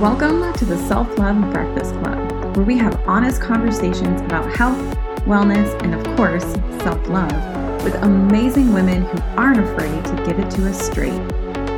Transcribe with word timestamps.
Welcome 0.00 0.52
to 0.52 0.64
the 0.66 0.76
Self 0.88 1.18
Love 1.18 1.50
Breakfast 1.52 1.94
Club, 1.96 2.54
where 2.54 2.66
we 2.66 2.76
have 2.76 3.00
honest 3.08 3.40
conversations 3.40 4.20
about 4.20 4.54
health, 4.54 4.78
wellness, 5.24 5.72
and 5.82 5.94
of 5.94 6.16
course, 6.16 6.44
self 6.82 7.08
love 7.08 7.32
with 7.82 7.94
amazing 8.02 8.74
women 8.74 9.02
who 9.06 9.18
aren't 9.38 9.60
afraid 9.60 10.04
to 10.04 10.24
give 10.26 10.38
it 10.38 10.50
to 10.50 10.68
us 10.68 10.78
straight. 10.78 11.20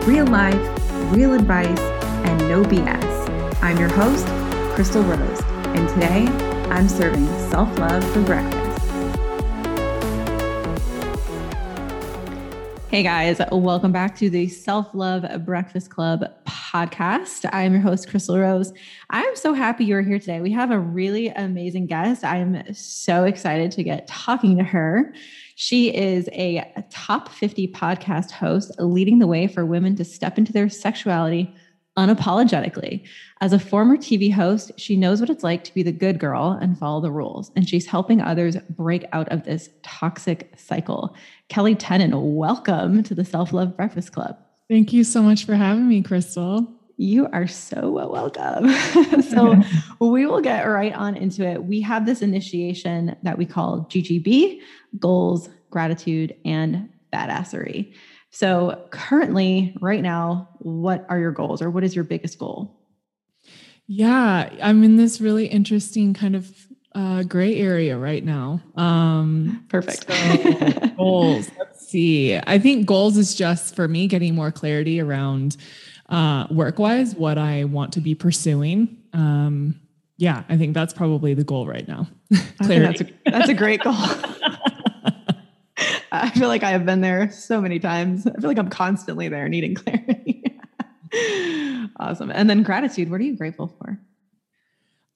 Real 0.04 0.26
life, 0.26 0.60
real 1.12 1.34
advice, 1.34 1.80
and 2.26 2.38
no 2.48 2.64
BS. 2.64 3.62
I'm 3.62 3.78
your 3.78 3.90
host, 3.90 4.26
Crystal 4.74 5.02
Rose, 5.02 5.40
and 5.76 5.88
today 5.90 6.26
I'm 6.70 6.88
serving 6.88 7.26
self 7.50 7.78
love 7.78 8.02
for 8.12 8.22
breakfast. 8.22 8.57
Hey 12.90 13.02
guys, 13.02 13.38
welcome 13.52 13.92
back 13.92 14.16
to 14.16 14.30
the 14.30 14.48
Self 14.48 14.94
Love 14.94 15.44
Breakfast 15.44 15.90
Club 15.90 16.24
podcast. 16.46 17.46
I'm 17.52 17.74
your 17.74 17.82
host, 17.82 18.08
Crystal 18.08 18.38
Rose. 18.38 18.72
I'm 19.10 19.36
so 19.36 19.52
happy 19.52 19.84
you're 19.84 20.00
here 20.00 20.18
today. 20.18 20.40
We 20.40 20.52
have 20.52 20.70
a 20.70 20.78
really 20.78 21.28
amazing 21.28 21.84
guest. 21.84 22.24
I'm 22.24 22.72
so 22.72 23.24
excited 23.24 23.72
to 23.72 23.82
get 23.82 24.06
talking 24.06 24.56
to 24.56 24.64
her. 24.64 25.12
She 25.54 25.94
is 25.94 26.30
a 26.32 26.64
top 26.88 27.28
50 27.28 27.68
podcast 27.72 28.30
host, 28.30 28.72
leading 28.78 29.18
the 29.18 29.26
way 29.26 29.48
for 29.48 29.66
women 29.66 29.94
to 29.96 30.04
step 30.04 30.38
into 30.38 30.54
their 30.54 30.70
sexuality 30.70 31.54
unapologetically. 31.98 33.04
As 33.40 33.52
a 33.52 33.58
former 33.58 33.96
TV 33.96 34.32
host, 34.32 34.70
she 34.76 34.96
knows 34.96 35.20
what 35.20 35.28
it's 35.28 35.42
like 35.42 35.64
to 35.64 35.74
be 35.74 35.82
the 35.82 35.92
good 35.92 36.20
girl 36.20 36.56
and 36.62 36.78
follow 36.78 37.00
the 37.00 37.10
rules, 37.10 37.50
and 37.56 37.68
she's 37.68 37.86
helping 37.86 38.20
others 38.20 38.56
break 38.70 39.04
out 39.12 39.28
of 39.30 39.42
this 39.42 39.68
toxic 39.82 40.52
cycle. 40.56 41.16
Kelli 41.50 41.74
Tennant, 41.76 42.14
welcome 42.16 43.02
to 43.02 43.16
the 43.16 43.24
Self 43.24 43.52
Love 43.52 43.76
Breakfast 43.76 44.12
Club. 44.12 44.38
Thank 44.70 44.92
you 44.92 45.02
so 45.02 45.22
much 45.22 45.44
for 45.44 45.56
having 45.56 45.88
me, 45.88 46.00
Crystal. 46.02 46.72
You 46.98 47.26
are 47.32 47.48
so 47.48 47.90
welcome. 47.90 48.70
so, 49.22 49.60
we 50.00 50.24
will 50.26 50.40
get 50.40 50.64
right 50.64 50.94
on 50.94 51.16
into 51.16 51.44
it. 51.44 51.64
We 51.64 51.80
have 51.80 52.06
this 52.06 52.22
initiation 52.22 53.16
that 53.24 53.38
we 53.38 53.44
call 53.44 53.86
GGB 53.90 54.60
goals, 55.00 55.48
gratitude, 55.70 56.36
and 56.44 56.90
badassery. 57.12 57.92
So, 58.30 58.86
currently, 58.90 59.76
right 59.80 60.02
now, 60.02 60.50
what 60.58 61.06
are 61.08 61.18
your 61.18 61.32
goals 61.32 61.62
or 61.62 61.70
what 61.70 61.84
is 61.84 61.94
your 61.94 62.04
biggest 62.04 62.38
goal? 62.38 62.78
Yeah, 63.86 64.50
I'm 64.62 64.84
in 64.84 64.96
this 64.96 65.20
really 65.20 65.46
interesting 65.46 66.12
kind 66.12 66.36
of 66.36 66.54
uh, 66.94 67.22
gray 67.22 67.56
area 67.56 67.96
right 67.96 68.24
now. 68.24 68.60
Um, 68.76 69.64
Perfect. 69.68 70.10
So 70.10 70.88
goals. 70.96 71.50
Let's 71.58 71.88
see. 71.88 72.36
I 72.36 72.58
think 72.58 72.86
goals 72.86 73.16
is 73.16 73.34
just 73.34 73.74
for 73.74 73.88
me 73.88 74.06
getting 74.06 74.34
more 74.34 74.50
clarity 74.50 75.00
around 75.00 75.56
uh, 76.08 76.46
work 76.50 76.78
wise 76.78 77.14
what 77.14 77.38
I 77.38 77.64
want 77.64 77.92
to 77.94 78.00
be 78.00 78.14
pursuing. 78.14 78.98
Um, 79.12 79.80
yeah, 80.16 80.42
I 80.48 80.56
think 80.56 80.74
that's 80.74 80.92
probably 80.92 81.34
the 81.34 81.44
goal 81.44 81.66
right 81.66 81.86
now. 81.86 82.08
That's 82.60 83.00
a, 83.00 83.06
that's 83.24 83.48
a 83.48 83.54
great 83.54 83.80
goal. 83.82 83.94
I 86.12 86.30
feel 86.30 86.48
like 86.48 86.62
I 86.62 86.70
have 86.70 86.86
been 86.86 87.00
there 87.00 87.30
so 87.30 87.60
many 87.60 87.78
times. 87.78 88.26
I 88.26 88.32
feel 88.32 88.48
like 88.48 88.58
I'm 88.58 88.70
constantly 88.70 89.28
there 89.28 89.48
needing 89.48 89.74
clarity. 89.76 90.44
awesome. 91.98 92.30
And 92.30 92.48
then 92.48 92.62
gratitude. 92.62 93.10
What 93.10 93.20
are 93.20 93.24
you 93.24 93.36
grateful 93.36 93.68
for? 93.78 93.98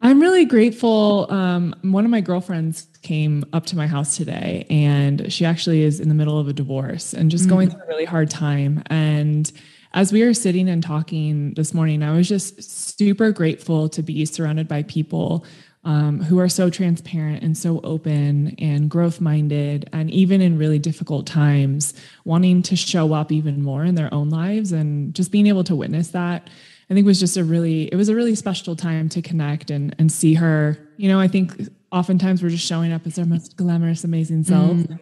I'm 0.04 0.20
really 0.20 0.44
grateful. 0.44 1.30
Um, 1.30 1.76
one 1.82 2.04
of 2.04 2.10
my 2.10 2.20
girlfriends 2.20 2.88
came 3.02 3.44
up 3.52 3.66
to 3.66 3.76
my 3.76 3.86
house 3.86 4.16
today, 4.16 4.66
and 4.68 5.32
she 5.32 5.44
actually 5.44 5.82
is 5.82 6.00
in 6.00 6.08
the 6.08 6.14
middle 6.14 6.40
of 6.40 6.48
a 6.48 6.52
divorce 6.52 7.14
and 7.14 7.30
just 7.30 7.46
mm. 7.46 7.50
going 7.50 7.70
through 7.70 7.82
a 7.82 7.86
really 7.86 8.04
hard 8.04 8.28
time. 8.28 8.82
And 8.86 9.50
as 9.94 10.12
we 10.12 10.24
were 10.24 10.34
sitting 10.34 10.68
and 10.68 10.82
talking 10.82 11.54
this 11.54 11.72
morning, 11.72 12.02
I 12.02 12.16
was 12.16 12.28
just 12.28 12.62
super 12.98 13.30
grateful 13.30 13.88
to 13.90 14.02
be 14.02 14.24
surrounded 14.24 14.66
by 14.66 14.82
people 14.82 15.46
um, 15.84 16.20
who 16.20 16.38
are 16.38 16.48
so 16.48 16.70
transparent 16.70 17.42
and 17.42 17.58
so 17.58 17.80
open 17.82 18.54
and 18.58 18.88
growth 18.88 19.20
minded, 19.20 19.88
and 19.92 20.10
even 20.10 20.40
in 20.40 20.56
really 20.56 20.78
difficult 20.78 21.26
times, 21.26 21.94
wanting 22.24 22.62
to 22.62 22.76
show 22.76 23.12
up 23.12 23.32
even 23.32 23.62
more 23.62 23.84
in 23.84 23.96
their 23.96 24.12
own 24.14 24.30
lives 24.30 24.70
and 24.72 25.14
just 25.14 25.32
being 25.32 25.46
able 25.46 25.64
to 25.64 25.74
witness 25.74 26.08
that. 26.08 26.48
I 26.90 26.94
think 26.94 27.06
was 27.06 27.20
just 27.20 27.36
a 27.36 27.44
really 27.44 27.84
it 27.84 27.96
was 27.96 28.08
a 28.08 28.14
really 28.14 28.34
special 28.34 28.76
time 28.76 29.08
to 29.10 29.22
connect 29.22 29.70
and 29.70 29.94
and 29.98 30.12
see 30.12 30.34
her. 30.34 30.78
You 30.98 31.08
know, 31.08 31.18
I 31.18 31.26
think 31.26 31.68
oftentimes 31.90 32.42
we're 32.42 32.50
just 32.50 32.66
showing 32.66 32.92
up 32.92 33.06
as 33.06 33.18
our 33.18 33.24
most 33.24 33.56
glamorous, 33.56 34.04
amazing 34.04 34.44
selves. 34.44 34.84
Mm. 34.84 35.00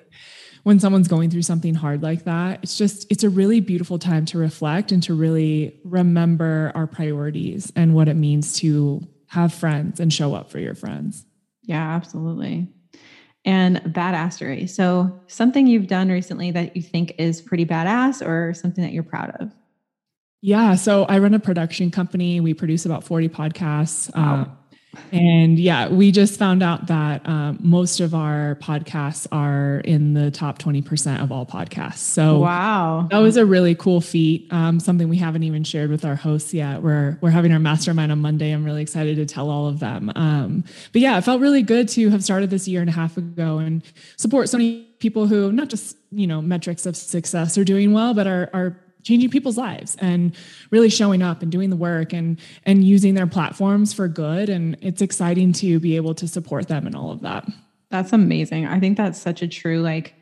When 0.63 0.79
someone's 0.79 1.09
going 1.09 1.31
through 1.31 1.43
something 1.43 1.75
hard 1.75 2.03
like 2.03 2.25
that, 2.25 2.61
it's 2.63 2.77
just 2.77 3.11
it's 3.11 3.25
a 3.25 3.31
really 3.31 3.61
beautiful 3.61 3.99
time 3.99 4.25
to 4.27 4.39
reflect 4.39 4.93
and 4.93 5.03
to 5.05 5.15
really 5.15 5.81
remember 5.85 6.71
our 6.75 6.87
priorities 6.87 7.73
and 7.77 7.95
what 7.95 8.09
it 8.09 8.15
means 8.15 8.59
to 8.61 9.07
have 9.31 9.55
friends 9.55 10.01
and 10.01 10.13
show 10.13 10.35
up 10.35 10.51
for 10.51 10.59
your 10.59 10.75
friends. 10.75 11.25
Yeah, 11.63 11.95
absolutely. 11.95 12.69
And 13.45 13.77
badassery. 13.79 14.69
So, 14.69 15.21
something 15.29 15.67
you've 15.67 15.87
done 15.87 16.09
recently 16.11 16.51
that 16.51 16.77
you 16.77 16.83
think 16.83 17.15
is 17.17 17.41
pretty 17.41 17.65
badass 17.65 18.27
or 18.27 18.53
something 18.55 18.83
that 18.83 18.93
you're 18.93 19.03
proud 19.03 19.31
of? 19.41 19.53
Yeah. 20.43 20.75
So, 20.75 21.05
I 21.05 21.19
run 21.21 21.33
a 21.33 21.39
production 21.39 21.91
company. 21.91 22.41
We 22.41 22.55
produce 22.55 22.85
about 22.85 23.05
40 23.05 23.29
podcasts. 23.29 24.15
Wow. 24.15 24.35
Uh, 24.35 24.55
and 25.13 25.59
yeah, 25.59 25.89
we 25.89 26.11
just 26.11 26.39
found 26.39 26.63
out 26.63 26.89
that 26.89 27.27
um, 27.29 27.59
most 27.61 28.01
of 28.01 28.13
our 28.13 28.57
podcasts 28.57 29.27
are 29.31 29.81
in 29.85 30.15
the 30.15 30.31
top 30.31 30.59
20% 30.59 31.23
of 31.23 31.31
all 31.31 31.47
podcasts. 31.47 31.99
So 31.99 32.41
wow, 32.41 33.07
that 33.11 33.19
was 33.19 33.37
a 33.37 33.47
really 33.47 33.77
cool 33.77 34.01
feat. 34.01 34.53
Um, 34.53 34.81
something 34.81 35.09
we 35.09 35.17
haven't 35.17 35.45
even 35.45 35.63
shared 35.63 35.91
with 35.91 36.05
our 36.05 36.17
hosts 36.17 36.53
yet. 36.53 36.83
We're, 36.83 37.19
we're 37.21 37.31
having 37.31 37.53
our 37.53 37.61
mastermind 37.61 38.11
on 38.11 38.21
Monday. 38.21 38.51
I'm 38.51 38.65
really 38.65 38.83
excited 38.83 39.17
to 39.17 39.27
tell 39.27 39.49
all 39.49 39.69
of 39.69 39.79
them. 39.79 40.11
Um, 40.17 40.65
but 40.93 41.01
yeah, 41.01 41.19
it 41.19 41.23
felt 41.23 41.41
really 41.41 41.63
good 41.63 41.89
to 41.91 42.11
have 42.11 42.25
started 42.25 42.51
this 42.51 42.67
year 42.67 42.81
and 42.81 42.91
a 42.91 42.93
half 42.93 43.17
ago 43.17 43.59
and 43.59 43.83
support 44.17 44.49
so 44.49 44.59
many 44.59 44.83
people 44.99 45.29
who 45.29 45.53
not 45.53 45.69
just, 45.69 45.97
you 46.11 46.27
know, 46.27 46.43
metrics 46.43 46.85
of 46.85 46.97
success 46.97 47.57
are 47.57 47.65
doing 47.65 47.93
well, 47.93 48.13
but 48.13 48.27
are, 48.27 48.51
are 48.53 48.77
changing 49.03 49.31
people's 49.31 49.57
lives 49.57 49.97
and 50.01 50.35
really 50.71 50.89
showing 50.89 51.23
up 51.23 51.43
and 51.43 51.51
doing 51.51 51.71
the 51.71 51.77
work 51.77 52.13
and 52.13 52.39
and 52.65 52.85
using 52.85 53.15
their 53.15 53.27
platforms 53.27 53.93
for 53.93 54.09
good. 54.09 54.49
And 54.49 54.77
it's 54.81 55.03
exciting 55.03 55.53
to 55.55 55.81
be 55.81 55.97
able 55.97 56.15
to 56.15 56.29
support 56.29 56.69
them 56.69 56.87
and 56.87 56.95
all 56.95 57.11
of 57.11 57.21
that. 57.23 57.47
That's 57.91 58.13
amazing. 58.13 58.67
I 58.67 58.79
think 58.81 58.97
that's 58.97 59.21
such 59.21 59.43
a 59.43 59.49
true 59.49 59.81
like 59.81 60.15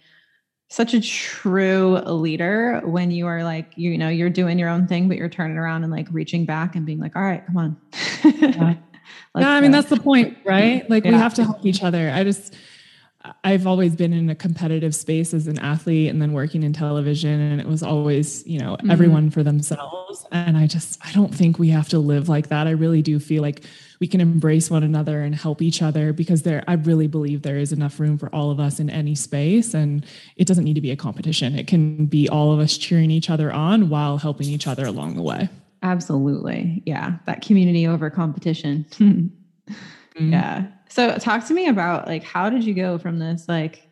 such 0.71 0.93
a 0.93 1.01
true 1.01 1.97
leader 1.99 2.81
when 2.85 3.11
you 3.11 3.27
are 3.27 3.43
like 3.43 3.73
you 3.77 3.97
know 3.97 4.09
you're 4.09 4.29
doing 4.31 4.59
your 4.59 4.69
own 4.69 4.87
thing 4.87 5.09
but 5.09 5.17
you're 5.17 5.29
turning 5.29 5.57
around 5.57 5.83
and 5.83 5.91
like 5.91 6.07
reaching 6.11 6.45
back 6.45 6.77
and 6.77 6.85
being 6.85 6.99
like 6.99 7.17
all 7.17 7.23
right 7.23 7.45
come 7.47 7.57
on. 7.57 7.77
Yeah. 9.35 9.43
no 9.43 9.49
i 9.49 9.61
mean 9.61 9.71
that's 9.71 9.89
the 9.89 10.01
point 10.01 10.37
right? 10.45 10.89
Like 10.91 11.05
yeah. 11.05 11.13
we 11.13 11.17
have 11.17 11.35
to 11.35 11.45
help 11.45 11.65
each 11.65 11.83
other. 11.83 12.11
I 12.11 12.25
just 12.25 12.55
I've 13.43 13.67
always 13.67 13.97
been 13.97 14.13
in 14.13 14.31
a 14.31 14.35
competitive 14.35 14.95
space 14.95 15.35
as 15.35 15.49
an 15.49 15.59
athlete 15.59 16.09
and 16.09 16.23
then 16.23 16.33
working 16.33 16.63
in 16.63 16.73
television 16.73 17.41
and 17.41 17.61
it 17.61 17.67
was 17.67 17.83
always, 17.83 18.47
you 18.47 18.61
know, 18.61 18.77
mm-hmm. 18.77 18.91
everyone 18.91 19.31
for 19.31 19.43
themselves 19.43 20.25
and 20.31 20.57
I 20.57 20.69
just 20.69 21.05
I 21.05 21.11
don't 21.13 21.35
think 21.35 21.59
we 21.59 21.69
have 21.71 21.89
to 21.89 21.99
live 21.99 22.29
like 22.29 22.49
that. 22.49 22.69
I 22.69 22.71
really 22.71 23.03
do 23.03 23.19
feel 23.19 23.43
like 23.43 23.63
we 24.01 24.07
can 24.07 24.21
embrace 24.21 24.71
one 24.71 24.85
another 24.85 25.21
and 25.23 25.35
help 25.35 25.61
each 25.63 25.83
other 25.83 26.13
because 26.13 26.43
there 26.43 26.63
I 26.69 26.75
really 26.75 27.09
believe 27.09 27.43
there 27.43 27.57
is 27.57 27.73
enough 27.73 27.99
room 27.99 28.19
for 28.19 28.29
all 28.33 28.53
of 28.53 28.61
us 28.61 28.79
in 28.79 28.89
any 28.89 29.17
space 29.17 29.75
and 29.75 30.07
it 30.37 30.47
doesn't 30.47 30.65
need 30.65 30.75
to 30.75 30.81
be 30.81 30.93
a 30.93 30.97
competition. 30.97 31.59
It 31.59 31.67
can 31.67 32.07
be 32.07 32.29
all 32.29 32.53
of 32.53 32.61
us 32.61 32.79
cheering 32.79 33.11
each 33.11 33.31
other 33.31 33.53
on 33.53 33.89
while 33.89 34.19
helping 34.19 34.47
each 34.47 34.69
other 34.69 34.87
along 34.87 35.17
the 35.17 35.23
way. 35.23 35.49
Absolutely. 35.83 36.85
Yeah, 36.87 37.15
that 37.27 37.43
community 37.43 37.87
over 37.87 38.11
competition. 38.11 38.87
mm-hmm. 38.93 40.33
Yeah. 40.33 40.67
So 40.89 41.17
talk 41.19 41.47
to 41.47 41.55
me 41.55 41.69
about 41.69 42.07
like 42.07 42.25
how 42.25 42.51
did 42.51 42.65
you 42.65 42.75
go 42.75 42.99
from 42.99 43.19
this 43.19 43.47
like 43.49 43.89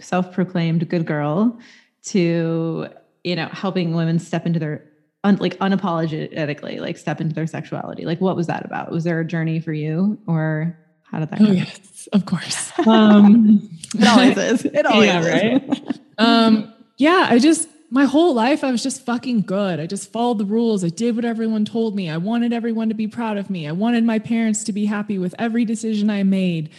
self-proclaimed 0.00 0.88
good 0.88 1.06
girl 1.06 1.58
to 2.04 2.88
you 3.24 3.36
know 3.36 3.48
helping 3.48 3.94
women 3.94 4.18
step 4.18 4.46
into 4.46 4.58
their 4.58 4.84
un, 5.24 5.36
like 5.36 5.58
unapologetically 5.58 6.80
like 6.80 6.96
step 6.96 7.20
into 7.20 7.34
their 7.34 7.46
sexuality? 7.46 8.04
Like 8.04 8.20
what 8.20 8.36
was 8.36 8.46
that 8.46 8.64
about? 8.64 8.90
Was 8.90 9.04
there 9.04 9.20
a 9.20 9.24
journey 9.24 9.60
for 9.60 9.72
you 9.72 10.18
or 10.26 10.78
how 11.02 11.20
did 11.20 11.30
that 11.30 11.40
oh, 11.40 11.52
yes 11.52 12.08
of 12.12 12.26
course. 12.26 12.72
Um 12.86 13.68
it 13.94 14.06
always 14.06 14.36
is. 14.36 14.64
It 14.64 14.86
always 14.90 15.08
yeah, 15.08 15.20
is. 15.20 15.26
right? 15.26 16.00
Um 16.18 16.72
yeah 16.96 17.26
i 17.30 17.38
just 17.38 17.69
my 17.90 18.04
whole 18.04 18.34
life 18.34 18.62
I 18.62 18.70
was 18.70 18.82
just 18.82 19.04
fucking 19.04 19.42
good. 19.42 19.80
I 19.80 19.86
just 19.86 20.12
followed 20.12 20.38
the 20.38 20.44
rules. 20.44 20.84
I 20.84 20.88
did 20.88 21.16
what 21.16 21.24
everyone 21.24 21.64
told 21.64 21.96
me. 21.96 22.08
I 22.08 22.16
wanted 22.16 22.52
everyone 22.52 22.88
to 22.88 22.94
be 22.94 23.08
proud 23.08 23.36
of 23.36 23.50
me. 23.50 23.66
I 23.66 23.72
wanted 23.72 24.04
my 24.04 24.20
parents 24.20 24.64
to 24.64 24.72
be 24.72 24.86
happy 24.86 25.18
with 25.18 25.34
every 25.38 25.64
decision 25.64 26.08
I 26.08 26.22
made. 26.22 26.70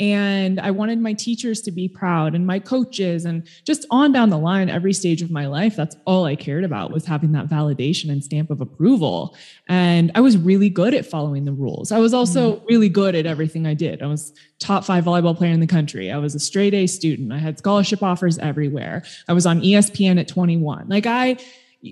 And 0.00 0.58
I 0.58 0.70
wanted 0.70 0.98
my 0.98 1.12
teachers 1.12 1.60
to 1.60 1.70
be 1.70 1.86
proud 1.86 2.34
and 2.34 2.46
my 2.46 2.58
coaches 2.58 3.26
and 3.26 3.46
just 3.66 3.84
on 3.90 4.12
down 4.12 4.30
the 4.30 4.38
line, 4.38 4.70
every 4.70 4.94
stage 4.94 5.20
of 5.20 5.30
my 5.30 5.46
life, 5.46 5.76
that's 5.76 5.94
all 6.06 6.24
I 6.24 6.36
cared 6.36 6.64
about 6.64 6.90
was 6.90 7.04
having 7.04 7.32
that 7.32 7.48
validation 7.48 8.10
and 8.10 8.24
stamp 8.24 8.50
of 8.50 8.62
approval. 8.62 9.36
And 9.68 10.10
I 10.14 10.22
was 10.22 10.38
really 10.38 10.70
good 10.70 10.94
at 10.94 11.04
following 11.04 11.44
the 11.44 11.52
rules. 11.52 11.92
I 11.92 11.98
was 11.98 12.14
also 12.14 12.56
mm. 12.56 12.66
really 12.66 12.88
good 12.88 13.14
at 13.14 13.26
everything 13.26 13.66
I 13.66 13.74
did. 13.74 14.02
I 14.02 14.06
was 14.06 14.32
top 14.58 14.84
five 14.84 15.04
volleyball 15.04 15.36
player 15.36 15.52
in 15.52 15.60
the 15.60 15.66
country. 15.66 16.10
I 16.10 16.16
was 16.16 16.34
a 16.34 16.40
straight 16.40 16.72
A 16.72 16.86
student. 16.86 17.30
I 17.30 17.38
had 17.38 17.58
scholarship 17.58 18.02
offers 18.02 18.38
everywhere. 18.38 19.02
I 19.28 19.34
was 19.34 19.44
on 19.44 19.60
ESPN 19.60 20.18
at 20.18 20.28
21. 20.28 20.88
Like 20.88 21.04
I, 21.04 21.36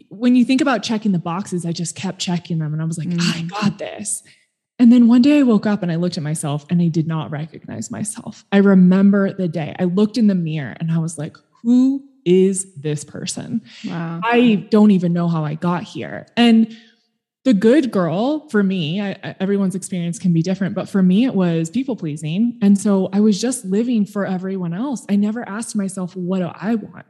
when 0.08 0.34
you 0.34 0.46
think 0.46 0.62
about 0.62 0.82
checking 0.82 1.12
the 1.12 1.18
boxes, 1.18 1.66
I 1.66 1.72
just 1.72 1.94
kept 1.94 2.20
checking 2.20 2.58
them 2.58 2.72
and 2.72 2.80
I 2.80 2.86
was 2.86 2.96
like, 2.96 3.08
mm. 3.08 3.20
I 3.20 3.42
got 3.42 3.78
this. 3.78 4.22
And 4.78 4.92
then 4.92 5.08
one 5.08 5.22
day 5.22 5.40
I 5.40 5.42
woke 5.42 5.66
up 5.66 5.82
and 5.82 5.90
I 5.90 5.96
looked 5.96 6.16
at 6.16 6.22
myself 6.22 6.64
and 6.70 6.80
I 6.80 6.88
did 6.88 7.06
not 7.06 7.30
recognize 7.30 7.90
myself. 7.90 8.44
I 8.52 8.58
remember 8.58 9.32
the 9.32 9.48
day 9.48 9.74
I 9.78 9.84
looked 9.84 10.16
in 10.16 10.28
the 10.28 10.34
mirror 10.34 10.76
and 10.78 10.92
I 10.92 10.98
was 10.98 11.18
like, 11.18 11.36
who 11.62 12.04
is 12.24 12.72
this 12.74 13.04
person? 13.04 13.62
Wow. 13.84 14.20
I 14.22 14.66
don't 14.70 14.92
even 14.92 15.12
know 15.12 15.28
how 15.28 15.44
I 15.44 15.54
got 15.54 15.82
here. 15.82 16.26
And 16.36 16.76
the 17.44 17.54
good 17.54 17.90
girl 17.90 18.48
for 18.50 18.62
me, 18.62 19.00
I, 19.00 19.34
everyone's 19.40 19.74
experience 19.74 20.18
can 20.18 20.32
be 20.32 20.42
different, 20.42 20.74
but 20.74 20.88
for 20.88 21.02
me, 21.02 21.24
it 21.24 21.34
was 21.34 21.70
people 21.70 21.96
pleasing. 21.96 22.58
And 22.60 22.78
so 22.78 23.08
I 23.12 23.20
was 23.20 23.40
just 23.40 23.64
living 23.64 24.04
for 24.04 24.26
everyone 24.26 24.74
else. 24.74 25.06
I 25.08 25.16
never 25.16 25.48
asked 25.48 25.74
myself, 25.74 26.14
what 26.14 26.40
do 26.40 26.50
I 26.54 26.74
want? 26.74 27.06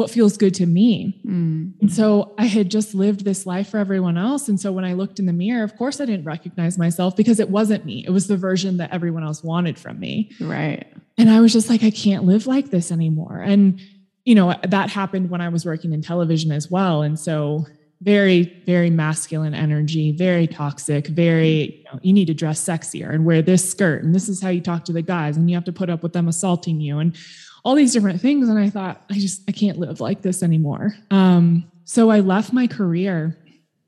What 0.00 0.10
feels 0.10 0.38
good 0.38 0.54
to 0.54 0.64
me. 0.64 1.20
Mm. 1.26 1.74
And 1.82 1.92
so 1.92 2.34
I 2.38 2.46
had 2.46 2.70
just 2.70 2.94
lived 2.94 3.22
this 3.22 3.44
life 3.44 3.68
for 3.68 3.76
everyone 3.76 4.16
else. 4.16 4.48
And 4.48 4.58
so 4.58 4.72
when 4.72 4.82
I 4.82 4.94
looked 4.94 5.18
in 5.18 5.26
the 5.26 5.32
mirror, 5.34 5.62
of 5.62 5.76
course, 5.76 6.00
I 6.00 6.06
didn't 6.06 6.24
recognize 6.24 6.78
myself 6.78 7.14
because 7.14 7.38
it 7.38 7.50
wasn't 7.50 7.84
me. 7.84 8.02
It 8.06 8.10
was 8.10 8.26
the 8.26 8.38
version 8.38 8.78
that 8.78 8.92
everyone 8.92 9.24
else 9.24 9.44
wanted 9.44 9.78
from 9.78 10.00
me. 10.00 10.30
Right. 10.40 10.90
And 11.18 11.28
I 11.28 11.42
was 11.42 11.52
just 11.52 11.68
like, 11.68 11.82
I 11.82 11.90
can't 11.90 12.24
live 12.24 12.46
like 12.46 12.70
this 12.70 12.90
anymore. 12.90 13.42
And, 13.44 13.78
you 14.24 14.34
know, 14.34 14.54
that 14.66 14.88
happened 14.88 15.28
when 15.28 15.42
I 15.42 15.50
was 15.50 15.66
working 15.66 15.92
in 15.92 16.00
television 16.00 16.50
as 16.50 16.70
well. 16.70 17.02
And 17.02 17.20
so 17.20 17.66
very, 18.00 18.62
very 18.64 18.88
masculine 18.88 19.52
energy, 19.52 20.12
very 20.12 20.46
toxic, 20.46 21.08
very, 21.08 21.76
you, 21.76 21.84
know, 21.84 22.00
you 22.00 22.14
need 22.14 22.28
to 22.28 22.34
dress 22.34 22.58
sexier 22.64 23.12
and 23.12 23.26
wear 23.26 23.42
this 23.42 23.70
skirt. 23.70 24.02
And 24.02 24.14
this 24.14 24.30
is 24.30 24.40
how 24.40 24.48
you 24.48 24.62
talk 24.62 24.86
to 24.86 24.94
the 24.94 25.02
guys. 25.02 25.36
And 25.36 25.50
you 25.50 25.56
have 25.56 25.64
to 25.64 25.72
put 25.72 25.90
up 25.90 26.02
with 26.02 26.14
them 26.14 26.26
assaulting 26.26 26.80
you. 26.80 27.00
And 27.00 27.14
all 27.64 27.74
these 27.74 27.92
different 27.92 28.20
things. 28.20 28.48
And 28.48 28.58
I 28.58 28.70
thought, 28.70 29.02
I 29.10 29.14
just, 29.14 29.42
I 29.48 29.52
can't 29.52 29.78
live 29.78 30.00
like 30.00 30.22
this 30.22 30.42
anymore. 30.42 30.94
Um, 31.10 31.70
so 31.84 32.10
I 32.10 32.20
left 32.20 32.52
my 32.52 32.66
career, 32.66 33.36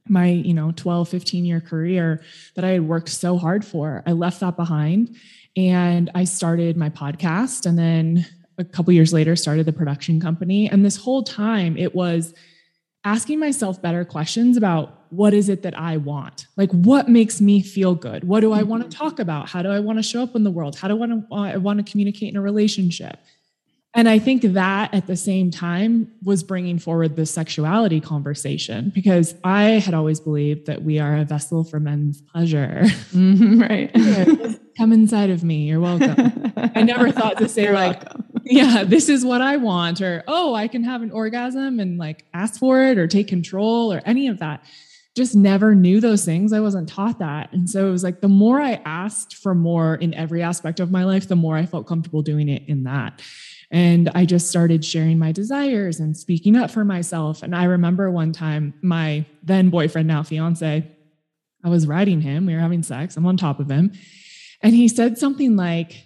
my, 0.08 0.26
you 0.26 0.54
know, 0.54 0.72
12, 0.74 1.08
15 1.08 1.44
year 1.44 1.60
career 1.60 2.22
that 2.54 2.64
I 2.64 2.70
had 2.70 2.88
worked 2.88 3.08
so 3.08 3.38
hard 3.38 3.64
for. 3.64 4.02
I 4.06 4.12
left 4.12 4.40
that 4.40 4.56
behind 4.56 5.16
and 5.56 6.10
I 6.14 6.24
started 6.24 6.76
my 6.76 6.90
podcast. 6.90 7.66
And 7.66 7.78
then 7.78 8.26
a 8.58 8.64
couple 8.64 8.92
years 8.92 9.12
later, 9.12 9.36
started 9.36 9.66
the 9.66 9.72
production 9.72 10.20
company. 10.20 10.68
And 10.68 10.84
this 10.84 10.96
whole 10.96 11.22
time 11.22 11.76
it 11.76 11.94
was 11.94 12.34
asking 13.04 13.40
myself 13.40 13.82
better 13.82 14.04
questions 14.04 14.56
about 14.56 14.98
what 15.10 15.34
is 15.34 15.48
it 15.48 15.62
that 15.62 15.78
I 15.78 15.96
want? 15.98 16.46
Like, 16.56 16.70
what 16.70 17.08
makes 17.08 17.40
me 17.40 17.60
feel 17.60 17.94
good? 17.94 18.24
What 18.24 18.40
do 18.40 18.52
I 18.52 18.62
want 18.62 18.82
to 18.82 18.88
mm-hmm. 18.88 19.04
talk 19.04 19.18
about? 19.18 19.48
How 19.48 19.62
do 19.62 19.68
I 19.68 19.80
want 19.80 19.98
to 19.98 20.02
show 20.02 20.22
up 20.22 20.34
in 20.34 20.44
the 20.44 20.50
world? 20.50 20.76
How 20.76 20.88
do 20.88 20.94
I 20.94 20.96
want 20.96 21.28
to, 21.28 21.34
I 21.34 21.56
want 21.58 21.84
to 21.84 21.90
communicate 21.90 22.30
in 22.30 22.36
a 22.36 22.42
relationship? 22.42 23.18
And 23.94 24.08
I 24.08 24.18
think 24.18 24.42
that 24.42 24.94
at 24.94 25.06
the 25.06 25.16
same 25.16 25.50
time 25.50 26.10
was 26.22 26.42
bringing 26.42 26.78
forward 26.78 27.14
the 27.14 27.26
sexuality 27.26 28.00
conversation 28.00 28.90
because 28.94 29.34
I 29.44 29.64
had 29.64 29.92
always 29.92 30.18
believed 30.18 30.66
that 30.66 30.82
we 30.82 30.98
are 30.98 31.16
a 31.16 31.24
vessel 31.24 31.62
for 31.62 31.78
men's 31.78 32.20
pleasure. 32.20 32.84
Mm-hmm, 33.12 33.60
right. 33.60 34.58
Come 34.78 34.92
inside 34.92 35.28
of 35.28 35.44
me. 35.44 35.66
You're 35.68 35.80
welcome. 35.80 36.52
I 36.56 36.82
never 36.82 37.12
thought 37.12 37.36
to 37.38 37.48
say, 37.48 37.70
like, 37.70 38.02
yeah, 38.44 38.84
this 38.84 39.08
is 39.10 39.24
what 39.24 39.42
I 39.42 39.56
want, 39.56 40.00
or, 40.00 40.24
oh, 40.26 40.54
I 40.54 40.66
can 40.66 40.82
have 40.84 41.02
an 41.02 41.10
orgasm 41.10 41.78
and 41.78 41.98
like 41.98 42.24
ask 42.32 42.58
for 42.58 42.82
it 42.82 42.96
or 42.96 43.06
take 43.06 43.28
control 43.28 43.92
or 43.92 44.00
any 44.06 44.28
of 44.28 44.38
that. 44.38 44.64
Just 45.14 45.36
never 45.36 45.74
knew 45.74 46.00
those 46.00 46.24
things. 46.24 46.54
I 46.54 46.60
wasn't 46.60 46.88
taught 46.88 47.18
that. 47.18 47.52
And 47.52 47.68
so 47.68 47.86
it 47.86 47.90
was 47.90 48.02
like 48.02 48.22
the 48.22 48.28
more 48.28 48.60
I 48.60 48.80
asked 48.86 49.36
for 49.36 49.54
more 49.54 49.96
in 49.96 50.14
every 50.14 50.42
aspect 50.42 50.80
of 50.80 50.90
my 50.90 51.04
life, 51.04 51.28
the 51.28 51.36
more 51.36 51.56
I 51.56 51.66
felt 51.66 51.86
comfortable 51.86 52.22
doing 52.22 52.48
it 52.48 52.62
in 52.66 52.84
that. 52.84 53.20
And 53.72 54.10
I 54.14 54.26
just 54.26 54.50
started 54.50 54.84
sharing 54.84 55.18
my 55.18 55.32
desires 55.32 55.98
and 55.98 56.14
speaking 56.14 56.56
up 56.56 56.70
for 56.70 56.84
myself. 56.84 57.42
And 57.42 57.56
I 57.56 57.64
remember 57.64 58.10
one 58.10 58.32
time 58.32 58.74
my 58.82 59.24
then 59.42 59.70
boyfriend, 59.70 60.06
now 60.06 60.22
fiance, 60.22 60.86
I 61.64 61.68
was 61.68 61.86
riding 61.86 62.20
him, 62.20 62.44
we 62.44 62.54
were 62.54 62.60
having 62.60 62.82
sex, 62.82 63.16
I'm 63.16 63.24
on 63.24 63.38
top 63.38 63.60
of 63.60 63.70
him. 63.70 63.92
And 64.60 64.74
he 64.74 64.88
said 64.88 65.16
something 65.16 65.56
like, 65.56 66.04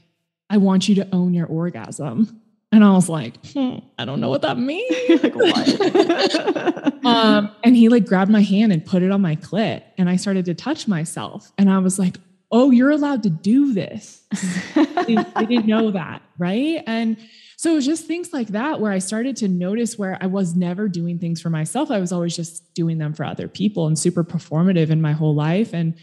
I 0.48 0.58
want 0.58 0.88
you 0.88 0.94
to 0.96 1.08
own 1.12 1.34
your 1.34 1.46
orgasm. 1.46 2.40
And 2.70 2.84
I 2.84 2.92
was 2.92 3.08
like, 3.08 3.34
hmm, 3.46 3.78
I 3.98 4.04
don't 4.04 4.20
know 4.20 4.28
what 4.28 4.42
that 4.42 4.58
means. 4.58 4.94
like, 5.22 5.34
what? 5.34 7.04
um, 7.04 7.50
and 7.64 7.76
he 7.76 7.88
like 7.88 8.06
grabbed 8.06 8.30
my 8.30 8.42
hand 8.42 8.72
and 8.72 8.84
put 8.84 9.02
it 9.02 9.10
on 9.10 9.20
my 9.20 9.34
clit. 9.36 9.82
And 9.98 10.08
I 10.08 10.16
started 10.16 10.44
to 10.44 10.54
touch 10.54 10.86
myself. 10.86 11.50
And 11.58 11.69
I 11.69 11.78
was 11.78 11.98
like, 11.98 12.16
oh, 12.52 12.70
you're 12.70 12.90
allowed 12.90 13.24
to 13.24 13.30
do 13.30 13.72
this. 13.72 14.22
I 14.76 15.44
didn't 15.48 15.66
know 15.66 15.90
that. 15.90 16.22
Right. 16.38 16.82
And 16.86 17.16
so 17.56 17.73
it 17.73 17.75
was 17.75 17.87
just 17.87 18.06
things 18.06 18.35
like 18.35 18.49
that 18.49 18.81
where 18.81 18.93
I 18.93 18.99
started 18.99 19.37
to 19.38 19.49
notice 19.49 19.99
where 19.99 20.19
I 20.20 20.26
was 20.26 20.55
never 20.55 20.88
doing 20.88 21.19
things 21.19 21.41
for 21.41 21.49
myself. 21.49 21.91
I 21.91 22.00
was 22.00 22.12
always 22.12 22.37
just 22.37 22.75
doing 22.75 22.99
them 22.99 23.14
for 23.14 23.25
other 23.25 23.49
people 23.49 23.87
and 23.87 23.99
super 23.99 24.23
performative 24.23 24.91
in 24.91 25.00
my 25.00 25.12
whole 25.12 25.35
life. 25.35 25.73
And 25.73 25.94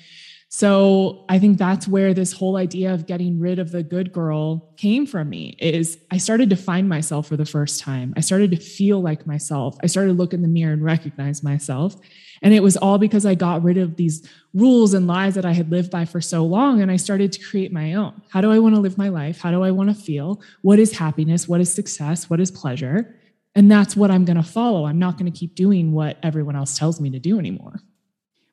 so 0.56 1.26
I 1.30 1.40
think 1.40 1.58
that's 1.58 1.88
where 1.88 2.14
this 2.14 2.32
whole 2.32 2.58
idea 2.58 2.94
of 2.94 3.08
getting 3.08 3.40
rid 3.40 3.58
of 3.58 3.72
the 3.72 3.82
good 3.82 4.14
girl 4.14 4.72
came 4.78 5.08
from 5.08 5.28
me 5.28 5.56
is 5.58 5.98
I 6.12 6.20
started 6.20 6.52
to 6.52 6.56
find 6.56 6.88
myself 6.88 7.26
for 7.26 7.36
the 7.36 7.44
first 7.44 7.80
time. 7.80 8.14
I 8.16 8.20
started 8.20 8.52
to 8.52 8.58
feel 8.58 9.02
like 9.02 9.26
myself. 9.26 9.76
I 9.82 9.88
started 9.88 10.10
to 10.10 10.14
look 10.14 10.32
in 10.32 10.44
the 10.44 10.48
mirror 10.48 10.72
and 10.72 10.84
recognize 10.84 11.42
myself. 11.42 11.96
And 12.44 12.54
it 12.54 12.62
was 12.62 12.78
all 12.78 13.00
because 13.00 13.26
I 13.26 13.34
got 13.34 13.64
rid 13.64 13.80
of 13.80 13.96
these 13.96 14.30
rules 14.54 14.94
and 14.94 15.08
lies 15.08 15.34
that 15.34 15.44
I 15.44 15.54
had 15.54 15.72
lived 15.72 15.90
by 15.90 16.06
for 16.06 16.22
so 16.22 16.46
long. 16.46 16.84
And 16.84 16.92
I 16.92 16.98
started 16.98 17.32
to 17.32 17.44
create 17.44 17.72
my 17.72 17.96
own. 17.96 18.22
How 18.30 18.40
do 18.40 18.52
I 18.52 18.60
want 18.60 18.76
to 18.76 18.82
live 18.82 18.96
my 18.96 19.10
life? 19.10 19.42
How 19.42 19.50
do 19.50 19.64
I 19.64 19.72
want 19.72 19.90
to 19.90 19.96
feel? 19.96 20.40
What 20.62 20.78
is 20.78 20.96
happiness? 20.96 21.48
What 21.48 21.62
is 21.62 21.74
success? 21.74 22.30
What 22.30 22.40
is 22.40 22.52
pleasure? 22.52 23.20
And 23.56 23.72
that's 23.72 23.96
what 23.96 24.12
I'm 24.12 24.24
going 24.24 24.38
to 24.38 24.44
follow. 24.44 24.86
I'm 24.86 25.00
not 25.00 25.18
going 25.18 25.32
to 25.32 25.36
keep 25.36 25.56
doing 25.56 25.94
what 25.94 26.20
everyone 26.22 26.56
else 26.56 26.78
tells 26.78 27.02
me 27.02 27.10
to 27.10 27.20
do 27.20 27.40
anymore. 27.40 27.80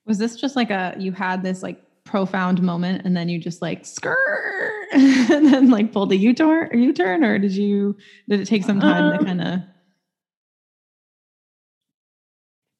Was 0.07 0.17
this 0.17 0.35
just 0.35 0.57
like 0.57 0.71
a, 0.71 0.97
you 0.99 1.13
had 1.13 1.43
this 1.43 1.63
like 1.63 1.85
profound 2.05 2.63
moment 2.63 3.03
and 3.05 3.17
then 3.17 3.29
you 3.29 3.39
just 3.39 3.63
like 3.63 3.85
skirt 3.85 4.87
and 4.93 5.47
then 5.47 5.71
like 5.71 5.93
pulled 5.93 6.13
a 6.13 6.17
U-turn 6.17 6.69
or 6.73 6.77
U-turn 6.77 7.25
or 7.25 7.39
did 7.39 7.53
you 7.53 7.97
did 8.29 8.41
it 8.41 8.47
take 8.47 8.65
some 8.65 8.81
time 8.81 9.05
um, 9.05 9.19
to 9.19 9.25
kind 9.25 9.41
of 9.41 9.61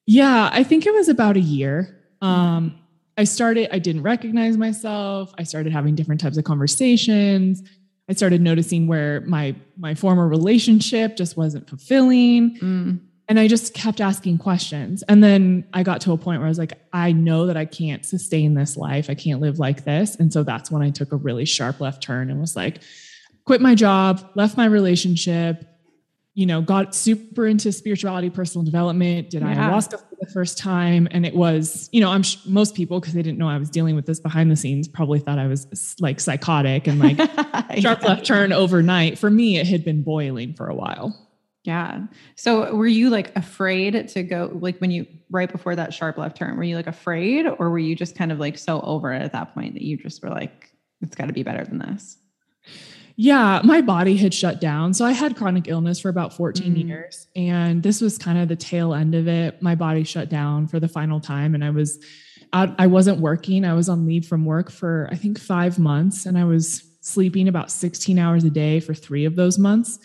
Yeah, 0.07 0.51
I 0.53 0.65
think 0.65 0.87
it 0.87 0.93
was 0.93 1.09
about 1.09 1.37
a 1.37 1.41
year. 1.41 1.97
Um 2.21 2.77
I 3.17 3.25
started 3.25 3.69
I 3.73 3.79
didn't 3.79 4.03
recognize 4.03 4.57
myself. 4.57 5.33
I 5.39 5.43
started 5.43 5.73
having 5.73 5.95
different 5.95 6.21
types 6.21 6.37
of 6.39 6.45
conversations. 6.45 7.63
I 8.09 8.15
started 8.15 8.41
noticing 8.41 8.89
where 8.89 9.21
my 9.21 9.55
my 9.77 9.95
former 9.95 10.27
relationship 10.27 11.17
just 11.17 11.37
wasn't 11.37 11.69
fulfilling. 11.69 12.59
Mm. 12.59 13.01
And 13.31 13.39
I 13.39 13.47
just 13.47 13.75
kept 13.75 14.01
asking 14.01 14.39
questions. 14.39 15.05
And 15.05 15.23
then 15.23 15.65
I 15.73 15.85
got 15.85 16.01
to 16.01 16.13
a 16.13 16.19
point 16.19 16.41
where 16.41 16.47
I 16.47 16.49
was 16.49 16.59
like, 16.59 16.73
I 16.93 17.13
know 17.13 17.47
that 17.47 17.57
I 17.57 17.65
can't 17.65 18.05
sustain 18.05 18.55
this 18.55 18.77
life. 18.77 19.09
I 19.09 19.15
can't 19.15 19.41
live 19.41 19.61
like 19.61 19.85
this. 19.85 20.17
And 20.17 20.33
so 20.33 20.43
that's 20.43 20.69
when 20.69 20.83
I 20.83 20.91
took 20.91 21.13
a 21.13 21.17
really 21.17 21.45
sharp 21.45 21.81
left 21.81 22.03
turn 22.03 22.29
and 22.29 22.41
was 22.41 22.57
like, 22.57 22.83
quit 23.45 23.61
my 23.61 23.77
job, 23.77 24.29
left 24.35 24.57
my 24.57 24.65
relationship, 24.65 25.65
you 26.35 26.45
know, 26.45 26.61
got 26.61 26.93
super 26.93 27.47
into 27.47 27.71
spirituality, 27.71 28.31
personal 28.31 28.65
development, 28.65 29.31
did 29.31 29.43
yeah. 29.43 29.55
ayahuasca 29.55 30.01
for 30.01 30.17
the 30.21 30.31
first 30.33 30.59
time. 30.59 31.07
And 31.13 31.25
it 31.25 31.37
was, 31.37 31.89
you 31.93 32.01
know, 32.01 32.11
I'm 32.11 32.25
sh- 32.25 32.45
most 32.47 32.75
people, 32.75 32.99
because 32.99 33.15
they 33.15 33.23
didn't 33.23 33.39
know 33.39 33.49
I 33.49 33.59
was 33.59 33.71
dealing 33.71 33.95
with 33.95 34.07
this 34.07 34.19
behind 34.19 34.51
the 34.51 34.57
scenes, 34.57 34.89
probably 34.89 35.21
thought 35.21 35.39
I 35.39 35.47
was 35.47 35.95
like 36.01 36.19
psychotic 36.19 36.89
and 36.89 36.99
like 36.99 37.17
sharp 37.79 38.03
left 38.03 38.27
turn 38.27 38.53
overnight. 38.53 39.21
For 39.21 39.31
me, 39.31 39.57
it 39.57 39.69
had 39.69 39.85
been 39.85 40.03
boiling 40.03 40.53
for 40.55 40.67
a 40.67 40.75
while. 40.75 41.30
Yeah. 41.65 42.07
So 42.37 42.75
were 42.75 42.87
you 42.87 43.11
like 43.11 43.37
afraid 43.37 44.09
to 44.09 44.23
go 44.23 44.51
like 44.61 44.79
when 44.79 44.91
you 44.91 45.07
right 45.31 45.51
before 45.51 45.77
that 45.77 45.93
sharp 45.93 46.17
left 46.17 46.37
turn, 46.39 46.57
were 46.57 46.63
you 46.63 46.77
like 46.77 46.87
afraid 46.87 47.47
or 47.47 47.71
were 47.71 47.79
you 47.79 47.95
just 47.95 48.17
kind 48.17 48.33
of 48.33 48.39
like 48.39 48.57
so 48.57 48.81
over 48.81 49.13
it 49.13 49.21
at 49.21 49.33
that 49.33 49.53
point 49.55 49.75
that 49.75 49.83
you 49.83 49.99
just 49.99 50.23
were 50.23 50.31
like, 50.31 50.73
it's 51.03 51.15
got 51.15 51.27
to 51.27 51.33
be 51.35 51.43
better 51.43 51.65
than 51.65 51.79
this? 51.79 52.17
Yeah, 53.17 53.61
my 53.65 53.83
body 53.83 54.17
had 54.17 54.33
shut 54.33 54.63
down. 54.63 54.95
So 54.95 55.05
I 55.05 55.13
had 55.13 55.37
chronic 55.37 55.69
illness 55.69 56.01
for 56.01 56.09
about 56.09 56.33
14 56.33 56.75
mm. 56.75 56.89
years. 56.89 57.27
And 57.37 57.83
this 57.83 58.01
was 58.01 58.17
kind 58.17 58.39
of 58.39 58.49
the 58.49 58.57
tail 58.57 58.95
end 58.95 59.15
of 59.15 59.29
it. 59.29 59.61
My 59.61 59.75
body 59.75 60.05
shut 60.05 60.31
down 60.31 60.67
for 60.67 60.81
the 60.81 60.89
final 60.89 61.21
time. 61.21 61.55
And 61.55 61.63
I 61.63 61.69
was 61.69 62.03
out, 62.55 62.75
I 62.79 62.87
wasn't 62.87 63.21
working. 63.21 63.67
I 63.67 63.75
was 63.75 63.91
on 63.91 64.07
leave 64.07 64.27
from 64.27 64.47
work 64.47 64.71
for 64.71 65.07
I 65.13 65.17
think 65.17 65.39
five 65.39 65.79
months. 65.79 66.25
And 66.25 66.39
I 66.39 66.45
was 66.45 66.83
sleeping 67.03 67.49
about 67.49 67.71
16 67.71 68.19
hours 68.19 68.45
a 68.45 68.51
day 68.51 68.81
for 68.81 68.95
three 68.95 69.27
of 69.27 69.37
those 69.37 69.59
months 69.59 69.99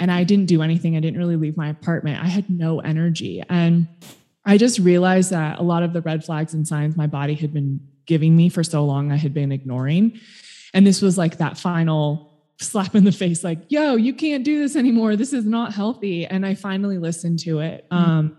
and 0.00 0.10
I 0.10 0.24
didn't 0.24 0.46
do 0.46 0.62
anything. 0.62 0.96
I 0.96 1.00
didn't 1.00 1.18
really 1.18 1.36
leave 1.36 1.56
my 1.56 1.68
apartment. 1.68 2.22
I 2.22 2.26
had 2.26 2.48
no 2.50 2.80
energy. 2.80 3.42
And 3.48 3.86
I 4.44 4.56
just 4.56 4.78
realized 4.78 5.30
that 5.30 5.58
a 5.58 5.62
lot 5.62 5.82
of 5.82 5.92
the 5.92 6.00
red 6.00 6.24
flags 6.24 6.54
and 6.54 6.66
signs 6.66 6.96
my 6.96 7.06
body 7.06 7.34
had 7.34 7.52
been 7.52 7.80
giving 8.06 8.34
me 8.34 8.48
for 8.48 8.64
so 8.64 8.84
long, 8.84 9.12
I 9.12 9.16
had 9.16 9.34
been 9.34 9.52
ignoring. 9.52 10.18
And 10.72 10.86
this 10.86 11.02
was 11.02 11.18
like 11.18 11.36
that 11.36 11.58
final 11.58 12.30
slap 12.58 12.94
in 12.94 13.04
the 13.04 13.12
face 13.12 13.44
like, 13.44 13.58
yo, 13.68 13.96
you 13.96 14.14
can't 14.14 14.42
do 14.42 14.58
this 14.58 14.74
anymore. 14.74 15.16
This 15.16 15.32
is 15.32 15.44
not 15.44 15.74
healthy. 15.74 16.26
And 16.26 16.44
I 16.44 16.54
finally 16.54 16.98
listened 16.98 17.38
to 17.40 17.60
it. 17.60 17.86
Mm-hmm. 17.90 18.10
Um, 18.10 18.36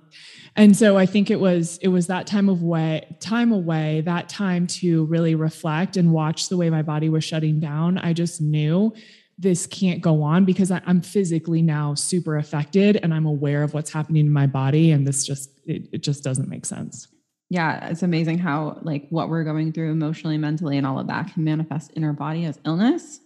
and 0.56 0.76
so 0.76 0.98
I 0.98 1.06
think 1.06 1.32
it 1.32 1.40
was 1.40 1.78
it 1.78 1.88
was 1.88 2.08
that 2.08 2.28
time 2.28 2.50
of 2.50 2.62
way 2.62 3.16
time 3.20 3.52
away, 3.52 4.02
that 4.02 4.28
time 4.28 4.68
to 4.68 5.06
really 5.06 5.36
reflect 5.36 5.96
and 5.96 6.12
watch 6.12 6.50
the 6.50 6.58
way 6.58 6.70
my 6.70 6.82
body 6.82 7.08
was 7.08 7.24
shutting 7.24 7.60
down. 7.60 7.98
I 7.98 8.14
just 8.14 8.42
knew 8.42 8.94
this 9.42 9.66
can't 9.66 10.02
go 10.02 10.22
on 10.22 10.46
because 10.46 10.70
I, 10.70 10.82
am 10.86 11.02
physically 11.02 11.64
now 11.64 11.96
super 11.96 12.38
affected 12.38 13.00
and 13.02 13.14
I'm 13.14 13.26
aware 13.26 13.64
of 13.64 13.74
what's 13.74 13.92
happening 13.92 14.28
in 14.28 14.32
my 14.32 14.46
body. 14.46 14.92
And 14.92 15.06
this 15.06 15.26
just 15.26 15.50
it, 15.66 15.90
it 15.92 16.04
just 16.04 16.24
doesn't 16.24 16.48
make 16.48 16.66
sense. 16.66 17.08
Yeah, 17.50 17.90
it's 17.90 18.04
amazing 18.04 18.38
how 18.38 18.80
like 18.84 19.08
what 19.10 19.30
we're 19.30 19.44
going 19.44 19.74
through 19.74 19.92
emotionally, 19.92 20.38
mentally, 20.38 20.78
and 20.78 20.86
all 20.86 21.00
of 21.00 21.08
that 21.08 21.34
can 21.34 21.44
manifest 21.44 21.92
in 21.94 22.04
our 22.04 22.14
body 22.14 22.46
as 22.46 22.60
illness. 22.66 23.20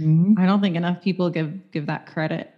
Mm-hmm. 0.00 0.34
I 0.38 0.46
don't 0.46 0.60
think 0.60 0.74
enough 0.74 1.02
people 1.02 1.30
give 1.30 1.70
give 1.70 1.86
that 1.86 2.06
credit. 2.06 2.52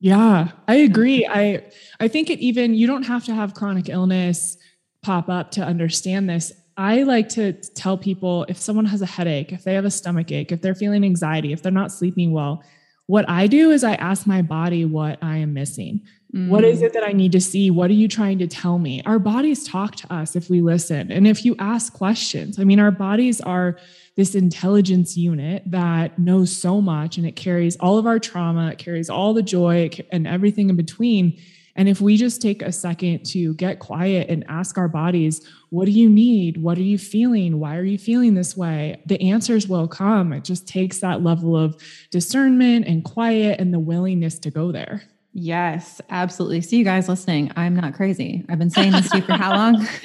Yeah, 0.00 0.50
I 0.68 0.74
agree. 0.76 1.26
I 1.26 1.64
I 2.00 2.08
think 2.08 2.30
it 2.30 2.40
even 2.40 2.74
you 2.74 2.86
don't 2.86 3.04
have 3.04 3.24
to 3.26 3.34
have 3.34 3.54
chronic 3.54 3.88
illness 3.88 4.58
pop 5.02 5.28
up 5.28 5.52
to 5.52 5.62
understand 5.62 6.28
this. 6.28 6.52
I 6.76 7.02
like 7.04 7.28
to 7.30 7.52
tell 7.52 7.96
people 7.96 8.44
if 8.48 8.58
someone 8.58 8.86
has 8.86 9.02
a 9.02 9.06
headache, 9.06 9.52
if 9.52 9.64
they 9.64 9.74
have 9.74 9.84
a 9.84 9.90
stomach 9.90 10.32
ache, 10.32 10.52
if 10.52 10.60
they're 10.60 10.74
feeling 10.74 11.04
anxiety, 11.04 11.52
if 11.52 11.62
they're 11.62 11.72
not 11.72 11.92
sleeping 11.92 12.32
well, 12.32 12.62
what 13.06 13.28
I 13.28 13.46
do 13.46 13.70
is 13.70 13.84
I 13.84 13.94
ask 13.94 14.26
my 14.26 14.42
body 14.42 14.84
what 14.84 15.18
I 15.22 15.36
am 15.36 15.52
missing. 15.52 16.00
Mm. 16.34 16.48
What 16.48 16.64
is 16.64 16.80
mm. 16.80 16.84
it 16.84 16.94
that 16.94 17.04
I 17.04 17.12
need 17.12 17.32
to 17.32 17.40
see? 17.40 17.70
What 17.70 17.90
are 17.90 17.94
you 17.94 18.08
trying 18.08 18.38
to 18.38 18.46
tell 18.46 18.78
me? 18.78 19.02
Our 19.04 19.18
bodies 19.18 19.68
talk 19.68 19.94
to 19.96 20.12
us 20.12 20.34
if 20.34 20.48
we 20.48 20.62
listen 20.62 21.12
and 21.12 21.26
if 21.26 21.44
you 21.44 21.54
ask 21.58 21.92
questions. 21.92 22.58
I 22.58 22.64
mean, 22.64 22.80
our 22.80 22.90
bodies 22.90 23.40
are 23.40 23.78
this 24.16 24.34
intelligence 24.34 25.16
unit 25.16 25.62
that 25.66 26.18
knows 26.18 26.56
so 26.56 26.80
much 26.80 27.18
and 27.18 27.26
it 27.26 27.36
carries 27.36 27.76
all 27.76 27.98
of 27.98 28.06
our 28.06 28.18
trauma, 28.18 28.70
it 28.70 28.78
carries 28.78 29.10
all 29.10 29.34
the 29.34 29.42
joy 29.42 29.90
and 30.10 30.26
everything 30.26 30.70
in 30.70 30.76
between. 30.76 31.38
And 31.76 31.88
if 31.88 32.00
we 32.00 32.16
just 32.16 32.40
take 32.40 32.62
a 32.62 32.72
second 32.72 33.24
to 33.26 33.54
get 33.54 33.80
quiet 33.80 34.28
and 34.28 34.44
ask 34.48 34.78
our 34.78 34.88
bodies, 34.88 35.46
what 35.70 35.86
do 35.86 35.90
you 35.90 36.08
need? 36.08 36.58
What 36.58 36.78
are 36.78 36.82
you 36.82 36.98
feeling? 36.98 37.58
Why 37.58 37.76
are 37.76 37.84
you 37.84 37.98
feeling 37.98 38.34
this 38.34 38.56
way? 38.56 39.02
The 39.06 39.20
answers 39.20 39.66
will 39.66 39.88
come. 39.88 40.32
It 40.32 40.44
just 40.44 40.68
takes 40.68 41.00
that 41.00 41.22
level 41.22 41.56
of 41.56 41.76
discernment 42.10 42.86
and 42.86 43.04
quiet 43.04 43.60
and 43.60 43.74
the 43.74 43.80
willingness 43.80 44.38
to 44.40 44.50
go 44.50 44.70
there. 44.70 45.02
Yes, 45.32 46.00
absolutely. 46.10 46.60
See 46.60 46.76
you 46.76 46.84
guys 46.84 47.08
listening. 47.08 47.50
I'm 47.56 47.74
not 47.74 47.94
crazy. 47.94 48.44
I've 48.48 48.60
been 48.60 48.70
saying 48.70 48.92
this 48.92 49.10
to 49.10 49.16
you 49.16 49.22
for 49.24 49.32
how 49.32 49.52
long? 49.52 49.74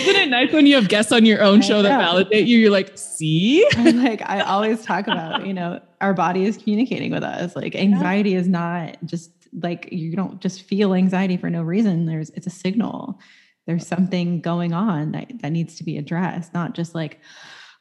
Isn't 0.00 0.16
it 0.16 0.28
nice 0.30 0.52
when 0.52 0.66
you 0.66 0.74
have 0.74 0.88
guests 0.88 1.12
on 1.12 1.24
your 1.24 1.42
own 1.42 1.62
show 1.62 1.82
that 1.82 1.98
validate 1.98 2.46
you? 2.46 2.58
You're 2.58 2.70
like, 2.70 2.98
see? 2.98 3.64
I'm 3.76 4.02
like, 4.02 4.22
I 4.28 4.40
always 4.40 4.84
talk 4.84 5.06
about, 5.06 5.46
you 5.46 5.54
know, 5.54 5.80
our 6.00 6.14
body 6.14 6.44
is 6.44 6.56
communicating 6.56 7.12
with 7.12 7.22
us. 7.22 7.54
Like 7.54 7.76
anxiety 7.76 8.30
yeah. 8.30 8.38
is 8.38 8.48
not 8.48 8.96
just 9.04 9.30
like 9.52 9.88
you 9.92 10.16
don't 10.16 10.40
just 10.40 10.62
feel 10.62 10.94
anxiety 10.94 11.36
for 11.36 11.50
no 11.50 11.62
reason. 11.62 12.06
There's 12.06 12.30
it's 12.30 12.46
a 12.46 12.50
signal. 12.50 13.18
There's 13.66 13.86
something 13.86 14.40
going 14.40 14.72
on 14.72 15.12
that, 15.12 15.30
that 15.40 15.52
needs 15.52 15.76
to 15.76 15.84
be 15.84 15.96
addressed, 15.96 16.52
not 16.52 16.74
just 16.74 16.94
like, 16.94 17.20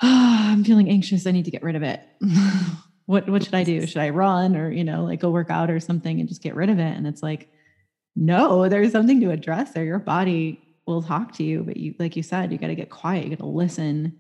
oh, 0.01 0.47
I'm 0.51 0.63
feeling 0.63 0.89
anxious. 0.89 1.25
I 1.25 1.31
need 1.31 1.45
to 1.45 1.51
get 1.51 1.63
rid 1.63 1.75
of 1.75 1.83
it. 1.83 2.01
what 3.05 3.29
what 3.29 3.43
should 3.43 3.55
I 3.55 3.63
do? 3.63 3.85
Should 3.87 4.01
I 4.01 4.09
run 4.09 4.55
or, 4.55 4.71
you 4.71 4.83
know, 4.83 5.03
like 5.03 5.21
go 5.21 5.31
work 5.31 5.49
out 5.49 5.71
or 5.71 5.79
something 5.79 6.19
and 6.19 6.29
just 6.29 6.43
get 6.43 6.55
rid 6.55 6.69
of 6.69 6.79
it? 6.79 6.97
And 6.97 7.07
it's 7.07 7.23
like, 7.23 7.49
no, 8.15 8.67
there's 8.69 8.91
something 8.91 9.21
to 9.21 9.31
address 9.31 9.71
there. 9.71 9.85
Your 9.85 9.99
body 9.99 10.61
will 10.85 11.01
talk 11.01 11.33
to 11.33 11.43
you, 11.43 11.63
but 11.63 11.77
you 11.77 11.95
like 11.99 12.15
you 12.15 12.23
said, 12.23 12.51
you 12.51 12.57
got 12.57 12.67
to 12.67 12.75
get 12.75 12.89
quiet, 12.89 13.23
you 13.23 13.29
got 13.31 13.39
to 13.39 13.45
listen 13.45 14.17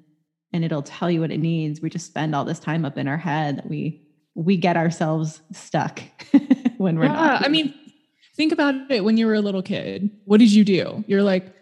and 0.53 0.65
it'll 0.65 0.81
tell 0.81 1.09
you 1.09 1.21
what 1.21 1.31
it 1.31 1.39
needs. 1.39 1.81
We 1.81 1.89
just 1.89 2.07
spend 2.07 2.35
all 2.35 2.45
this 2.45 2.59
time 2.59 2.85
up 2.85 2.97
in 2.97 3.07
our 3.07 3.17
head 3.17 3.57
that 3.57 3.69
we 3.69 4.07
we 4.33 4.55
get 4.57 4.77
ourselves 4.77 5.41
stuck 5.51 6.01
when 6.81 6.97
we're 6.97 7.05
yeah, 7.05 7.13
not. 7.13 7.45
I 7.45 7.47
mean, 7.47 7.73
think 8.35 8.51
about 8.51 8.89
it 8.89 9.03
when 9.03 9.17
you 9.17 9.27
were 9.27 9.35
a 9.35 9.41
little 9.41 9.61
kid. 9.61 10.09
What 10.25 10.39
did 10.39 10.51
you 10.51 10.63
do? 10.63 11.03
You're 11.07 11.23
like, 11.23 11.53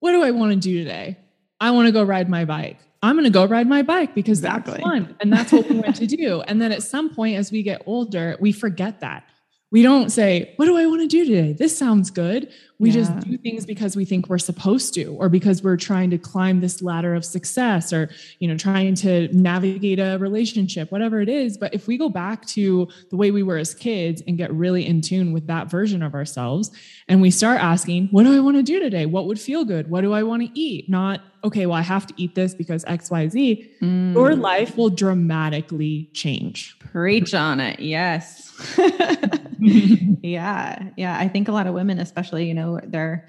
what 0.00 0.12
do 0.12 0.22
I 0.22 0.30
want 0.30 0.52
to 0.52 0.56
do 0.58 0.78
today? 0.78 1.18
I 1.60 1.72
want 1.72 1.86
to 1.86 1.92
go 1.92 2.02
ride 2.02 2.28
my 2.28 2.44
bike. 2.44 2.78
I'm 3.02 3.14
going 3.14 3.24
to 3.24 3.30
go 3.30 3.46
ride 3.46 3.66
my 3.66 3.82
bike 3.82 4.14
because 4.14 4.38
exactly. 4.38 4.74
that's 4.74 4.82
fun. 4.82 5.16
And 5.20 5.32
that's 5.32 5.52
what 5.52 5.68
we 5.68 5.78
want 5.80 5.96
to 5.96 6.06
do. 6.06 6.42
And 6.42 6.60
then 6.60 6.70
at 6.70 6.82
some 6.82 7.14
point, 7.14 7.36
as 7.36 7.50
we 7.50 7.62
get 7.62 7.82
older, 7.86 8.36
we 8.40 8.52
forget 8.52 9.00
that. 9.00 9.24
We 9.72 9.82
don't 9.82 10.10
say, 10.10 10.52
What 10.56 10.66
do 10.66 10.76
I 10.76 10.86
want 10.86 11.00
to 11.02 11.06
do 11.06 11.24
today? 11.24 11.52
This 11.52 11.76
sounds 11.76 12.10
good. 12.10 12.52
We 12.80 12.88
yeah. 12.88 12.94
just 12.94 13.20
do 13.20 13.36
things 13.36 13.66
because 13.66 13.94
we 13.94 14.06
think 14.06 14.28
we're 14.28 14.38
supposed 14.38 14.94
to, 14.94 15.04
or 15.16 15.28
because 15.28 15.62
we're 15.62 15.76
trying 15.76 16.08
to 16.10 16.18
climb 16.18 16.60
this 16.60 16.80
ladder 16.80 17.14
of 17.14 17.24
success, 17.24 17.92
or 17.92 18.10
you 18.38 18.48
know, 18.48 18.56
trying 18.56 18.94
to 18.96 19.28
navigate 19.36 20.00
a 20.00 20.16
relationship, 20.18 20.90
whatever 20.90 21.20
it 21.20 21.28
is. 21.28 21.58
But 21.58 21.74
if 21.74 21.86
we 21.86 21.98
go 21.98 22.08
back 22.08 22.46
to 22.46 22.88
the 23.10 23.16
way 23.16 23.30
we 23.30 23.42
were 23.42 23.58
as 23.58 23.74
kids 23.74 24.22
and 24.26 24.38
get 24.38 24.52
really 24.52 24.86
in 24.86 25.02
tune 25.02 25.32
with 25.32 25.46
that 25.46 25.70
version 25.70 26.02
of 26.02 26.14
ourselves, 26.14 26.70
and 27.06 27.20
we 27.20 27.30
start 27.30 27.60
asking, 27.60 28.08
What 28.08 28.24
do 28.24 28.34
I 28.34 28.40
want 28.40 28.56
to 28.56 28.62
do 28.62 28.80
today? 28.80 29.06
What 29.06 29.26
would 29.26 29.38
feel 29.38 29.64
good? 29.64 29.90
What 29.90 30.00
do 30.00 30.12
I 30.14 30.22
want 30.22 30.42
to 30.42 30.58
eat? 30.58 30.88
Not, 30.88 31.20
okay, 31.44 31.66
well, 31.66 31.76
I 31.76 31.82
have 31.82 32.06
to 32.06 32.14
eat 32.16 32.34
this 32.34 32.54
because 32.54 32.84
XYZ. 32.86 33.78
Mm. 33.80 34.14
Your 34.14 34.34
life 34.34 34.76
will 34.76 34.90
dramatically 34.90 36.08
change. 36.14 36.76
Preach 36.92 37.34
on 37.34 37.60
it. 37.60 37.80
Yes. 37.80 38.76
yeah. 39.60 40.90
Yeah. 40.96 41.18
I 41.18 41.28
think 41.28 41.48
a 41.48 41.52
lot 41.52 41.66
of 41.66 41.74
women, 41.74 41.98
especially, 41.98 42.46
you 42.46 42.54
know, 42.54 42.80
they're 42.84 43.28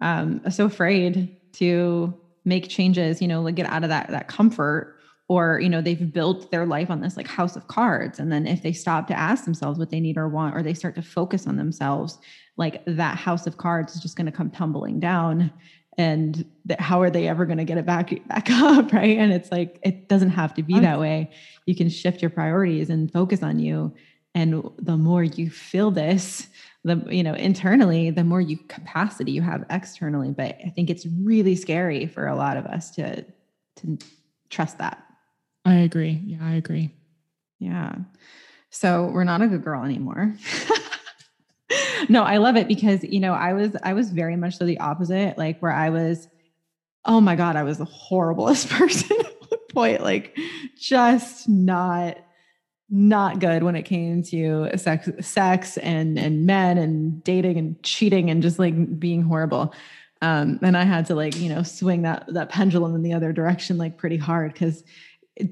um, 0.00 0.40
so 0.50 0.64
afraid 0.66 1.36
to 1.54 2.14
make 2.44 2.68
changes, 2.68 3.20
you 3.20 3.28
know, 3.28 3.42
like 3.42 3.54
get 3.54 3.66
out 3.66 3.82
of 3.84 3.90
that, 3.90 4.08
that 4.08 4.28
comfort 4.28 4.96
or, 5.28 5.60
you 5.60 5.68
know, 5.68 5.80
they've 5.80 6.12
built 6.12 6.50
their 6.50 6.66
life 6.66 6.90
on 6.90 7.00
this 7.00 7.16
like 7.16 7.28
house 7.28 7.56
of 7.56 7.68
cards. 7.68 8.18
And 8.18 8.32
then 8.32 8.46
if 8.46 8.62
they 8.62 8.72
stop 8.72 9.06
to 9.08 9.18
ask 9.18 9.44
themselves 9.44 9.78
what 9.78 9.90
they 9.90 10.00
need 10.00 10.16
or 10.16 10.28
want, 10.28 10.56
or 10.56 10.62
they 10.62 10.74
start 10.74 10.94
to 10.96 11.02
focus 11.02 11.46
on 11.46 11.56
themselves, 11.56 12.18
like 12.56 12.82
that 12.86 13.16
house 13.16 13.46
of 13.46 13.56
cards 13.56 13.94
is 13.94 14.02
just 14.02 14.16
going 14.16 14.26
to 14.26 14.32
come 14.32 14.50
tumbling 14.50 15.00
down 15.00 15.52
and 15.98 16.44
that 16.64 16.80
how 16.80 17.02
are 17.02 17.10
they 17.10 17.28
ever 17.28 17.44
going 17.44 17.58
to 17.58 17.64
get 17.64 17.78
it 17.78 17.86
back 17.86 18.10
back 18.26 18.50
up 18.50 18.92
right? 18.92 19.18
And 19.18 19.32
it's 19.32 19.50
like 19.50 19.78
it 19.82 20.08
doesn't 20.08 20.30
have 20.30 20.54
to 20.54 20.62
be 20.62 20.78
that 20.80 20.98
way. 20.98 21.30
You 21.66 21.74
can 21.74 21.88
shift 21.88 22.22
your 22.22 22.30
priorities 22.30 22.90
and 22.90 23.12
focus 23.12 23.42
on 23.42 23.58
you 23.58 23.94
and 24.34 24.70
the 24.78 24.96
more 24.96 25.22
you 25.22 25.50
feel 25.50 25.90
this 25.90 26.48
the 26.84 27.04
you 27.10 27.22
know 27.22 27.34
internally 27.34 28.10
the 28.10 28.24
more 28.24 28.40
you 28.40 28.56
capacity 28.56 29.32
you 29.32 29.42
have 29.42 29.64
externally. 29.70 30.30
But 30.30 30.58
i 30.64 30.70
think 30.70 30.90
it's 30.90 31.06
really 31.20 31.56
scary 31.56 32.06
for 32.06 32.26
a 32.26 32.36
lot 32.36 32.56
of 32.56 32.66
us 32.66 32.90
to 32.92 33.24
to 33.76 33.98
trust 34.50 34.78
that. 34.78 35.02
I 35.64 35.76
agree. 35.76 36.20
Yeah 36.24 36.38
i 36.40 36.54
agree. 36.54 36.90
Yeah. 37.58 37.94
So 38.70 39.10
we're 39.12 39.24
not 39.24 39.42
a 39.42 39.48
good 39.48 39.62
girl 39.62 39.84
anymore 39.84 40.34
no 42.08 42.22
i 42.22 42.36
love 42.36 42.56
it 42.56 42.68
because 42.68 43.02
you 43.04 43.20
know 43.20 43.32
i 43.32 43.52
was 43.52 43.76
i 43.82 43.92
was 43.92 44.10
very 44.10 44.36
much 44.36 44.56
so 44.56 44.64
the 44.64 44.78
opposite 44.78 45.36
like 45.38 45.58
where 45.60 45.72
i 45.72 45.90
was 45.90 46.28
oh 47.04 47.20
my 47.20 47.36
god 47.36 47.56
i 47.56 47.62
was 47.62 47.78
the 47.78 47.86
horriblest 47.86 48.68
person 48.78 49.16
at 49.20 49.50
one 49.50 49.60
point 49.70 50.02
like 50.02 50.36
just 50.76 51.48
not 51.48 52.18
not 52.94 53.40
good 53.40 53.62
when 53.62 53.74
it 53.74 53.84
came 53.84 54.22
to 54.22 54.68
sex, 54.76 55.08
sex 55.20 55.78
and 55.78 56.18
and 56.18 56.44
men 56.44 56.76
and 56.76 57.24
dating 57.24 57.56
and 57.56 57.82
cheating 57.82 58.28
and 58.30 58.42
just 58.42 58.58
like 58.58 59.00
being 59.00 59.22
horrible. 59.22 59.74
Um, 60.20 60.60
and 60.62 60.76
I 60.76 60.84
had 60.84 61.06
to 61.06 61.14
like 61.14 61.34
you 61.38 61.48
know 61.48 61.62
swing 61.62 62.02
that 62.02 62.26
that 62.28 62.50
pendulum 62.50 62.94
in 62.94 63.02
the 63.02 63.14
other 63.14 63.32
direction 63.32 63.78
like 63.78 63.96
pretty 63.96 64.18
hard 64.18 64.52
because 64.52 64.84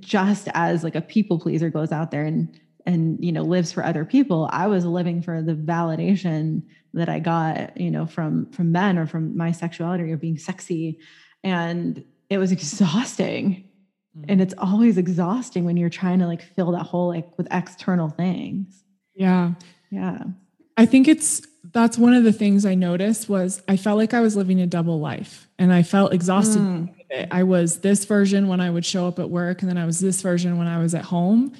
just 0.01 0.49
as 0.53 0.85
like 0.85 0.95
a 0.95 1.01
people 1.01 1.41
pleaser 1.41 1.71
goes 1.71 1.93
out 1.93 2.11
there 2.11 2.25
and 2.25 2.61
and 2.91 3.23
you 3.25 3.33
know 3.33 3.43
lives 3.43 3.73
for 3.73 3.85
other 3.85 4.05
people, 4.05 4.49
I 4.53 4.67
was 4.67 4.85
living 4.85 5.23
for 5.23 5.43
the 5.43 5.55
validation 5.55 6.63
that 6.95 7.09
I 7.09 7.19
got 7.19 7.77
you 7.77 7.91
know 7.91 8.07
from 8.07 8.51
from 8.51 8.73
men 8.73 8.99
or 8.99 9.07
from 9.07 9.37
my 9.37 9.53
sexuality 9.53 10.11
or 10.11 10.17
being 10.17 10.39
sexy, 10.39 10.99
and 11.43 12.05
it 12.29 12.39
was 12.39 12.53
exhausting. 12.59 13.67
And 14.27 14.43
it's 14.43 14.55
always 14.59 14.99
exhausting 14.99 15.65
when 15.65 15.77
you're 15.77 15.89
trying 15.89 16.19
to 16.19 16.27
like 16.27 16.43
fill 16.43 16.73
that 16.73 16.83
hole 16.83 17.09
like 17.09 17.39
with 17.39 17.47
external 17.53 18.09
things. 18.09 18.83
Yeah. 19.15 19.53
Yeah. 19.89 20.25
I 20.77 20.85
think 20.85 21.07
it's 21.07 21.43
that's 21.73 21.99
one 21.99 22.15
of 22.15 22.25
the 22.25 22.33
things 22.33 22.65
i 22.65 22.75
noticed 22.75 23.29
was 23.29 23.63
i 23.69 23.77
felt 23.77 23.99
like 23.99 24.15
i 24.15 24.21
was 24.21 24.37
living 24.37 24.61
a 24.61 24.67
double 24.67 24.99
life 24.99 25.49
and 25.59 25.73
i 25.73 25.83
felt 25.83 26.13
exhausted 26.13 26.61
mm. 26.61 27.29
i 27.31 27.43
was 27.43 27.81
this 27.81 28.05
version 28.05 28.49
when 28.49 28.61
i 28.61 28.71
would 28.71 28.85
show 28.85 29.07
up 29.07 29.19
at 29.19 29.29
work 29.29 29.61
and 29.61 29.71
then 29.71 29.77
i 29.77 29.85
was 29.85 30.01
this 30.01 30.23
version 30.23 30.57
when 30.57 30.67
i 30.67 30.79
was 30.79 30.95
at 30.95 31.05
home 31.05 31.53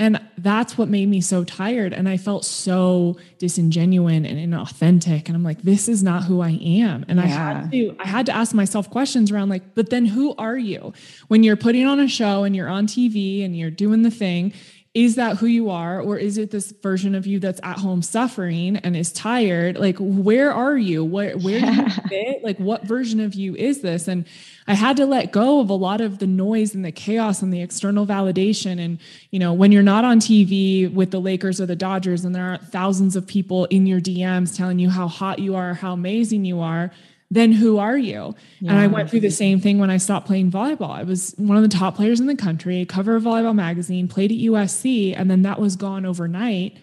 and 0.00 0.18
that's 0.38 0.78
what 0.78 0.88
made 0.88 1.10
me 1.10 1.20
so 1.20 1.44
tired. 1.44 1.92
And 1.92 2.08
I 2.08 2.16
felt 2.16 2.46
so 2.46 3.18
disingenuous 3.36 4.14
and 4.14 4.24
inauthentic. 4.24 5.26
And 5.26 5.36
I'm 5.36 5.44
like, 5.44 5.60
this 5.60 5.90
is 5.90 6.02
not 6.02 6.24
who 6.24 6.40
I 6.40 6.58
am. 6.62 7.04
And 7.06 7.18
yeah. 7.18 7.26
I 7.26 7.28
had 7.28 7.70
to, 7.70 7.96
I 8.00 8.06
had 8.06 8.26
to 8.26 8.32
ask 8.32 8.54
myself 8.54 8.88
questions 8.88 9.30
around 9.30 9.50
like, 9.50 9.74
but 9.74 9.90
then 9.90 10.06
who 10.06 10.34
are 10.38 10.56
you? 10.56 10.94
When 11.28 11.42
you're 11.42 11.54
putting 11.54 11.86
on 11.86 12.00
a 12.00 12.08
show 12.08 12.44
and 12.44 12.56
you're 12.56 12.70
on 12.70 12.86
TV 12.86 13.44
and 13.44 13.54
you're 13.54 13.70
doing 13.70 14.00
the 14.00 14.10
thing, 14.10 14.54
is 14.92 15.14
that 15.14 15.36
who 15.36 15.46
you 15.46 15.70
are 15.70 16.00
or 16.00 16.18
is 16.18 16.36
it 16.36 16.50
this 16.50 16.72
version 16.82 17.14
of 17.14 17.24
you 17.24 17.38
that's 17.38 17.60
at 17.62 17.78
home 17.78 18.02
suffering 18.02 18.76
and 18.78 18.96
is 18.96 19.12
tired? 19.12 19.78
Like 19.78 19.96
where 20.00 20.52
are 20.52 20.76
you? 20.76 21.04
Where 21.04 21.38
where 21.38 21.58
yeah. 21.58 21.70
do 21.70 21.82
you 21.82 21.90
fit? 22.08 22.42
Like 22.42 22.58
what 22.58 22.82
version 22.82 23.20
of 23.20 23.34
you 23.34 23.54
is 23.54 23.82
this? 23.82 24.08
And 24.08 24.26
i 24.66 24.74
had 24.74 24.96
to 24.96 25.06
let 25.06 25.30
go 25.30 25.60
of 25.60 25.70
a 25.70 25.74
lot 25.74 26.00
of 26.00 26.18
the 26.18 26.26
noise 26.26 26.74
and 26.74 26.84
the 26.84 26.90
chaos 26.90 27.40
and 27.40 27.52
the 27.52 27.62
external 27.62 28.04
validation. 28.04 28.80
And 28.80 28.98
you 29.30 29.38
know 29.38 29.52
when 29.52 29.70
you're 29.70 29.84
not 29.84 30.04
on 30.04 30.18
tv 30.18 30.92
with 30.92 31.12
the 31.12 31.20
lakers 31.20 31.60
or 31.60 31.66
the 31.66 31.76
dodgers 31.76 32.24
and 32.24 32.34
there 32.34 32.52
are 32.52 32.58
thousands 32.58 33.14
of 33.14 33.26
people 33.26 33.66
in 33.66 33.86
your 33.86 34.00
dms 34.00 34.56
telling 34.56 34.78
you 34.78 34.90
how 34.90 35.06
hot 35.06 35.38
you 35.38 35.54
are 35.54 35.74
how 35.74 35.92
amazing 35.92 36.44
you 36.44 36.60
are 36.60 36.90
then 37.30 37.52
who 37.52 37.78
are 37.78 37.96
you? 37.96 38.34
Yeah. 38.60 38.72
And 38.72 38.80
I 38.80 38.88
went 38.88 39.08
through 39.08 39.20
the 39.20 39.30
same 39.30 39.60
thing 39.60 39.78
when 39.78 39.90
I 39.90 39.98
stopped 39.98 40.26
playing 40.26 40.50
volleyball. 40.50 40.90
I 40.90 41.04
was 41.04 41.34
one 41.36 41.56
of 41.56 41.62
the 41.62 41.68
top 41.68 41.94
players 41.96 42.18
in 42.20 42.26
the 42.26 42.36
country, 42.36 42.84
cover 42.84 43.14
of 43.16 43.22
volleyball 43.22 43.54
magazine, 43.54 44.08
played 44.08 44.32
at 44.32 44.38
USC, 44.38 45.14
and 45.16 45.30
then 45.30 45.42
that 45.42 45.60
was 45.60 45.76
gone 45.76 46.04
overnight. 46.04 46.76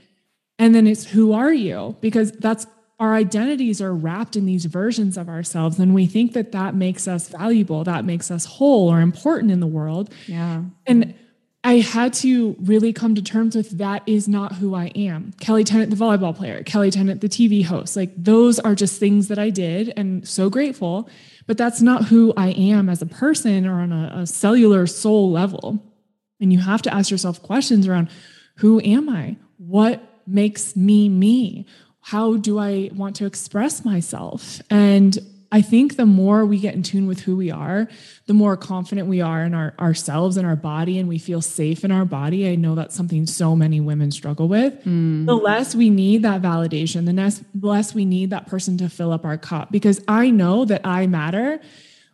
And 0.58 0.74
then 0.74 0.88
it's 0.88 1.06
who 1.06 1.34
are 1.34 1.54
you? 1.54 1.98
Because 2.02 2.32
that's 2.32 2.66
our 3.00 3.14
identities 3.14 3.82
are 3.82 3.94
wrapped 3.94 4.36
in 4.36 4.46
these 4.46 4.66
versions 4.66 5.18
of 5.18 5.30
ourselves 5.30 5.78
and 5.80 5.94
we 5.94 6.08
think 6.08 6.34
that 6.34 6.52
that 6.52 6.74
makes 6.74 7.08
us 7.08 7.30
valuable 7.30 7.84
that 7.84 8.06
makes 8.06 8.32
us 8.32 8.46
whole 8.46 8.92
or 8.92 9.02
important 9.02 9.52
in 9.52 9.60
the 9.60 9.68
world 9.68 10.12
yeah 10.26 10.64
and 10.88 11.14
I 11.68 11.80
had 11.80 12.14
to 12.14 12.56
really 12.62 12.94
come 12.94 13.14
to 13.16 13.22
terms 13.22 13.54
with 13.54 13.78
that 13.80 14.02
is 14.06 14.30
not 14.30 14.54
who 14.54 14.74
I 14.74 14.86
am. 14.96 15.34
Kelli 15.42 15.66
Tennant, 15.66 15.90
the 15.90 15.98
volleyball 15.98 16.34
player, 16.34 16.64
Kelli 16.64 16.94
Tennant, 16.94 17.20
the 17.20 17.28
TV 17.28 17.62
host, 17.66 17.98
like 17.98 18.14
those 18.16 18.58
are 18.58 18.74
just 18.74 19.02
things 19.02 19.28
that 19.28 19.38
I 19.38 19.50
did 19.50 19.92
and 19.98 20.26
so 20.26 20.50
grateful, 20.50 21.10
but 21.46 21.58
that's 21.58 21.82
not 21.82 22.06
who 22.06 22.34
I 22.38 22.52
am 22.52 22.88
as 22.88 23.02
a 23.02 23.06
person 23.06 23.68
or 23.68 23.82
on 23.82 23.92
a, 23.92 24.20
a 24.20 24.26
cellular 24.26 24.88
soul 24.88 25.30
level. 25.30 25.84
And 26.40 26.54
you 26.54 26.60
have 26.60 26.82
to 26.84 26.94
ask 26.94 27.12
yourself 27.12 27.44
questions 27.44 27.86
around 27.86 28.12
who 28.60 28.80
am 28.80 29.10
I? 29.10 29.36
What 29.58 30.02
makes 30.26 30.74
me 30.78 31.10
me? 31.10 31.66
How 32.00 32.38
do 32.38 32.60
I 32.60 32.92
want 32.94 33.18
to 33.18 33.26
express 33.26 33.84
myself? 33.84 34.62
And 34.70 35.20
I 35.52 35.62
think 35.62 35.96
the 35.96 36.06
more 36.06 36.46
we 36.46 36.60
get 36.60 36.76
in 36.76 36.84
tune 36.84 37.08
with 37.08 37.22
who 37.22 37.36
we 37.36 37.52
are, 37.52 37.88
the 38.26 38.34
more 38.34 38.58
confident 38.58 39.08
we 39.08 39.22
are 39.22 39.44
in 39.44 39.54
our 39.54 39.74
ourselves 39.80 40.38
and 40.38 40.46
our 40.46 40.56
body 40.56 40.98
and 40.98 41.08
we 41.08 41.18
feel 41.18 41.42
safe 41.42 41.84
in 41.84 41.92
our 41.92 42.06
body. 42.06 42.50
I 42.50 42.56
know 42.56 42.76
that's 42.76 42.96
something 42.96 43.26
so 43.26 43.56
many 43.56 43.80
women 43.80 44.12
struggle 44.12 44.48
with. 44.48 44.74
Mm. 44.84 45.26
The 45.26 45.36
less 45.36 45.74
we 45.76 45.90
need 45.90 46.24
that 46.24 46.42
validation, 46.42 47.06
the 47.06 47.14
less, 47.14 47.44
less 47.60 47.94
we 47.94 48.06
need 48.06 48.30
that 48.32 48.48
person 48.48 48.78
to 48.80 48.90
fill 48.90 49.12
up 49.12 49.26
our 49.26 49.38
cup 49.38 49.72
because 49.72 50.02
I 50.08 50.30
know 50.30 50.66
that 50.66 50.82
I 50.86 51.08
matter. 51.08 51.60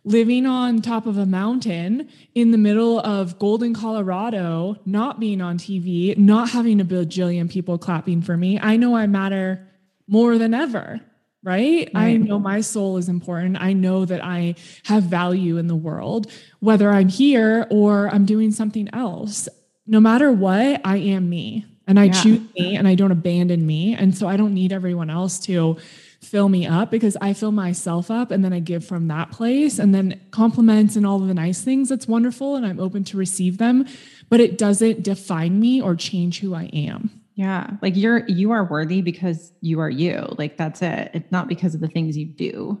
Living 0.06 0.44
on 0.44 0.82
top 0.82 1.06
of 1.06 1.16
a 1.16 1.24
mountain 1.24 2.10
in 2.34 2.50
the 2.50 2.58
middle 2.58 3.00
of 3.00 3.38
Golden, 3.38 3.72
Colorado, 3.72 4.76
not 4.84 5.18
being 5.18 5.40
on 5.40 5.56
TV, 5.56 6.14
not 6.18 6.50
having 6.50 6.78
a 6.78 6.84
bajillion 6.84 7.50
people 7.50 7.78
clapping 7.78 8.20
for 8.20 8.36
me, 8.36 8.60
I 8.60 8.76
know 8.76 8.94
I 8.94 9.06
matter 9.06 9.66
more 10.06 10.36
than 10.36 10.52
ever 10.52 11.00
right? 11.44 11.90
right? 11.94 12.04
I 12.04 12.16
know 12.16 12.38
my 12.38 12.60
soul 12.60 12.96
is 12.96 13.08
important. 13.08 13.60
I 13.60 13.72
know 13.74 14.04
that 14.04 14.24
I 14.24 14.56
have 14.86 15.04
value 15.04 15.58
in 15.58 15.68
the 15.68 15.76
world, 15.76 16.30
whether 16.60 16.90
I'm 16.90 17.08
here 17.08 17.66
or 17.70 18.08
I'm 18.08 18.24
doing 18.24 18.50
something 18.50 18.88
else. 18.92 19.48
No 19.86 20.00
matter 20.00 20.32
what, 20.32 20.80
I 20.84 20.96
am 20.96 21.28
me 21.28 21.66
and 21.86 22.00
I 22.00 22.04
yeah. 22.04 22.22
choose 22.22 22.40
me 22.54 22.76
and 22.76 22.88
I 22.88 22.94
don't 22.94 23.12
abandon 23.12 23.66
me. 23.66 23.94
And 23.94 24.16
so 24.16 24.26
I 24.26 24.36
don't 24.36 24.54
need 24.54 24.72
everyone 24.72 25.10
else 25.10 25.38
to 25.40 25.76
fill 26.22 26.48
me 26.48 26.66
up 26.66 26.90
because 26.90 27.18
I 27.20 27.34
fill 27.34 27.52
myself 27.52 28.10
up 28.10 28.30
and 28.30 28.42
then 28.42 28.54
I 28.54 28.60
give 28.60 28.84
from 28.84 29.08
that 29.08 29.30
place 29.30 29.78
and 29.78 29.94
then 29.94 30.20
compliments 30.30 30.96
and 30.96 31.06
all 31.06 31.20
of 31.20 31.28
the 31.28 31.34
nice 31.34 31.60
things. 31.60 31.90
That's 31.90 32.08
wonderful. 32.08 32.56
And 32.56 32.64
I'm 32.64 32.80
open 32.80 33.04
to 33.04 33.18
receive 33.18 33.58
them, 33.58 33.86
but 34.30 34.40
it 34.40 34.56
doesn't 34.56 35.02
define 35.02 35.60
me 35.60 35.82
or 35.82 35.94
change 35.94 36.40
who 36.40 36.54
I 36.54 36.64
am. 36.72 37.23
Yeah. 37.34 37.70
Like 37.82 37.96
you're 37.96 38.26
you 38.28 38.52
are 38.52 38.64
worthy 38.64 39.02
because 39.02 39.52
you 39.60 39.80
are 39.80 39.90
you. 39.90 40.26
Like 40.38 40.56
that's 40.56 40.82
it. 40.82 41.10
It's 41.14 41.32
not 41.32 41.48
because 41.48 41.74
of 41.74 41.80
the 41.80 41.88
things 41.88 42.16
you 42.16 42.26
do. 42.26 42.80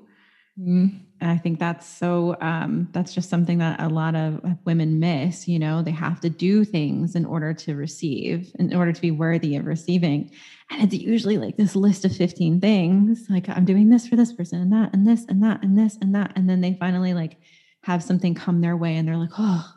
Mm. 0.58 1.00
And 1.20 1.30
I 1.30 1.36
think 1.38 1.58
that's 1.58 1.86
so 1.88 2.36
um 2.40 2.88
that's 2.92 3.12
just 3.12 3.28
something 3.28 3.58
that 3.58 3.80
a 3.80 3.88
lot 3.88 4.14
of 4.14 4.40
women 4.64 5.00
miss, 5.00 5.48
you 5.48 5.58
know, 5.58 5.82
they 5.82 5.90
have 5.90 6.20
to 6.20 6.30
do 6.30 6.64
things 6.64 7.16
in 7.16 7.24
order 7.24 7.52
to 7.54 7.74
receive, 7.74 8.52
in 8.60 8.74
order 8.74 8.92
to 8.92 9.00
be 9.00 9.10
worthy 9.10 9.56
of 9.56 9.66
receiving. 9.66 10.30
And 10.70 10.82
it's 10.84 10.94
usually 11.02 11.38
like 11.38 11.56
this 11.56 11.74
list 11.74 12.04
of 12.04 12.14
15 12.16 12.60
things, 12.60 13.26
like 13.28 13.48
I'm 13.48 13.64
doing 13.64 13.88
this 13.88 14.06
for 14.06 14.14
this 14.14 14.32
person 14.32 14.60
and 14.60 14.72
that 14.72 14.94
and 14.94 15.06
this 15.06 15.24
and 15.28 15.42
that 15.42 15.64
and 15.64 15.76
this 15.76 15.98
and 16.00 16.14
that 16.14 16.32
and 16.36 16.48
then 16.48 16.60
they 16.60 16.74
finally 16.74 17.14
like 17.14 17.38
have 17.82 18.02
something 18.04 18.34
come 18.34 18.60
their 18.60 18.76
way 18.76 18.96
and 18.96 19.06
they're 19.08 19.16
like, 19.16 19.32
"Oh, 19.36 19.68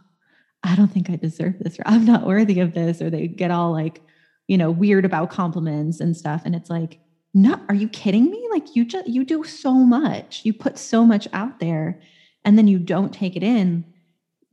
I 0.64 0.76
don't 0.76 0.92
think 0.92 1.10
I 1.10 1.16
deserve 1.16 1.56
this 1.60 1.80
or 1.80 1.84
I'm 1.88 2.06
not 2.06 2.28
worthy 2.28 2.60
of 2.60 2.74
this," 2.76 3.02
or 3.02 3.10
they 3.10 3.28
get 3.28 3.52
all 3.52 3.72
like 3.72 4.02
you 4.48 4.58
know, 4.58 4.72
weird 4.72 5.06
about 5.06 5.30
compliments 5.30 6.00
and 6.00 6.16
stuff. 6.16 6.42
And 6.46 6.56
it's 6.56 6.70
like, 6.70 7.00
no, 7.34 7.60
are 7.70 7.76
you 7.76 7.88
kidding 7.90 8.32
me? 8.32 8.48
Like 8.50 8.76
you 8.76 8.86
just 8.86 9.08
you 9.08 9.24
do 9.24 9.44
so 9.44 9.74
much. 9.74 10.42
You 10.44 10.54
put 10.54 10.78
so 10.78 11.06
much 11.06 11.28
out 11.34 11.60
there 11.60 12.02
and 12.44 12.58
then 12.58 12.68
you 12.68 12.80
don't 12.80 13.14
take 13.14 13.36
it 13.36 13.44
in. 13.44 13.86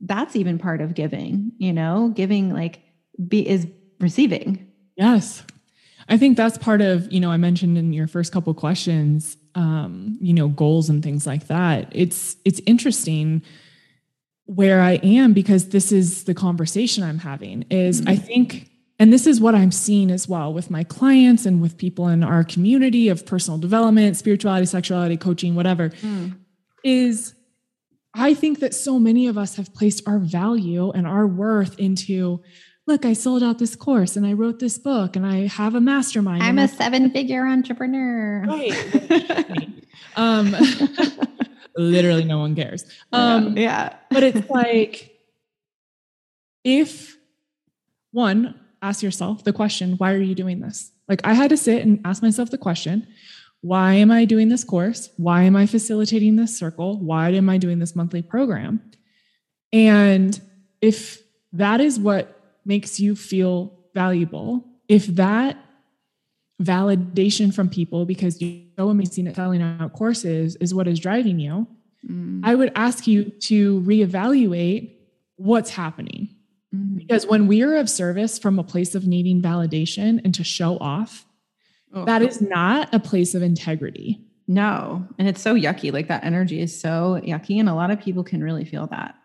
That's 0.01 0.35
even 0.35 0.59
part 0.59 0.81
of 0.81 0.93
giving, 0.93 1.53
you 1.57 1.73
know, 1.73 2.11
giving 2.13 2.53
like 2.53 2.81
be 3.27 3.47
is 3.47 3.67
receiving. 3.99 4.71
Yes. 4.95 5.43
I 6.07 6.17
think 6.17 6.37
that's 6.37 6.57
part 6.57 6.81
of, 6.81 7.11
you 7.11 7.19
know, 7.19 7.31
I 7.31 7.37
mentioned 7.37 7.77
in 7.77 7.91
your 7.91 8.07
first 8.07 8.31
couple 8.31 8.53
questions, 8.53 9.37
um, 9.55 10.17
you 10.21 10.33
know, 10.33 10.49
goals 10.49 10.89
and 10.89 11.01
things 11.01 11.25
like 11.25 11.47
that. 11.47 11.87
It's 11.91 12.35
it's 12.45 12.61
interesting 12.67 13.41
where 14.45 14.81
I 14.81 14.99
am 15.01 15.33
because 15.33 15.69
this 15.69 15.91
is 15.91 16.25
the 16.25 16.35
conversation 16.35 17.03
I'm 17.03 17.17
having 17.17 17.63
is 17.71 18.01
mm-hmm. 18.01 18.09
I 18.09 18.15
think 18.17 18.69
and 18.99 19.11
this 19.11 19.27
is 19.27 19.41
what 19.41 19.55
I'm 19.55 19.71
seeing 19.71 20.09
as 20.09 20.27
well 20.27 20.53
with 20.53 20.71
my 20.71 20.83
clients 20.83 21.45
and 21.45 21.61
with 21.61 21.77
people 21.77 22.07
in 22.07 22.23
our 22.23 22.43
community 22.43 23.09
of 23.09 23.25
personal 23.25 23.57
development, 23.57 24.17
spirituality, 24.17 24.65
sexuality, 24.65 25.17
coaching, 25.17 25.55
whatever, 25.55 25.89
mm. 25.89 26.37
is 26.83 27.35
I 28.13 28.33
think 28.33 28.61
that 28.61 28.73
so 28.73 28.97
many 28.97 29.27
of 29.27 29.37
us 29.37 29.57
have 29.57 29.73
placed 29.73 30.07
our 30.07 30.19
value 30.19 30.91
and 30.91 31.05
our 31.05 31.27
worth 31.27 31.77
into 31.77 32.41
look, 32.87 33.05
I 33.05 33.13
sold 33.13 33.43
out 33.43 33.59
this 33.59 33.75
course 33.75 34.15
and 34.15 34.25
I 34.25 34.33
wrote 34.33 34.59
this 34.59 34.77
book 34.77 35.15
and 35.15 35.25
I 35.25 35.47
have 35.47 35.75
a 35.75 35.81
mastermind. 35.81 36.43
I'm 36.43 36.59
a 36.59 36.67
seven 36.67 37.11
figure 37.11 37.45
entrepreneur. 37.45 38.45
Right. 38.55 39.69
um, 40.15 40.55
literally, 41.75 42.23
no 42.23 42.39
one 42.39 42.55
cares. 42.55 42.85
Um, 43.11 43.57
yeah. 43.57 43.95
but 44.09 44.23
it's 44.23 44.49
like, 44.49 45.11
if 46.63 47.17
one, 48.11 48.59
ask 48.85 49.01
yourself 49.01 49.43
the 49.43 49.53
question, 49.53 49.95
why 49.97 50.13
are 50.13 50.21
you 50.21 50.35
doing 50.35 50.59
this? 50.59 50.91
Like 51.09 51.21
I 51.23 51.33
had 51.33 51.49
to 51.49 51.57
sit 51.57 51.83
and 51.83 51.99
ask 52.05 52.21
myself 52.21 52.51
the 52.51 52.57
question, 52.57 53.07
why 53.61 53.93
am 53.93 54.11
I 54.11 54.25
doing 54.25 54.49
this 54.49 54.63
course? 54.63 55.09
Why 55.17 55.41
am 55.41 55.55
I 55.55 55.65
facilitating 55.65 56.35
this 56.35 56.57
circle? 56.57 56.99
Why 56.99 57.31
am 57.31 57.49
I 57.49 57.57
doing 57.57 57.79
this 57.79 57.95
monthly 57.95 58.21
program? 58.21 58.79
And 59.73 60.39
if 60.81 61.21
that 61.53 61.81
is 61.81 61.99
what 61.99 62.39
makes 62.63 62.99
you 62.99 63.15
feel 63.15 63.73
valuable, 63.95 64.63
if 64.87 65.07
that 65.07 65.57
validation 66.61 67.53
from 67.53 67.69
people 67.69 68.05
because 68.05 68.39
you're 68.39 68.61
so 68.77 68.89
amazing 68.89 69.27
at 69.27 69.35
selling 69.35 69.61
out 69.61 69.93
courses 69.93 70.55
is 70.57 70.73
what 70.73 70.87
is 70.87 70.99
driving 70.99 71.39
you, 71.39 71.67
mm. 72.07 72.41
I 72.43 72.53
would 72.53 72.71
ask 72.75 73.07
you 73.07 73.31
to 73.49 73.81
reevaluate 73.81 74.91
what's 75.37 75.71
happening. 75.71 76.34
Mm-hmm. 76.75 76.97
Because 76.97 77.25
when 77.25 77.47
we 77.47 77.61
are 77.63 77.75
of 77.75 77.89
service 77.89 78.37
from 78.37 78.59
a 78.59 78.63
place 78.63 78.95
of 78.95 79.07
needing 79.07 79.41
validation 79.41 80.21
and 80.23 80.33
to 80.35 80.43
show 80.43 80.77
off, 80.77 81.25
oh. 81.93 82.05
that 82.05 82.21
is 82.21 82.41
not 82.41 82.93
a 82.93 82.99
place 82.99 83.35
of 83.35 83.41
integrity. 83.41 84.21
No. 84.47 85.07
And 85.17 85.27
it's 85.27 85.41
so 85.41 85.55
yucky. 85.55 85.91
Like 85.91 86.07
that 86.07 86.23
energy 86.23 86.61
is 86.61 86.79
so 86.79 87.19
yucky. 87.23 87.59
And 87.59 87.69
a 87.69 87.73
lot 87.73 87.91
of 87.91 87.99
people 87.99 88.23
can 88.23 88.43
really 88.43 88.65
feel 88.65 88.87
that. 88.87 89.15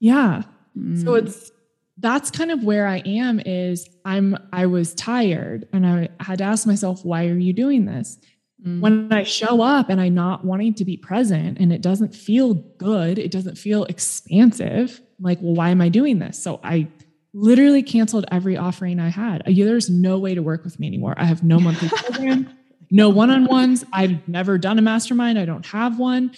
Yeah. 0.00 0.42
Mm. 0.76 1.02
So 1.02 1.14
it's, 1.14 1.50
that's 1.98 2.30
kind 2.30 2.50
of 2.50 2.62
where 2.62 2.86
I 2.86 2.98
am 3.04 3.40
is 3.44 3.88
I'm 4.04 4.36
I 4.52 4.66
was 4.66 4.94
tired 4.94 5.66
and 5.72 5.86
I 5.86 6.08
had 6.20 6.38
to 6.38 6.44
ask 6.44 6.66
myself 6.66 7.04
why 7.04 7.26
are 7.26 7.36
you 7.36 7.52
doing 7.52 7.86
this? 7.86 8.18
Mm. 8.64 8.80
When 8.80 9.12
I 9.12 9.22
show 9.22 9.60
up 9.60 9.88
and 9.88 10.00
I'm 10.00 10.14
not 10.14 10.44
wanting 10.44 10.74
to 10.74 10.84
be 10.84 10.96
present 10.96 11.58
and 11.58 11.72
it 11.72 11.80
doesn't 11.80 12.14
feel 12.14 12.54
good, 12.54 13.18
it 13.18 13.30
doesn't 13.30 13.56
feel 13.56 13.84
expansive, 13.84 15.00
like, 15.20 15.38
well, 15.40 15.54
why 15.54 15.70
am 15.70 15.80
I 15.80 15.88
doing 15.88 16.18
this? 16.18 16.42
So 16.42 16.60
I 16.64 16.88
literally 17.32 17.82
canceled 17.82 18.24
every 18.32 18.56
offering 18.56 18.98
I 18.98 19.08
had. 19.08 19.42
There's 19.46 19.90
no 19.90 20.18
way 20.18 20.34
to 20.34 20.42
work 20.42 20.64
with 20.64 20.80
me 20.80 20.86
anymore. 20.86 21.14
I 21.16 21.24
have 21.24 21.42
no 21.42 21.60
monthly 21.60 21.88
program, 21.88 22.50
no 22.90 23.10
one 23.10 23.30
on 23.30 23.44
ones. 23.44 23.84
I've 23.92 24.26
never 24.26 24.58
done 24.58 24.78
a 24.78 24.82
mastermind. 24.82 25.38
I 25.38 25.44
don't 25.44 25.66
have 25.66 25.98
one, 25.98 26.32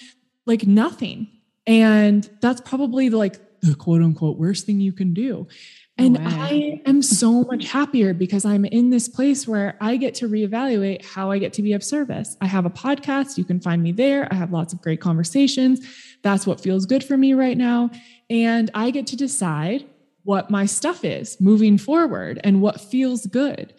like 0.45 0.67
nothing. 0.67 1.27
And 1.65 2.29
that's 2.41 2.61
probably 2.61 3.09
like 3.09 3.39
the 3.61 3.75
quote 3.75 4.01
unquote 4.01 4.37
worst 4.37 4.65
thing 4.65 4.79
you 4.79 4.93
can 4.93 5.13
do. 5.13 5.47
And 6.01 6.17
I 6.19 6.81
am 6.87 7.03
so 7.03 7.43
much 7.43 7.67
happier 7.67 8.13
because 8.13 8.43
I'm 8.43 8.65
in 8.65 8.89
this 8.89 9.07
place 9.07 9.47
where 9.47 9.77
I 9.79 9.97
get 9.97 10.15
to 10.15 10.27
reevaluate 10.27 11.05
how 11.05 11.29
I 11.29 11.37
get 11.37 11.53
to 11.53 11.61
be 11.61 11.73
of 11.73 11.83
service. 11.83 12.35
I 12.41 12.47
have 12.47 12.65
a 12.65 12.71
podcast. 12.71 13.37
You 13.37 13.43
can 13.45 13.59
find 13.59 13.83
me 13.83 13.91
there. 13.91 14.27
I 14.31 14.35
have 14.35 14.51
lots 14.51 14.73
of 14.73 14.81
great 14.81 14.99
conversations. 14.99 15.85
That's 16.23 16.47
what 16.47 16.59
feels 16.59 16.87
good 16.87 17.03
for 17.03 17.17
me 17.17 17.35
right 17.35 17.57
now. 17.57 17.91
And 18.31 18.71
I 18.73 18.89
get 18.89 19.05
to 19.07 19.15
decide 19.15 19.85
what 20.23 20.49
my 20.49 20.65
stuff 20.65 21.05
is 21.05 21.39
moving 21.39 21.77
forward 21.77 22.41
and 22.43 22.61
what 22.61 22.81
feels 22.81 23.27
good. 23.27 23.73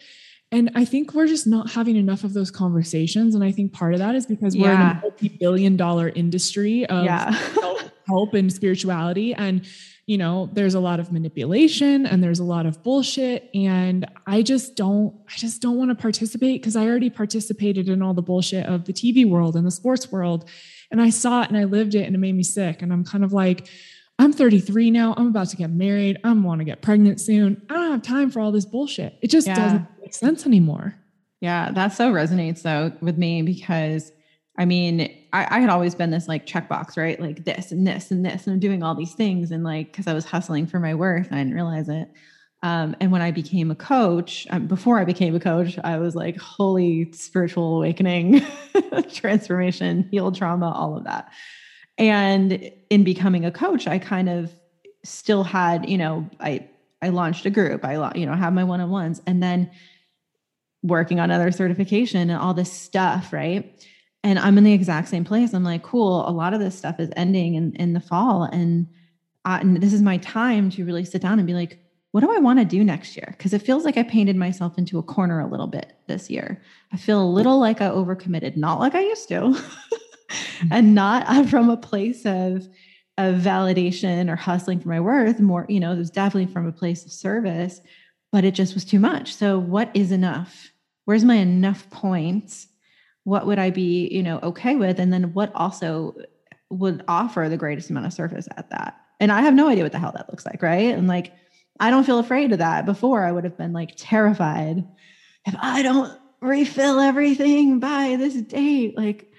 And 0.49 0.71
I 0.75 0.85
think 0.85 1.13
we're 1.13 1.27
just 1.27 1.47
not 1.47 1.71
having 1.71 1.97
enough 1.97 2.23
of 2.23 2.33
those 2.33 2.51
conversations. 2.51 3.35
And 3.35 3.43
I 3.43 3.51
think 3.51 3.73
part 3.73 3.93
of 3.93 3.99
that 3.99 4.15
is 4.15 4.25
because 4.25 4.55
we're 4.55 4.71
in 4.71 4.79
a 4.79 4.99
multi 5.01 5.27
billion 5.27 5.75
dollar 5.75 6.09
industry 6.09 6.85
of 6.85 7.03
yeah. 7.03 7.31
help 8.07 8.33
and 8.33 8.53
spirituality. 8.53 9.33
And, 9.33 9.65
you 10.05 10.17
know, 10.17 10.49
there's 10.51 10.73
a 10.73 10.79
lot 10.79 10.99
of 10.99 11.11
manipulation 11.11 12.05
and 12.05 12.21
there's 12.21 12.39
a 12.39 12.43
lot 12.43 12.65
of 12.65 12.83
bullshit. 12.83 13.49
And 13.53 14.05
I 14.27 14.41
just 14.41 14.75
don't, 14.75 15.15
I 15.29 15.37
just 15.37 15.61
don't 15.61 15.77
want 15.77 15.91
to 15.91 15.95
participate 15.95 16.61
because 16.61 16.75
I 16.75 16.85
already 16.85 17.09
participated 17.09 17.87
in 17.87 18.01
all 18.01 18.13
the 18.13 18.21
bullshit 18.21 18.65
of 18.65 18.83
the 18.85 18.91
TV 18.91 19.27
world 19.27 19.55
and 19.55 19.65
the 19.65 19.71
sports 19.71 20.11
world. 20.11 20.49
And 20.91 21.01
I 21.01 21.09
saw 21.09 21.43
it 21.43 21.49
and 21.49 21.57
I 21.57 21.63
lived 21.63 21.95
it 21.95 22.05
and 22.05 22.15
it 22.15 22.19
made 22.19 22.35
me 22.35 22.43
sick. 22.43 22.81
And 22.81 22.91
I'm 22.91 23.05
kind 23.05 23.23
of 23.23 23.31
like, 23.31 23.67
I'm 24.19 24.33
33 24.33 24.91
now. 24.91 25.13
I'm 25.15 25.27
about 25.27 25.49
to 25.49 25.57
get 25.57 25.71
married. 25.71 26.19
I 26.23 26.33
want 26.33 26.59
to 26.59 26.65
get 26.65 26.81
pregnant 26.81 27.21
soon. 27.21 27.61
I 27.69 27.73
don't 27.73 27.91
have 27.91 28.01
time 28.01 28.29
for 28.29 28.41
all 28.41 28.51
this 28.51 28.65
bullshit. 28.65 29.17
It 29.21 29.29
just 29.29 29.47
yeah. 29.47 29.55
doesn't 29.55 29.87
make 30.01 30.13
sense 30.13 30.45
anymore. 30.45 30.95
Yeah, 31.39 31.71
that 31.71 31.93
so 31.93 32.11
resonates 32.11 32.61
though 32.61 32.91
with 33.01 33.17
me 33.17 33.41
because 33.41 34.11
I 34.57 34.65
mean, 34.65 35.01
I, 35.31 35.57
I, 35.57 35.59
had 35.59 35.69
always 35.69 35.95
been 35.95 36.11
this 36.11 36.27
like 36.27 36.45
checkbox, 36.45 36.95
right? 36.95 37.19
Like 37.19 37.43
this 37.43 37.71
and 37.71 37.87
this 37.87 38.11
and 38.11 38.23
this, 38.23 38.45
and 38.45 38.53
I'm 38.53 38.59
doing 38.59 38.83
all 38.83 38.93
these 38.93 39.13
things. 39.13 39.49
And 39.49 39.63
like, 39.63 39.91
because 39.91 40.05
I 40.05 40.13
was 40.13 40.25
hustling 40.25 40.67
for 40.67 40.79
my 40.79 40.93
worth, 40.93 41.31
I 41.31 41.37
didn't 41.37 41.55
realize 41.55 41.89
it. 41.89 42.07
Um, 42.61 42.95
and 43.01 43.11
when 43.11 43.21
I 43.21 43.31
became 43.31 43.71
a 43.71 43.75
coach, 43.75 44.47
um, 44.51 44.67
before 44.67 44.99
I 44.99 45.05
became 45.05 45.35
a 45.35 45.39
coach, 45.39 45.77
I 45.83 45.97
was 45.97 46.15
like, 46.15 46.37
holy 46.37 47.11
spiritual 47.11 47.77
awakening, 47.77 48.45
transformation, 49.11 50.07
healed 50.11 50.35
trauma, 50.35 50.71
all 50.71 50.95
of 50.95 51.03
that. 51.03 51.31
And 51.97 52.71
in 52.89 53.03
becoming 53.03 53.45
a 53.45 53.51
coach, 53.51 53.85
I 53.87 53.99
kind 53.99 54.29
of 54.29 54.53
still 55.03 55.43
had, 55.43 55.89
you 55.89 55.97
know, 55.97 56.29
I 56.39 56.67
I 57.01 57.09
launched 57.09 57.45
a 57.45 57.49
group, 57.49 57.83
I 57.83 58.13
you 58.15 58.25
know, 58.25 58.33
have 58.33 58.53
my 58.53 58.63
one-on-ones 58.63 59.21
and 59.27 59.43
then 59.43 59.69
working 60.83 61.19
on 61.19 61.31
other 61.31 61.51
certification 61.51 62.29
and 62.29 62.39
all 62.39 62.53
this 62.53 62.71
stuff, 62.71 63.33
right? 63.33 63.85
And 64.23 64.39
I'm 64.39 64.57
in 64.57 64.63
the 64.63 64.73
exact 64.73 65.09
same 65.09 65.25
place. 65.25 65.53
I'm 65.53 65.63
like, 65.63 65.83
cool, 65.83 66.27
a 66.27 66.31
lot 66.31 66.53
of 66.53 66.59
this 66.59 66.77
stuff 66.77 66.99
is 66.99 67.09
ending 67.15 67.55
in 67.55 67.75
in 67.75 67.93
the 67.93 67.99
fall 67.99 68.43
and, 68.43 68.87
I, 69.45 69.59
and 69.59 69.81
this 69.81 69.91
is 69.93 70.01
my 70.01 70.17
time 70.17 70.69
to 70.71 70.85
really 70.85 71.03
sit 71.03 71.21
down 71.21 71.39
and 71.39 71.45
be 71.45 71.53
like, 71.53 71.79
what 72.11 72.21
do 72.21 72.31
I 72.31 72.37
want 72.37 72.59
to 72.59 72.65
do 72.65 72.83
next 72.83 73.17
year? 73.17 73.33
Because 73.35 73.53
it 73.53 73.61
feels 73.61 73.83
like 73.83 73.97
I 73.97 74.03
painted 74.03 74.35
myself 74.35 74.77
into 74.77 74.99
a 74.99 75.03
corner 75.03 75.39
a 75.39 75.47
little 75.47 75.67
bit 75.67 75.97
this 76.07 76.29
year. 76.29 76.61
I 76.91 76.97
feel 76.97 77.21
a 77.21 77.25
little 77.25 77.59
like 77.59 77.81
I 77.81 77.89
overcommitted, 77.89 78.55
not 78.55 78.79
like 78.79 78.95
I 78.95 79.01
used 79.01 79.27
to. 79.29 79.59
and 80.71 80.87
mm-hmm. 80.87 80.93
not 80.93 81.23
uh, 81.27 81.45
from 81.45 81.69
a 81.69 81.77
place 81.77 82.25
of 82.25 82.67
of 83.19 83.35
validation 83.35 84.31
or 84.31 84.35
hustling 84.35 84.79
for 84.79 84.89
my 84.89 84.99
worth 84.99 85.39
more 85.39 85.67
you 85.69 85.79
know 85.79 85.91
it 85.91 85.97
was 85.97 86.09
definitely 86.09 86.51
from 86.51 86.67
a 86.67 86.71
place 86.71 87.05
of 87.05 87.11
service 87.11 87.79
but 88.31 88.43
it 88.43 88.55
just 88.55 88.73
was 88.73 88.83
too 88.83 88.99
much 88.99 89.35
so 89.35 89.59
what 89.59 89.91
is 89.93 90.11
enough 90.11 90.71
where's 91.05 91.23
my 91.23 91.35
enough 91.35 91.87
points 91.91 92.67
what 93.23 93.45
would 93.45 93.59
i 93.59 93.69
be 93.69 94.07
you 94.11 94.23
know 94.23 94.39
okay 94.43 94.75
with 94.75 94.99
and 94.99 95.11
then 95.11 95.33
what 95.33 95.51
also 95.55 96.15
would 96.69 97.03
offer 97.07 97.47
the 97.49 97.57
greatest 97.57 97.89
amount 97.89 98.05
of 98.05 98.13
service 98.13 98.47
at 98.57 98.69
that 98.69 98.99
and 99.19 99.31
i 99.31 99.41
have 99.41 99.53
no 99.53 99.67
idea 99.67 99.83
what 99.83 99.91
the 99.91 99.99
hell 99.99 100.13
that 100.15 100.29
looks 100.29 100.45
like 100.45 100.61
right 100.61 100.95
and 100.95 101.07
like 101.07 101.33
i 101.79 101.89
don't 101.89 102.05
feel 102.05 102.19
afraid 102.19 102.51
of 102.51 102.59
that 102.59 102.85
before 102.85 103.23
i 103.23 103.31
would 103.31 103.43
have 103.43 103.57
been 103.57 103.73
like 103.73 103.93
terrified 103.97 104.83
if 105.45 105.55
i 105.59 105.81
don't 105.81 106.19
refill 106.41 106.99
everything 106.99 107.79
by 107.79 108.15
this 108.17 108.33
date 108.33 108.97
like 108.97 109.29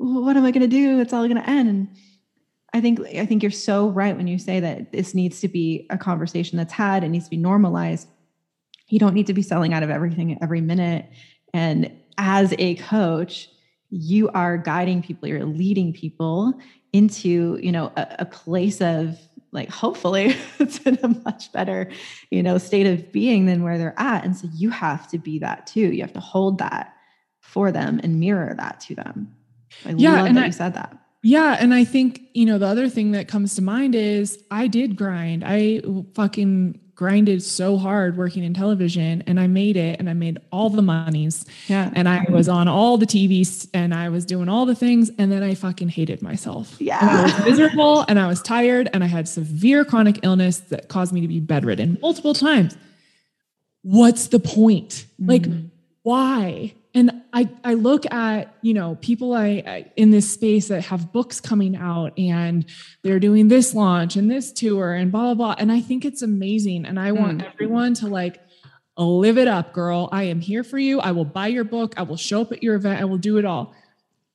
what 0.00 0.34
am 0.36 0.46
I 0.46 0.50
going 0.50 0.62
to 0.62 0.66
do? 0.66 0.98
It's 1.00 1.12
all 1.12 1.28
going 1.28 1.36
to 1.36 1.48
end. 1.48 1.68
And 1.68 1.88
I 2.72 2.80
think 2.80 3.00
I 3.00 3.26
think 3.26 3.42
you're 3.42 3.50
so 3.50 3.90
right 3.90 4.16
when 4.16 4.26
you 4.26 4.38
say 4.38 4.58
that 4.60 4.92
this 4.92 5.14
needs 5.14 5.40
to 5.40 5.48
be 5.48 5.86
a 5.90 5.98
conversation 5.98 6.56
that's 6.56 6.72
had. 6.72 7.04
It 7.04 7.10
needs 7.10 7.26
to 7.26 7.30
be 7.30 7.36
normalized. 7.36 8.08
You 8.88 8.98
don't 8.98 9.12
need 9.12 9.26
to 9.26 9.34
be 9.34 9.42
selling 9.42 9.74
out 9.74 9.82
of 9.82 9.90
everything 9.90 10.38
every 10.40 10.62
minute. 10.62 11.06
And 11.52 11.92
as 12.18 12.54
a 12.58 12.74
coach, 12.76 13.48
you 13.90 14.28
are 14.30 14.56
guiding 14.56 15.02
people. 15.02 15.28
You're 15.28 15.44
leading 15.44 15.92
people 15.92 16.54
into 16.92 17.58
you 17.62 17.72
know 17.72 17.92
a, 17.96 18.16
a 18.20 18.24
place 18.24 18.80
of 18.80 19.18
like 19.52 19.68
hopefully 19.68 20.34
it's 20.58 20.78
in 20.80 20.98
a 21.02 21.08
much 21.24 21.52
better 21.52 21.88
you 22.30 22.42
know 22.42 22.58
state 22.58 22.86
of 22.86 23.12
being 23.12 23.46
than 23.46 23.62
where 23.62 23.78
they're 23.78 23.94
at 23.96 24.24
and 24.24 24.36
so 24.36 24.48
you 24.52 24.70
have 24.70 25.08
to 25.08 25.16
be 25.16 25.38
that 25.38 25.68
too 25.68 25.92
you 25.92 26.00
have 26.00 26.12
to 26.12 26.18
hold 26.18 26.58
that 26.58 26.92
for 27.38 27.70
them 27.70 28.00
and 28.02 28.18
mirror 28.18 28.54
that 28.58 28.80
to 28.80 28.96
them 28.96 29.32
I 29.84 29.90
yeah, 29.90 30.24
and 30.24 30.36
that 30.36 30.44
I, 30.44 30.46
you 30.46 30.52
said 30.52 30.74
that. 30.74 30.96
Yeah. 31.22 31.56
And 31.58 31.74
I 31.74 31.84
think, 31.84 32.22
you 32.34 32.46
know, 32.46 32.58
the 32.58 32.66
other 32.66 32.88
thing 32.88 33.12
that 33.12 33.28
comes 33.28 33.54
to 33.56 33.62
mind 33.62 33.94
is 33.94 34.42
I 34.50 34.66
did 34.66 34.96
grind. 34.96 35.44
I 35.46 35.82
fucking 36.14 36.80
grinded 37.00 37.42
so 37.42 37.78
hard 37.78 38.18
working 38.18 38.44
in 38.44 38.52
television 38.52 39.22
and 39.26 39.40
I 39.40 39.46
made 39.46 39.78
it 39.78 39.98
and 39.98 40.10
I 40.10 40.12
made 40.12 40.36
all 40.52 40.68
the 40.68 40.82
monies. 40.82 41.46
Yeah. 41.66 41.90
And 41.94 42.06
I 42.06 42.26
was 42.28 42.46
on 42.46 42.68
all 42.68 42.98
the 42.98 43.06
TVs 43.06 43.70
and 43.72 43.94
I 43.94 44.10
was 44.10 44.26
doing 44.26 44.50
all 44.50 44.66
the 44.66 44.74
things. 44.74 45.10
And 45.16 45.32
then 45.32 45.42
I 45.42 45.54
fucking 45.54 45.88
hated 45.88 46.20
myself. 46.20 46.76
Yeah. 46.78 46.98
And 47.00 47.10
I 47.10 47.22
was 47.22 47.46
miserable 47.46 48.04
and 48.06 48.20
I 48.20 48.26
was 48.26 48.42
tired 48.42 48.90
and 48.92 49.02
I 49.02 49.06
had 49.06 49.26
severe 49.26 49.82
chronic 49.82 50.18
illness 50.22 50.58
that 50.68 50.88
caused 50.88 51.14
me 51.14 51.22
to 51.22 51.28
be 51.28 51.40
bedridden 51.40 51.96
multiple 52.02 52.34
times. 52.34 52.76
What's 53.80 54.26
the 54.26 54.38
point? 54.38 55.06
Mm-hmm. 55.18 55.30
Like, 55.30 55.46
why? 56.02 56.74
And 56.94 57.22
I, 57.32 57.48
I 57.62 57.74
look 57.74 58.10
at 58.12 58.54
you 58.62 58.74
know 58.74 58.96
people 59.00 59.32
I, 59.32 59.62
I, 59.66 59.92
in 59.96 60.10
this 60.10 60.30
space 60.30 60.68
that 60.68 60.84
have 60.86 61.12
books 61.12 61.40
coming 61.40 61.76
out 61.76 62.18
and 62.18 62.64
they're 63.02 63.20
doing 63.20 63.48
this 63.48 63.74
launch 63.74 64.16
and 64.16 64.30
this 64.30 64.52
tour 64.52 64.92
and 64.94 65.12
blah 65.12 65.34
blah 65.34 65.34
blah. 65.34 65.54
And 65.58 65.70
I 65.70 65.80
think 65.80 66.04
it's 66.04 66.22
amazing. 66.22 66.84
And 66.86 66.98
I 66.98 67.12
want 67.12 67.42
mm. 67.42 67.52
everyone 67.52 67.94
to 67.94 68.06
like 68.06 68.40
live 68.96 69.38
it 69.38 69.48
up 69.48 69.72
girl. 69.72 70.08
I 70.12 70.24
am 70.24 70.40
here 70.40 70.64
for 70.64 70.78
you. 70.78 71.00
I 71.00 71.12
will 71.12 71.24
buy 71.24 71.46
your 71.46 71.64
book. 71.64 71.94
I 71.96 72.02
will 72.02 72.16
show 72.16 72.42
up 72.42 72.52
at 72.52 72.62
your 72.62 72.74
event. 72.74 73.00
I 73.00 73.04
will 73.04 73.18
do 73.18 73.38
it 73.38 73.44
all. 73.44 73.74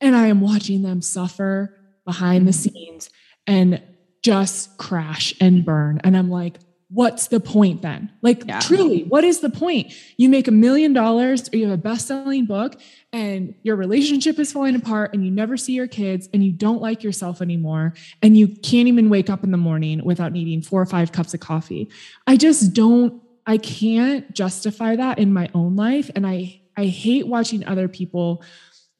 And 0.01 0.15
I 0.15 0.27
am 0.27 0.41
watching 0.41 0.81
them 0.81 1.01
suffer 1.01 1.77
behind 2.05 2.47
the 2.47 2.51
mm. 2.51 2.55
scenes 2.55 3.09
and 3.47 3.81
just 4.23 4.77
crash 4.77 5.33
and 5.39 5.63
burn. 5.63 5.99
And 6.03 6.17
I'm 6.17 6.29
like 6.29 6.57
what's 6.89 7.27
the 7.27 7.39
point 7.39 7.81
then? 7.81 8.11
Like, 8.21 8.43
yeah. 8.45 8.59
truly, 8.59 9.03
what 9.03 9.23
is 9.23 9.39
the 9.39 9.49
point? 9.49 9.93
You 10.17 10.29
make 10.29 10.47
a 10.47 10.51
million 10.51 10.93
dollars 10.93 11.49
or 11.51 11.57
you 11.57 11.65
have 11.65 11.73
a 11.73 11.81
best 11.81 12.07
selling 12.07 12.45
book 12.45 12.79
and 13.11 13.55
your 13.63 13.75
relationship 13.75 14.37
is 14.37 14.51
falling 14.51 14.75
apart 14.75 15.13
and 15.13 15.25
you 15.25 15.31
never 15.31 15.57
see 15.57 15.73
your 15.73 15.87
kids 15.87 16.29
and 16.33 16.43
you 16.43 16.51
don't 16.51 16.81
like 16.81 17.03
yourself 17.03 17.41
anymore 17.41 17.93
and 18.21 18.37
you 18.37 18.47
can't 18.47 18.87
even 18.87 19.09
wake 19.09 19.29
up 19.29 19.43
in 19.43 19.51
the 19.51 19.57
morning 19.57 20.03
without 20.05 20.31
needing 20.31 20.61
four 20.61 20.81
or 20.81 20.85
five 20.85 21.11
cups 21.11 21.33
of 21.33 21.39
coffee. 21.39 21.89
I 22.27 22.37
just 22.37 22.73
don't, 22.73 23.21
I 23.47 23.57
can't 23.57 24.31
justify 24.33 24.95
that 24.95 25.17
in 25.17 25.33
my 25.33 25.49
own 25.53 25.75
life. 25.75 26.11
And 26.15 26.25
I, 26.25 26.61
I 26.77 26.85
hate 26.85 27.27
watching 27.27 27.65
other 27.65 27.87
people 27.87 28.43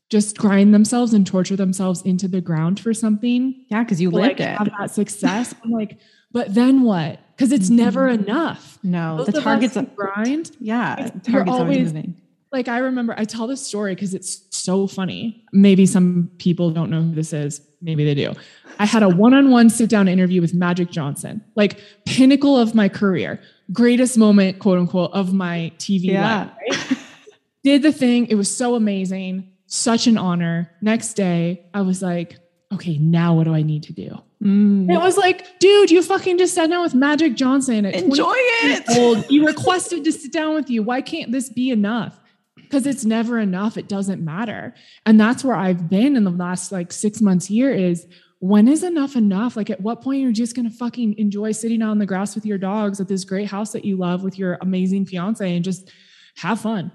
just 0.10 0.38
grind 0.38 0.74
themselves 0.74 1.14
and 1.14 1.26
torture 1.26 1.56
themselves 1.56 2.02
into 2.04 2.28
the 2.28 2.42
ground 2.42 2.80
for 2.80 2.94
something. 2.94 3.66
Yeah, 3.70 3.84
because 3.84 4.00
you 4.00 4.12
lived 4.12 4.40
like, 4.40 4.40
it. 4.40 4.58
Have 4.58 4.72
that 4.80 4.92
success. 4.92 5.54
I'm 5.64 5.72
like, 5.72 6.00
but 6.32 6.54
then 6.54 6.84
what? 6.84 7.20
Because 7.36 7.52
it's 7.52 7.68
mm-hmm. 7.68 7.76
never 7.76 8.08
enough. 8.08 8.80
No, 8.84 9.18
Both 9.18 9.28
the 9.28 9.42
target's 9.42 9.76
a 9.76 9.84
grind. 9.84 10.52
Yeah, 10.60 11.10
target's 11.24 11.52
always, 11.52 11.78
always 11.78 11.94
moving. 11.94 12.22
Like 12.52 12.68
I 12.68 12.78
remember, 12.78 13.14
I 13.18 13.26
tell 13.26 13.48
this 13.48 13.66
story 13.66 13.96
because 13.96 14.14
it's 14.14 14.46
so 14.50 14.88
funny. 14.88 15.44
Maybe 15.52 15.86
some 15.86 16.32
people 16.38 16.72
don't 16.72 16.90
know 16.90 17.02
who 17.02 17.14
this 17.14 17.34
is. 17.34 17.62
Maybe 17.82 18.06
they 18.06 18.16
do. 18.16 18.34
I 18.80 18.86
had 18.86 19.04
a 19.04 19.10
one-on-one 19.10 19.70
sit-down 19.70 20.08
interview 20.08 20.42
with 20.42 20.54
Magic 20.54 20.90
Johnson, 20.90 21.44
like 21.56 21.80
pinnacle 22.06 22.58
of 22.58 22.76
my 22.76 22.90
career, 22.90 23.42
greatest 23.72 24.18
moment, 24.18 24.60
quote 24.60 24.80
unquote, 24.80 25.12
of 25.14 25.34
my 25.34 25.72
TV 25.78 26.06
yeah. 26.06 26.50
life. 26.70 26.90
Right? 26.90 26.98
Did 27.64 27.82
the 27.82 27.92
thing. 27.92 28.28
It 28.28 28.36
was 28.36 28.56
so 28.56 28.76
amazing, 28.76 29.52
such 29.68 30.08
an 30.08 30.18
honor. 30.18 30.72
Next 30.82 31.14
day, 31.14 31.66
I 31.74 31.82
was 31.82 32.02
like, 32.02 32.38
okay, 32.74 32.98
now 32.98 33.36
what 33.36 33.46
do 33.46 33.54
I 33.54 33.62
need 33.62 33.84
to 33.84 33.94
do? 33.94 34.18
Mm. 34.44 34.92
It 34.92 34.98
was 34.98 35.18
like, 35.18 35.60
dude, 35.60 35.92
you 35.92 36.02
fucking 36.02 36.38
just 36.38 36.56
sat 36.56 36.70
down 36.70 36.84
with 36.84 36.94
Magic 36.94 37.36
Johnson. 37.36 37.86
Enjoy 37.86 38.34
it. 38.36 38.84
Old. 38.98 39.30
You 39.30 39.46
requested 39.46 40.04
to 40.04 40.12
sit 40.12 40.32
down 40.32 40.56
with 40.56 40.70
you. 40.70 40.84
Why 40.84 41.02
can't 41.02 41.32
this 41.32 41.50
be 41.50 41.72
enough? 41.72 42.20
Because 42.56 42.88
it's 42.88 43.06
never 43.06 43.40
enough. 43.40 43.78
It 43.78 43.88
doesn't 43.88 44.24
matter. 44.24 44.74
And 45.06 45.20
that's 45.20 45.44
where 45.44 45.56
I've 45.56 45.90
been 45.90 46.16
in 46.16 46.24
the 46.24 46.32
last 46.32 46.72
like 46.72 46.92
six 46.92 47.22
months 47.22 47.46
here 47.46 47.72
is 47.72 48.08
when 48.40 48.68
is 48.68 48.84
enough 48.84 49.16
enough? 49.16 49.56
Like 49.56 49.70
at 49.70 49.82
what 49.82 50.02
point 50.02 50.22
you're 50.22 50.32
just 50.32 50.56
gonna 50.56 50.72
fucking 50.72 51.18
enjoy 51.18 51.52
sitting 51.52 51.82
on 51.82 52.00
the 52.00 52.06
grass 52.06 52.36
with 52.36 52.46
your 52.46 52.58
dogs 52.58 53.00
at 53.00 53.08
this 53.08 53.24
great 53.24 53.48
house 53.48 53.72
that 53.72 53.86
you 53.86 53.98
love 53.98 54.24
with 54.24 54.38
your 54.38 54.58
amazing 54.62 55.06
fiance 55.06 55.56
and 55.56 55.64
just 55.64 55.92
have 56.38 56.60
fun? 56.60 56.92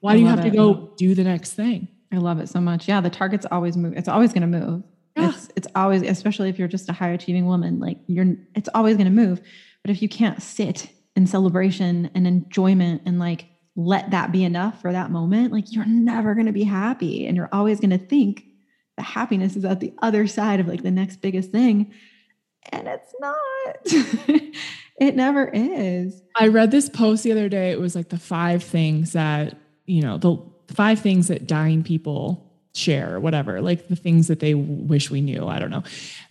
Why 0.00 0.12
I 0.12 0.16
do 0.16 0.22
you 0.22 0.26
have 0.28 0.40
it. 0.40 0.50
to 0.50 0.50
go 0.50 0.92
do 0.96 1.14
the 1.14 1.24
next 1.24 1.52
thing? 1.52 1.88
I 2.12 2.18
love 2.18 2.40
it 2.40 2.48
so 2.48 2.60
much. 2.60 2.88
Yeah, 2.88 3.00
the 3.00 3.10
target's 3.10 3.46
always 3.50 3.76
move. 3.76 3.94
It's 3.96 4.08
always 4.08 4.32
going 4.32 4.50
to 4.50 4.58
move. 4.58 4.82
It's 5.16 5.48
it's 5.56 5.68
always, 5.74 6.02
especially 6.02 6.48
if 6.48 6.58
you're 6.58 6.68
just 6.68 6.88
a 6.88 6.92
high 6.92 7.10
achieving 7.10 7.46
woman, 7.46 7.78
like 7.78 7.98
you're 8.06 8.34
it's 8.54 8.68
always 8.74 8.96
gonna 8.96 9.10
move. 9.10 9.40
But 9.82 9.90
if 9.90 10.02
you 10.02 10.08
can't 10.08 10.42
sit 10.42 10.88
in 11.16 11.26
celebration 11.26 12.10
and 12.14 12.26
enjoyment 12.26 13.02
and 13.04 13.18
like 13.18 13.46
let 13.76 14.10
that 14.10 14.32
be 14.32 14.44
enough 14.44 14.80
for 14.80 14.92
that 14.92 15.10
moment, 15.10 15.52
like 15.52 15.72
you're 15.72 15.86
never 15.86 16.34
gonna 16.34 16.52
be 16.52 16.64
happy. 16.64 17.26
And 17.26 17.36
you're 17.36 17.50
always 17.52 17.80
gonna 17.80 17.98
think 17.98 18.44
the 18.96 19.02
happiness 19.02 19.56
is 19.56 19.64
at 19.64 19.80
the 19.80 19.92
other 20.02 20.26
side 20.26 20.60
of 20.60 20.68
like 20.68 20.82
the 20.82 20.90
next 20.90 21.16
biggest 21.20 21.50
thing. 21.50 21.92
And 22.70 22.88
it's 22.88 23.14
not. 23.20 24.42
It 25.02 25.16
never 25.16 25.50
is. 25.52 26.22
I 26.36 26.46
read 26.46 26.70
this 26.70 26.88
post 26.88 27.24
the 27.24 27.32
other 27.32 27.48
day. 27.48 27.72
It 27.72 27.80
was 27.80 27.96
like 27.96 28.10
the 28.10 28.18
five 28.18 28.62
things 28.62 29.14
that, 29.14 29.56
you 29.84 30.00
know, 30.00 30.16
the 30.16 30.38
five 30.72 31.00
things 31.00 31.26
that 31.26 31.48
dying 31.48 31.82
people 31.82 32.51
share 32.74 33.14
or 33.14 33.20
whatever, 33.20 33.60
like 33.60 33.88
the 33.88 33.96
things 33.96 34.28
that 34.28 34.40
they 34.40 34.54
wish 34.54 35.10
we 35.10 35.20
knew. 35.20 35.46
I 35.46 35.58
don't 35.58 35.70
know. 35.70 35.82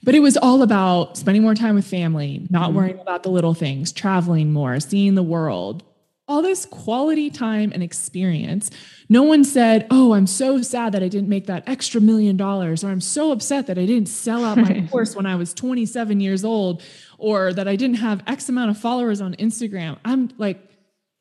But 0.04 0.16
it 0.16 0.22
was 0.22 0.38
all 0.38 0.62
about 0.62 1.18
spending 1.18 1.44
more 1.44 1.56
time 1.56 1.76
with 1.76 1.86
family, 1.86 2.48
not 2.50 2.70
mm-hmm. 2.70 2.78
worrying 2.78 3.00
about 3.00 3.24
the 3.24 3.30
little 3.30 3.54
things, 3.54 3.92
traveling 3.92 4.52
more, 4.52 4.80
seeing 4.80 5.16
the 5.16 5.24
world, 5.24 5.84
all 6.28 6.42
this 6.42 6.66
quality 6.66 7.30
time 7.30 7.72
and 7.74 7.84
experience. 7.84 8.72
No 9.10 9.22
one 9.24 9.44
said, 9.44 9.86
Oh, 9.92 10.14
I'm 10.14 10.28
so 10.28 10.62
sad 10.62 10.94
that 10.94 11.04
I 11.04 11.10
didn't 11.10 11.30
make 11.30 11.46
that 11.48 11.64
extra 11.68 12.02
million 12.02 12.38
dollars, 12.38 12.84
or 12.84 12.88
I'm 12.88 13.02
so 13.02 13.32
upset 13.32 13.68
that 13.68 13.78
I 13.78 13.86
didn't 13.86 14.08
sell 14.08 14.46
out 14.46 14.58
my 14.58 14.88
course 14.92 15.16
when 15.16 15.26
I 15.26 15.36
was 15.36 15.54
27 15.54 16.20
years 16.22 16.44
old, 16.46 16.82
or 17.18 17.54
that 17.54 17.68
I 17.68 17.76
didn't 17.76 17.98
have 17.98 18.24
X 18.26 18.50
amount 18.50 18.72
of 18.72 18.78
followers 18.78 19.22
on 19.22 19.36
Instagram. 19.36 19.98
I'm 20.06 20.30
like, 20.38 20.71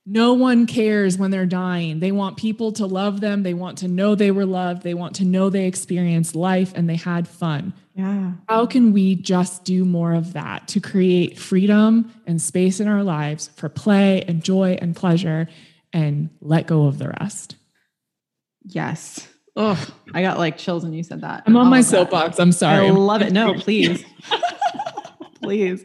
no 0.07 0.33
one 0.33 0.67
cares 0.67 1.19
when 1.19 1.31
they're 1.31 1.47
dying. 1.47 2.01
They 2.01 2.13
want 2.13 2.37
people 2.37 2.73
to 2.73 2.87
love 2.87 3.21
them. 3.21 3.43
They 3.43 3.55
want 3.55 3.79
to 3.79 3.89
know 3.89 4.15
they 4.15 4.31
were 4.31 4.47
loved. 4.47 4.83
They 4.83 4.95
want 4.95 5.17
to 5.17 5.25
know 5.25 5.51
they 5.51 5.67
experienced 5.67 6.35
life 6.35 6.73
and 6.75 6.89
they 6.89 6.97
had 6.97 7.29
fun. 7.29 7.75
Yeah. 7.95 8.33
How 8.49 8.67
can 8.67 8.93
we 8.93 9.15
just 9.15 9.65
do 9.65 9.85
more 9.85 10.15
of 10.15 10.33
that 10.33 10.69
to 10.69 10.81
create 10.81 11.39
freedom 11.39 12.13
and 12.27 12.41
space 12.41 12.81
in 12.81 12.89
our 12.89 13.03
lives 13.03 13.51
for 13.57 13.69
play 13.69 14.23
and 14.23 14.43
joy 14.43 14.79
and 14.81 14.97
pleasure 14.97 15.49
and 15.93 16.31
let 16.41 16.67
go 16.67 16.87
of 16.87 16.99
the 16.99 17.15
rest? 17.21 17.57
Yes. 18.65 19.29
Oh, 19.55 19.87
I 20.15 20.23
got 20.23 20.39
like 20.39 20.57
chills 20.57 20.83
when 20.83 20.93
you 20.93 21.03
said 21.03 21.21
that. 21.21 21.43
I'm 21.47 21.57
on 21.57 21.69
my 21.69 21.83
soapbox. 21.83 22.39
I'm 22.39 22.53
sorry. 22.53 22.87
I 22.87 22.91
love 22.91 23.21
it. 23.21 23.33
No, 23.33 23.55
please. 23.59 24.05
please. 25.43 25.85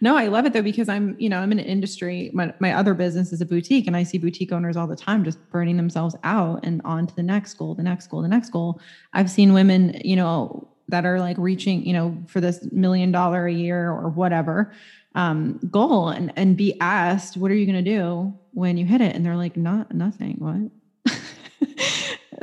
No, 0.00 0.16
I 0.16 0.26
love 0.26 0.46
it 0.46 0.52
though 0.52 0.62
because 0.62 0.88
I'm, 0.88 1.16
you 1.18 1.28
know, 1.28 1.38
I'm 1.38 1.52
in 1.52 1.58
an 1.58 1.64
industry. 1.64 2.30
My, 2.32 2.52
my 2.60 2.72
other 2.72 2.94
business 2.94 3.32
is 3.32 3.40
a 3.40 3.46
boutique, 3.46 3.86
and 3.86 3.96
I 3.96 4.02
see 4.02 4.18
boutique 4.18 4.52
owners 4.52 4.76
all 4.76 4.86
the 4.86 4.96
time 4.96 5.24
just 5.24 5.38
burning 5.50 5.76
themselves 5.76 6.14
out 6.24 6.64
and 6.64 6.80
on 6.84 7.06
to 7.06 7.16
the 7.16 7.22
next 7.22 7.54
goal, 7.54 7.74
the 7.74 7.82
next 7.82 8.08
goal, 8.08 8.22
the 8.22 8.28
next 8.28 8.50
goal. 8.50 8.80
I've 9.12 9.30
seen 9.30 9.52
women, 9.52 10.00
you 10.04 10.16
know, 10.16 10.68
that 10.88 11.04
are 11.04 11.18
like 11.18 11.36
reaching, 11.38 11.84
you 11.84 11.92
know, 11.92 12.16
for 12.28 12.40
this 12.40 12.66
million 12.70 13.10
dollar 13.10 13.46
a 13.46 13.52
year 13.52 13.90
or 13.90 14.08
whatever 14.08 14.72
um, 15.14 15.58
goal, 15.70 16.10
and 16.10 16.32
and 16.36 16.56
be 16.56 16.78
asked, 16.80 17.36
"What 17.36 17.50
are 17.50 17.54
you 17.54 17.66
going 17.66 17.82
to 17.84 17.90
do 17.90 18.34
when 18.52 18.76
you 18.76 18.84
hit 18.84 19.00
it?" 19.00 19.16
And 19.16 19.24
they're 19.24 19.36
like, 19.36 19.56
"Not 19.56 19.94
nothing." 19.94 20.36
What? 20.38 20.70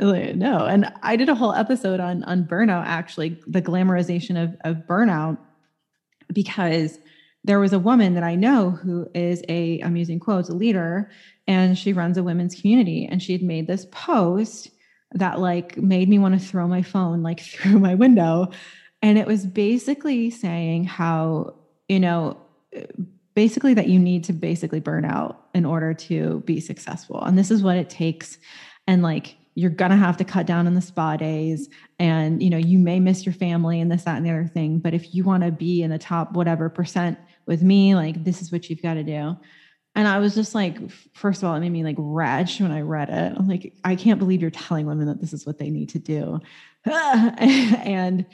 no 0.00 0.66
and 0.66 0.92
i 1.02 1.14
did 1.14 1.28
a 1.28 1.34
whole 1.34 1.52
episode 1.52 2.00
on 2.00 2.24
on 2.24 2.44
burnout 2.44 2.84
actually 2.84 3.40
the 3.46 3.62
glamorization 3.62 4.42
of, 4.42 4.56
of 4.64 4.82
burnout 4.86 5.38
because 6.32 6.98
there 7.44 7.60
was 7.60 7.74
a 7.74 7.78
woman 7.78 8.14
that 8.14 8.24
I 8.24 8.34
know 8.34 8.70
who 8.70 9.08
is 9.14 9.42
a, 9.48 9.80
I'm 9.80 9.96
using 9.96 10.18
quotes, 10.18 10.48
a 10.48 10.54
leader, 10.54 11.10
and 11.46 11.76
she 11.76 11.92
runs 11.92 12.16
a 12.16 12.22
women's 12.22 12.58
community. 12.58 13.06
And 13.06 13.22
she 13.22 13.32
had 13.32 13.42
made 13.42 13.66
this 13.66 13.86
post 13.90 14.70
that 15.12 15.38
like 15.38 15.76
made 15.76 16.08
me 16.08 16.18
want 16.18 16.40
to 16.40 16.44
throw 16.44 16.66
my 16.66 16.82
phone 16.82 17.22
like 17.22 17.40
through 17.40 17.78
my 17.78 17.94
window. 17.94 18.48
And 19.02 19.18
it 19.18 19.26
was 19.26 19.46
basically 19.46 20.30
saying 20.30 20.84
how, 20.84 21.56
you 21.88 22.00
know, 22.00 22.38
basically 23.34 23.74
that 23.74 23.88
you 23.88 23.98
need 23.98 24.24
to 24.24 24.32
basically 24.32 24.80
burn 24.80 25.04
out 25.04 25.48
in 25.54 25.66
order 25.66 25.92
to 25.92 26.42
be 26.46 26.60
successful. 26.60 27.22
And 27.22 27.36
this 27.36 27.50
is 27.50 27.62
what 27.62 27.76
it 27.76 27.90
takes. 27.90 28.38
And 28.86 29.02
like, 29.02 29.36
you're 29.54 29.70
gonna 29.70 29.96
have 29.96 30.16
to 30.16 30.24
cut 30.24 30.46
down 30.46 30.66
on 30.66 30.74
the 30.74 30.80
spa 30.80 31.16
days 31.16 31.68
and 31.98 32.42
you 32.42 32.50
know 32.50 32.56
you 32.56 32.78
may 32.78 32.98
miss 32.98 33.24
your 33.24 33.32
family 33.32 33.80
and 33.80 33.90
this 33.90 34.02
that 34.02 34.16
and 34.16 34.26
the 34.26 34.30
other 34.30 34.46
thing 34.46 34.78
but 34.78 34.94
if 34.94 35.14
you 35.14 35.24
want 35.24 35.44
to 35.44 35.50
be 35.50 35.82
in 35.82 35.90
the 35.90 35.98
top 35.98 36.32
whatever 36.32 36.68
percent 36.68 37.18
with 37.46 37.62
me 37.62 37.94
like 37.94 38.24
this 38.24 38.42
is 38.42 38.50
what 38.50 38.68
you've 38.68 38.82
got 38.82 38.94
to 38.94 39.02
do. 39.02 39.36
And 39.96 40.08
i 40.08 40.18
was 40.18 40.34
just 40.34 40.54
like 40.54 40.78
first 41.12 41.42
of 41.42 41.48
all 41.48 41.54
it 41.54 41.60
made 41.60 41.70
me 41.70 41.84
like 41.84 41.96
retch 41.98 42.60
when 42.60 42.72
i 42.72 42.80
read 42.80 43.10
it. 43.10 43.32
I'm 43.36 43.48
like 43.48 43.74
i 43.84 43.94
can't 43.94 44.18
believe 44.18 44.40
you're 44.40 44.50
telling 44.50 44.86
women 44.86 45.06
that 45.06 45.20
this 45.20 45.32
is 45.32 45.46
what 45.46 45.58
they 45.58 45.70
need 45.70 45.90
to 45.90 45.98
do. 45.98 46.40
And 46.86 48.26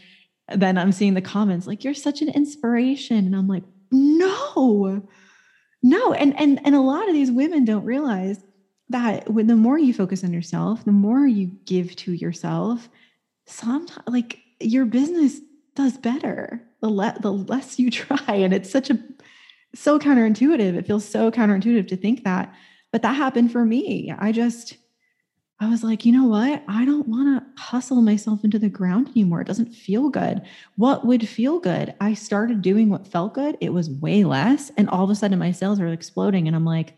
then 0.48 0.78
i'm 0.78 0.92
seeing 0.92 1.14
the 1.14 1.20
comments 1.20 1.66
like 1.66 1.84
you're 1.84 1.94
such 1.94 2.22
an 2.22 2.28
inspiration. 2.28 3.18
And 3.18 3.36
i'm 3.36 3.48
like 3.48 3.64
no 3.92 5.02
no. 5.82 6.12
And 6.12 6.38
and 6.38 6.60
and 6.64 6.74
a 6.74 6.80
lot 6.80 7.08
of 7.08 7.14
these 7.14 7.30
women 7.30 7.64
don't 7.64 7.84
realize 7.84 8.42
that 8.90 9.30
when 9.30 9.46
the 9.46 9.56
more 9.56 9.78
you 9.78 9.94
focus 9.94 10.24
on 10.24 10.32
yourself 10.32 10.84
the 10.84 10.92
more 10.92 11.26
you 11.26 11.46
give 11.64 11.94
to 11.96 12.12
yourself 12.12 12.88
sometimes 13.46 14.02
like 14.06 14.40
your 14.60 14.84
business 14.84 15.40
does 15.74 15.96
better 15.96 16.62
the, 16.80 16.88
le- 16.88 17.16
the 17.20 17.32
less 17.32 17.78
you 17.78 17.90
try. 17.90 18.34
And 18.34 18.52
it's 18.52 18.70
such 18.70 18.90
a, 18.90 18.98
so 19.74 19.98
counterintuitive. 19.98 20.74
It 20.76 20.86
feels 20.86 21.04
so 21.04 21.30
counterintuitive 21.30 21.88
to 21.88 21.96
think 21.96 22.24
that. 22.24 22.52
But 22.92 23.02
that 23.02 23.14
happened 23.14 23.52
for 23.52 23.64
me. 23.64 24.12
I 24.18 24.32
just, 24.32 24.76
I 25.60 25.68
was 25.68 25.84
like, 25.84 26.04
you 26.06 26.12
know 26.12 26.24
what? 26.24 26.62
I 26.66 26.84
don't 26.84 27.06
want 27.06 27.38
to 27.38 27.62
hustle 27.62 28.00
myself 28.00 28.44
into 28.44 28.58
the 28.58 28.68
ground 28.68 29.10
anymore. 29.10 29.42
It 29.42 29.46
doesn't 29.46 29.74
feel 29.74 30.08
good. 30.08 30.42
What 30.76 31.06
would 31.06 31.28
feel 31.28 31.60
good? 31.60 31.94
I 32.00 32.14
started 32.14 32.62
doing 32.62 32.88
what 32.88 33.06
felt 33.06 33.34
good. 33.34 33.58
It 33.60 33.72
was 33.72 33.90
way 33.90 34.24
less. 34.24 34.72
And 34.76 34.88
all 34.88 35.04
of 35.04 35.10
a 35.10 35.14
sudden, 35.14 35.38
my 35.38 35.52
sales 35.52 35.78
are 35.78 35.86
exploding. 35.86 36.46
And 36.46 36.56
I'm 36.56 36.64
like, 36.64 36.96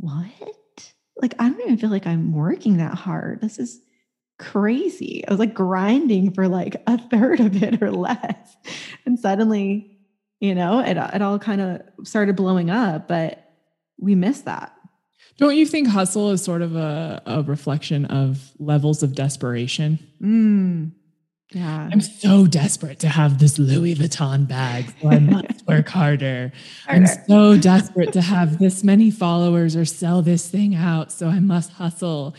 what? 0.00 0.92
Like, 1.16 1.34
I 1.38 1.48
don't 1.48 1.60
even 1.62 1.78
feel 1.78 1.90
like 1.90 2.06
I'm 2.06 2.32
working 2.32 2.76
that 2.76 2.94
hard. 2.94 3.40
This 3.40 3.58
is 3.58 3.80
crazy. 4.38 5.26
I 5.26 5.30
was 5.30 5.38
like 5.38 5.54
grinding 5.54 6.32
for 6.32 6.48
like 6.48 6.82
a 6.86 6.98
third 6.98 7.40
of 7.40 7.62
it 7.62 7.82
or 7.82 7.90
less. 7.90 8.56
And 9.04 9.18
suddenly, 9.18 9.98
you 10.40 10.54
know, 10.54 10.80
it, 10.80 10.96
it 10.96 11.22
all 11.22 11.38
kind 11.38 11.60
of 11.60 11.82
started 12.04 12.36
blowing 12.36 12.70
up, 12.70 13.08
but 13.08 13.42
we 13.98 14.14
missed 14.14 14.44
that. 14.44 14.72
Don't 15.38 15.56
you 15.56 15.66
think 15.66 15.88
hustle 15.88 16.30
is 16.30 16.42
sort 16.42 16.62
of 16.62 16.76
a, 16.76 17.22
a 17.26 17.42
reflection 17.42 18.06
of 18.06 18.52
levels 18.58 19.02
of 19.02 19.14
desperation? 19.14 19.98
Mm, 20.22 20.92
yeah. 21.52 21.88
I'm 21.92 22.00
so 22.00 22.46
desperate 22.46 23.00
to 23.00 23.08
have 23.08 23.38
this 23.38 23.58
Louis 23.58 23.94
Vuitton 23.94 24.48
bag, 24.48 24.92
so 25.00 25.10
I 25.10 25.18
must 25.18 25.66
work 25.66 25.88
harder. 25.88 26.52
harder. 26.86 27.06
I'm 27.06 27.06
so 27.06 27.56
desperate 27.58 28.12
to 28.14 28.22
have 28.22 28.58
this 28.58 28.82
many 28.82 29.10
followers 29.10 29.76
or 29.76 29.84
sell 29.84 30.22
this 30.22 30.48
thing 30.48 30.74
out, 30.74 31.12
so 31.12 31.28
I 31.28 31.38
must 31.38 31.72
hustle. 31.72 32.34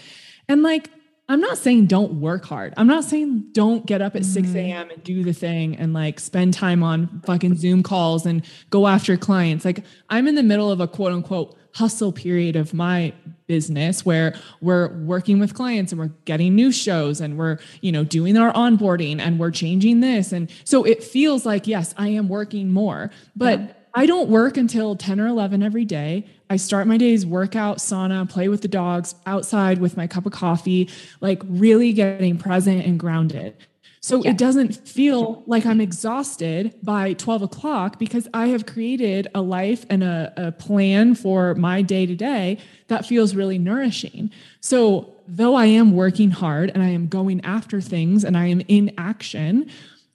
And 0.50 0.64
like, 0.64 0.90
I'm 1.30 1.42
not 1.42 1.58
saying 1.58 1.88
don't 1.88 2.22
work 2.22 2.46
hard. 2.46 2.74
I'm 2.78 2.88
not 2.88 3.04
saying 3.04 3.48
don't 3.52 3.86
get 3.86 4.02
up 4.02 4.16
at 4.16 4.22
mm-hmm. 4.22 4.46
6 4.46 4.56
a.m. 4.56 4.90
and 4.90 5.04
do 5.04 5.24
the 5.24 5.34
thing 5.34 5.76
and 5.76 5.94
like 5.94 6.22
spend 6.22 6.54
time 6.54 6.84
on 6.84 7.22
fucking 7.26 7.58
Zoom 7.58 7.84
calls 7.84 8.26
and 8.26 8.46
go 8.70 8.88
after 8.88 9.18
clients. 9.18 9.66
Like 9.66 9.84
I'm 10.10 10.28
in 10.28 10.36
the 10.36 10.44
middle 10.44 10.72
of 10.72 10.80
a 10.80 10.88
quote 10.88 11.12
unquote 11.12 11.58
hustle 11.74 12.12
period 12.12 12.56
of 12.56 12.74
my 12.74 13.14
business 13.46 14.06
where 14.06 14.36
we're 14.62 14.88
working 15.04 15.40
with 15.40 15.54
clients 15.54 15.92
and 15.92 16.00
we're 16.00 16.12
getting 16.26 16.56
new 16.56 16.72
shows 16.72 17.20
and 17.20 17.38
we're, 17.38 17.60
you 17.82 17.92
know, 17.92 18.04
doing 18.04 18.38
our 18.38 18.52
onboarding 18.54 19.20
and 19.20 19.38
we're 19.38 19.52
changing 19.52 20.00
this. 20.00 20.32
And 20.32 20.50
so 20.64 20.84
it 20.86 21.04
feels 21.04 21.46
like, 21.46 21.68
yes, 21.68 21.94
I 21.98 22.08
am 22.10 22.30
working 22.30 22.72
more, 22.72 23.12
but 23.36 23.60
yeah. 23.60 23.74
I 23.94 24.06
don't 24.06 24.30
work 24.30 24.58
until 24.58 24.96
10 24.96 25.20
or 25.20 25.28
11 25.28 25.62
every 25.62 25.86
day. 25.86 26.26
I 26.50 26.56
start 26.56 26.88
my 26.88 26.98
days 26.98 27.26
workout, 27.26 27.78
sauna, 27.78 28.30
play 28.30 28.48
with 28.48 28.62
the 28.62 28.68
dogs 28.68 29.16
outside 29.26 29.80
with 29.80 29.98
my 29.98 30.08
cup 30.08 30.26
of 30.26 30.32
coffee, 30.32 30.90
like 31.22 31.42
really 31.46 31.94
getting 31.94 32.38
present 32.38 32.86
and 32.86 33.00
grounded. 33.00 33.56
So 34.00 34.24
yeah. 34.24 34.32
it 34.32 34.38
doesn't 34.38 34.88
feel 34.88 35.44
like 35.48 35.66
I'm 35.66 35.82
exhausted 35.82 36.76
by 36.82 37.14
12 37.14 37.42
o'clock 37.42 38.00
because 38.00 38.28
I 38.34 38.48
have 38.48 38.66
created 38.66 39.28
a 39.36 39.42
life 39.42 39.86
and 39.90 40.04
a, 40.04 40.32
a 40.38 40.52
plan 40.54 41.16
for 41.16 41.56
my 41.56 41.82
day 41.82 42.06
to 42.06 42.16
day 42.16 42.60
that 42.88 43.06
feels 43.06 43.36
really 43.36 43.58
nourishing. 43.58 44.32
So 44.62 45.14
though 45.28 45.56
I 45.56 45.66
am 45.66 45.92
working 45.94 46.32
hard 46.32 46.72
and 46.74 46.82
I 46.82 46.88
am 46.88 47.08
going 47.08 47.44
after 47.44 47.82
things 47.82 48.24
and 48.24 48.38
I 48.38 48.46
am 48.46 48.62
in 48.70 48.94
action 48.98 49.70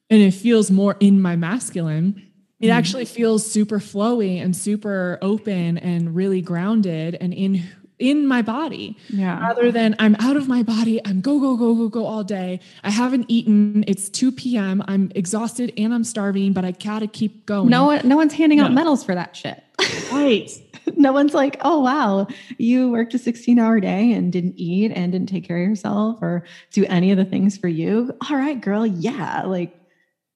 and 0.09 0.23
it 0.23 0.33
feels 0.33 0.71
more 0.71 0.97
in 1.01 1.21
my 1.21 1.37
masculine, 1.37 2.32
it 2.63 2.67
mm-hmm. 2.67 2.79
actually 2.79 3.05
feels 3.05 3.45
super 3.45 3.81
flowy 3.81 4.41
and 4.41 4.57
super 4.57 5.19
open 5.21 5.79
and 5.79 6.15
really 6.15 6.41
grounded 6.41 7.17
and 7.21 7.35
in 7.35 7.65
in 7.99 8.27
my 8.27 8.43
body. 8.43 8.97
Yeah. 9.09 9.41
Rather 9.41 9.71
than 9.71 9.95
i'm 9.99 10.17
out 10.17 10.37
of 10.37 10.49
my 10.49 10.63
body 10.63 11.01
i'm 11.05 11.21
go 11.21 11.39
go 11.41 11.57
go 11.57 11.75
go 11.75 11.89
go 11.89 12.07
all 12.07 12.25
day. 12.25 12.61
I 12.85 12.91
haven't 12.91 13.27
eaten. 13.29 13.85
It's 13.87 14.09
2 14.09 14.33
p.m 14.33 14.83
i'm 14.87 15.11
exhausted 15.15 15.73
and 15.77 15.93
i'm 15.93 16.05
starving 16.05 16.53
but 16.53 16.65
i 16.65 16.71
gotta 16.71 17.09
keep 17.09 17.47
going. 17.47 17.69
No 17.69 17.87
one 17.87 18.07
no 18.07 18.17
one's 18.17 18.33
handing 18.33 18.59
no. 18.59 18.67
out 18.67 18.73
medals 18.73 19.05
for 19.05 19.15
that 19.15 19.37
shit. 19.37 19.63
Right. 20.11 20.51
No 20.97 21.13
one's 21.13 21.33
like 21.33 21.59
oh 21.61 21.81
wow 21.81 22.27
you 22.59 22.91
worked 22.91 23.15
a 23.15 23.19
16 23.19 23.57
hour 23.59 23.79
day 23.79 24.13
and 24.13 24.33
didn't 24.33 24.55
eat 24.57 24.91
and 24.91 25.13
didn't 25.13 25.29
take 25.29 25.47
care 25.47 25.63
of 25.63 25.69
yourself 25.69 26.19
or 26.21 26.45
do 26.73 26.85
any 26.87 27.13
of 27.13 27.19
the 27.19 27.25
things 27.25 27.57
for 27.57 27.69
you. 27.69 28.13
All 28.29 28.37
right 28.37 28.61
girl. 28.61 28.85
Yeah 28.85 29.43
like 29.43 29.77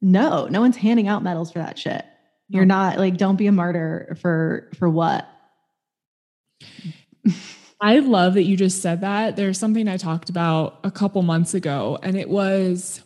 no 0.00 0.46
no 0.46 0.60
one's 0.60 0.76
handing 0.76 1.08
out 1.08 1.24
medals 1.24 1.50
for 1.50 1.58
that 1.58 1.78
shit 1.78 2.04
you're 2.48 2.64
not 2.64 2.98
like, 2.98 3.16
don't 3.16 3.36
be 3.36 3.46
a 3.46 3.52
martyr 3.52 4.16
for 4.20 4.70
for 4.78 4.88
what? 4.88 5.28
I 7.80 7.98
love 7.98 8.34
that 8.34 8.44
you 8.44 8.56
just 8.56 8.80
said 8.80 9.02
that. 9.02 9.36
There's 9.36 9.58
something 9.58 9.88
I 9.88 9.96
talked 9.96 10.30
about 10.30 10.80
a 10.84 10.90
couple 10.90 11.22
months 11.22 11.54
ago, 11.54 11.98
and 12.02 12.16
it 12.16 12.28
was 12.28 13.02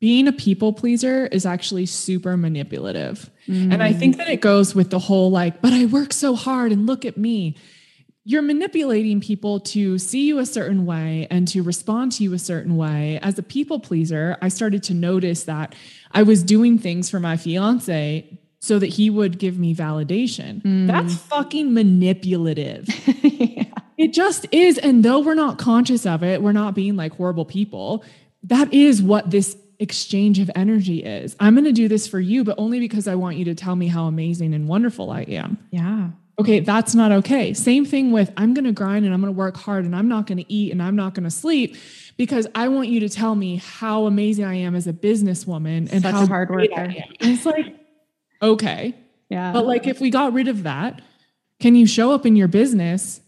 being 0.00 0.28
a 0.28 0.32
people 0.32 0.72
pleaser 0.72 1.26
is 1.26 1.44
actually 1.44 1.86
super 1.86 2.36
manipulative. 2.36 3.30
Mm. 3.46 3.72
And 3.72 3.82
I 3.82 3.92
think 3.92 4.16
that 4.18 4.28
it 4.28 4.40
goes 4.40 4.74
with 4.74 4.90
the 4.90 4.98
whole 4.98 5.30
like, 5.30 5.60
but 5.60 5.72
I 5.72 5.86
work 5.86 6.12
so 6.12 6.34
hard 6.34 6.72
and 6.72 6.86
look 6.86 7.04
at 7.04 7.16
me. 7.16 7.56
You're 8.28 8.42
manipulating 8.42 9.22
people 9.22 9.58
to 9.60 9.96
see 9.96 10.26
you 10.26 10.38
a 10.38 10.44
certain 10.44 10.84
way 10.84 11.26
and 11.30 11.48
to 11.48 11.62
respond 11.62 12.12
to 12.12 12.22
you 12.22 12.34
a 12.34 12.38
certain 12.38 12.76
way. 12.76 13.18
As 13.22 13.38
a 13.38 13.42
people 13.42 13.80
pleaser, 13.80 14.36
I 14.42 14.48
started 14.48 14.82
to 14.82 14.92
notice 14.92 15.44
that 15.44 15.74
I 16.12 16.24
was 16.24 16.42
doing 16.42 16.78
things 16.78 17.08
for 17.08 17.20
my 17.20 17.38
fiance 17.38 18.38
so 18.60 18.78
that 18.78 18.88
he 18.88 19.08
would 19.08 19.38
give 19.38 19.58
me 19.58 19.74
validation. 19.74 20.60
Mm. 20.60 20.88
That's 20.88 21.14
fucking 21.14 21.72
manipulative. 21.72 22.86
yeah. 23.22 23.64
It 23.96 24.12
just 24.12 24.44
is. 24.52 24.76
And 24.76 25.02
though 25.02 25.20
we're 25.20 25.32
not 25.32 25.56
conscious 25.56 26.04
of 26.04 26.22
it, 26.22 26.42
we're 26.42 26.52
not 26.52 26.74
being 26.74 26.96
like 26.96 27.14
horrible 27.14 27.46
people. 27.46 28.04
That 28.42 28.74
is 28.74 29.00
what 29.02 29.30
this 29.30 29.56
exchange 29.78 30.38
of 30.38 30.50
energy 30.54 31.02
is. 31.02 31.34
I'm 31.40 31.54
going 31.54 31.64
to 31.64 31.72
do 31.72 31.88
this 31.88 32.06
for 32.06 32.20
you, 32.20 32.44
but 32.44 32.56
only 32.58 32.78
because 32.78 33.08
I 33.08 33.14
want 33.14 33.38
you 33.38 33.46
to 33.46 33.54
tell 33.54 33.74
me 33.74 33.86
how 33.86 34.04
amazing 34.04 34.52
and 34.52 34.68
wonderful 34.68 35.10
I 35.10 35.22
am. 35.22 35.56
Yeah. 35.70 36.10
Okay, 36.40 36.60
that's 36.60 36.94
not 36.94 37.10
okay. 37.10 37.52
Same 37.52 37.84
thing 37.84 38.12
with 38.12 38.32
I'm 38.36 38.54
going 38.54 38.64
to 38.64 38.72
grind 38.72 39.04
and 39.04 39.12
I'm 39.12 39.20
going 39.20 39.32
to 39.32 39.36
work 39.36 39.56
hard 39.56 39.84
and 39.84 39.96
I'm 39.96 40.06
not 40.06 40.26
going 40.26 40.38
to 40.38 40.52
eat 40.52 40.70
and 40.70 40.80
I'm 40.80 40.94
not 40.94 41.14
going 41.14 41.24
to 41.24 41.30
sleep 41.30 41.76
because 42.16 42.46
I 42.54 42.68
want 42.68 42.88
you 42.88 43.00
to 43.00 43.08
tell 43.08 43.34
me 43.34 43.56
how 43.56 44.06
amazing 44.06 44.44
I 44.44 44.54
am 44.54 44.76
as 44.76 44.86
a 44.86 44.92
businesswoman 44.92 45.90
and 45.90 46.02
Such 46.02 46.12
how 46.12 46.26
hard 46.26 46.50
worker. 46.50 46.94
It's 47.20 47.44
like, 47.44 47.74
okay. 48.40 48.94
Yeah. 49.28 49.52
But 49.52 49.66
like 49.66 49.88
if 49.88 50.00
we 50.00 50.10
got 50.10 50.32
rid 50.32 50.46
of 50.46 50.62
that, 50.62 51.02
can 51.58 51.74
you 51.74 51.86
show 51.86 52.12
up 52.12 52.24
in 52.24 52.36
your 52.36 52.48
business 52.48 53.20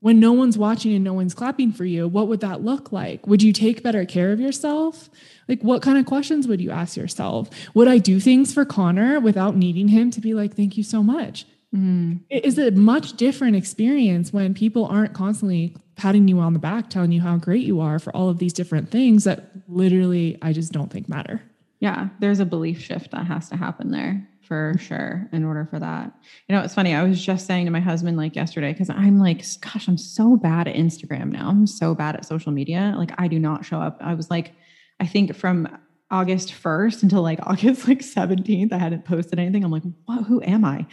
when 0.00 0.20
no 0.20 0.32
one's 0.32 0.58
watching 0.58 0.94
and 0.94 1.02
no 1.04 1.14
one's 1.14 1.32
clapping 1.32 1.72
for 1.72 1.84
you, 1.84 2.06
what 2.06 2.28
would 2.28 2.40
that 2.40 2.62
look 2.62 2.92
like? 2.92 3.26
Would 3.26 3.42
you 3.42 3.54
take 3.54 3.82
better 3.82 4.04
care 4.04 4.32
of 4.32 4.40
yourself? 4.40 5.08
Like, 5.48 5.62
what 5.62 5.80
kind 5.80 5.96
of 5.96 6.04
questions 6.04 6.46
would 6.46 6.60
you 6.60 6.70
ask 6.70 6.94
yourself? 6.94 7.48
Would 7.72 7.88
I 7.88 7.96
do 7.96 8.20
things 8.20 8.52
for 8.52 8.66
Connor 8.66 9.18
without 9.18 9.56
needing 9.56 9.88
him 9.88 10.10
to 10.10 10.20
be 10.20 10.34
like, 10.34 10.54
thank 10.54 10.76
you 10.76 10.82
so 10.82 11.02
much? 11.02 11.46
Mm. 11.74 12.20
It 12.30 12.44
is 12.44 12.58
a 12.58 12.70
much 12.70 13.14
different 13.14 13.56
experience 13.56 14.32
when 14.32 14.54
people 14.54 14.86
aren't 14.86 15.12
constantly 15.12 15.76
patting 15.96 16.28
you 16.28 16.38
on 16.38 16.52
the 16.52 16.58
back, 16.58 16.90
telling 16.90 17.12
you 17.12 17.20
how 17.20 17.36
great 17.36 17.64
you 17.64 17.80
are 17.80 17.98
for 17.98 18.14
all 18.14 18.28
of 18.28 18.38
these 18.38 18.52
different 18.52 18.90
things 18.90 19.24
that 19.24 19.50
literally 19.68 20.38
I 20.42 20.52
just 20.52 20.72
don't 20.72 20.92
think 20.92 21.08
matter. 21.08 21.42
Yeah, 21.80 22.08
there's 22.20 22.40
a 22.40 22.46
belief 22.46 22.80
shift 22.80 23.10
that 23.10 23.26
has 23.26 23.48
to 23.50 23.56
happen 23.56 23.90
there 23.90 24.26
for 24.46 24.74
sure 24.78 25.28
in 25.32 25.44
order 25.44 25.66
for 25.70 25.78
that. 25.78 26.12
You 26.48 26.54
know, 26.54 26.62
it's 26.62 26.74
funny. 26.74 26.94
I 26.94 27.02
was 27.02 27.24
just 27.24 27.46
saying 27.46 27.64
to 27.64 27.70
my 27.70 27.80
husband 27.80 28.16
like 28.16 28.36
yesterday, 28.36 28.72
because 28.72 28.90
I'm 28.90 29.18
like, 29.18 29.42
gosh, 29.60 29.88
I'm 29.88 29.98
so 29.98 30.36
bad 30.36 30.68
at 30.68 30.76
Instagram 30.76 31.32
now. 31.32 31.48
I'm 31.48 31.66
so 31.66 31.94
bad 31.94 32.14
at 32.14 32.24
social 32.24 32.52
media. 32.52 32.94
Like, 32.96 33.12
I 33.18 33.28
do 33.28 33.38
not 33.38 33.64
show 33.64 33.80
up. 33.80 33.98
I 34.00 34.14
was 34.14 34.30
like, 34.30 34.52
I 35.00 35.06
think 35.06 35.34
from 35.34 35.68
August 36.10 36.50
1st 36.50 37.02
until 37.02 37.22
like 37.22 37.40
August 37.46 37.88
like 37.88 38.00
17th, 38.00 38.72
I 38.72 38.78
hadn't 38.78 39.04
posted 39.04 39.38
anything. 39.38 39.64
I'm 39.64 39.70
like, 39.70 39.82
what, 40.04 40.24
who 40.24 40.42
am 40.42 40.64
I? 40.64 40.86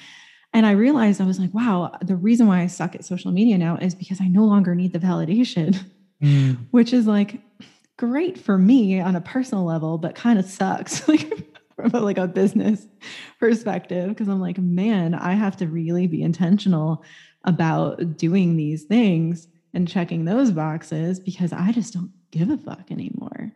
And 0.54 0.66
I 0.66 0.72
realized 0.72 1.22
I 1.22 1.26
was 1.26 1.40
like, 1.40 1.54
wow, 1.54 1.96
the 2.02 2.16
reason 2.16 2.48
why 2.48 2.62
I 2.62 2.68
suck 2.68 2.96
at 2.96 3.06
social 3.06 3.32
media 3.32 3.58
now 3.58 3.78
is 3.78 3.96
because 3.96 4.20
I 4.20 4.28
no 4.28 4.44
longer 4.44 4.76
need 4.76 4.94
the 4.94 5.00
validation, 5.00 5.80
mm. 6.22 6.58
which 6.72 6.94
is 6.94 7.08
like 7.08 7.42
great 7.98 8.38
for 8.38 8.58
me 8.58 9.00
on 9.00 9.16
a 9.16 9.22
personal 9.22 9.64
level, 9.64 9.98
but 9.98 10.16
kind 10.16 10.40
of 10.40 10.46
sucks. 10.46 11.08
like 11.08 11.32
from 11.76 11.92
a, 11.94 12.00
like 12.00 12.18
a 12.18 12.28
business 12.28 12.88
perspective 13.40 14.10
because 14.10 14.28
I'm 14.28 14.42
like, 14.42 14.58
man, 14.58 15.14
I 15.14 15.34
have 15.34 15.58
to 15.58 15.68
really 15.68 16.08
be 16.08 16.22
intentional 16.22 17.04
about 17.44 18.18
doing 18.18 18.56
these 18.56 18.84
things 18.84 19.48
and 19.74 19.88
checking 19.88 20.26
those 20.26 20.52
boxes 20.52 21.20
because 21.20 21.54
I 21.54 21.72
just 21.72 21.94
don't 21.94 22.12
give 22.30 22.50
a 22.50 22.58
fuck 22.58 22.92
anymore. 22.92 23.52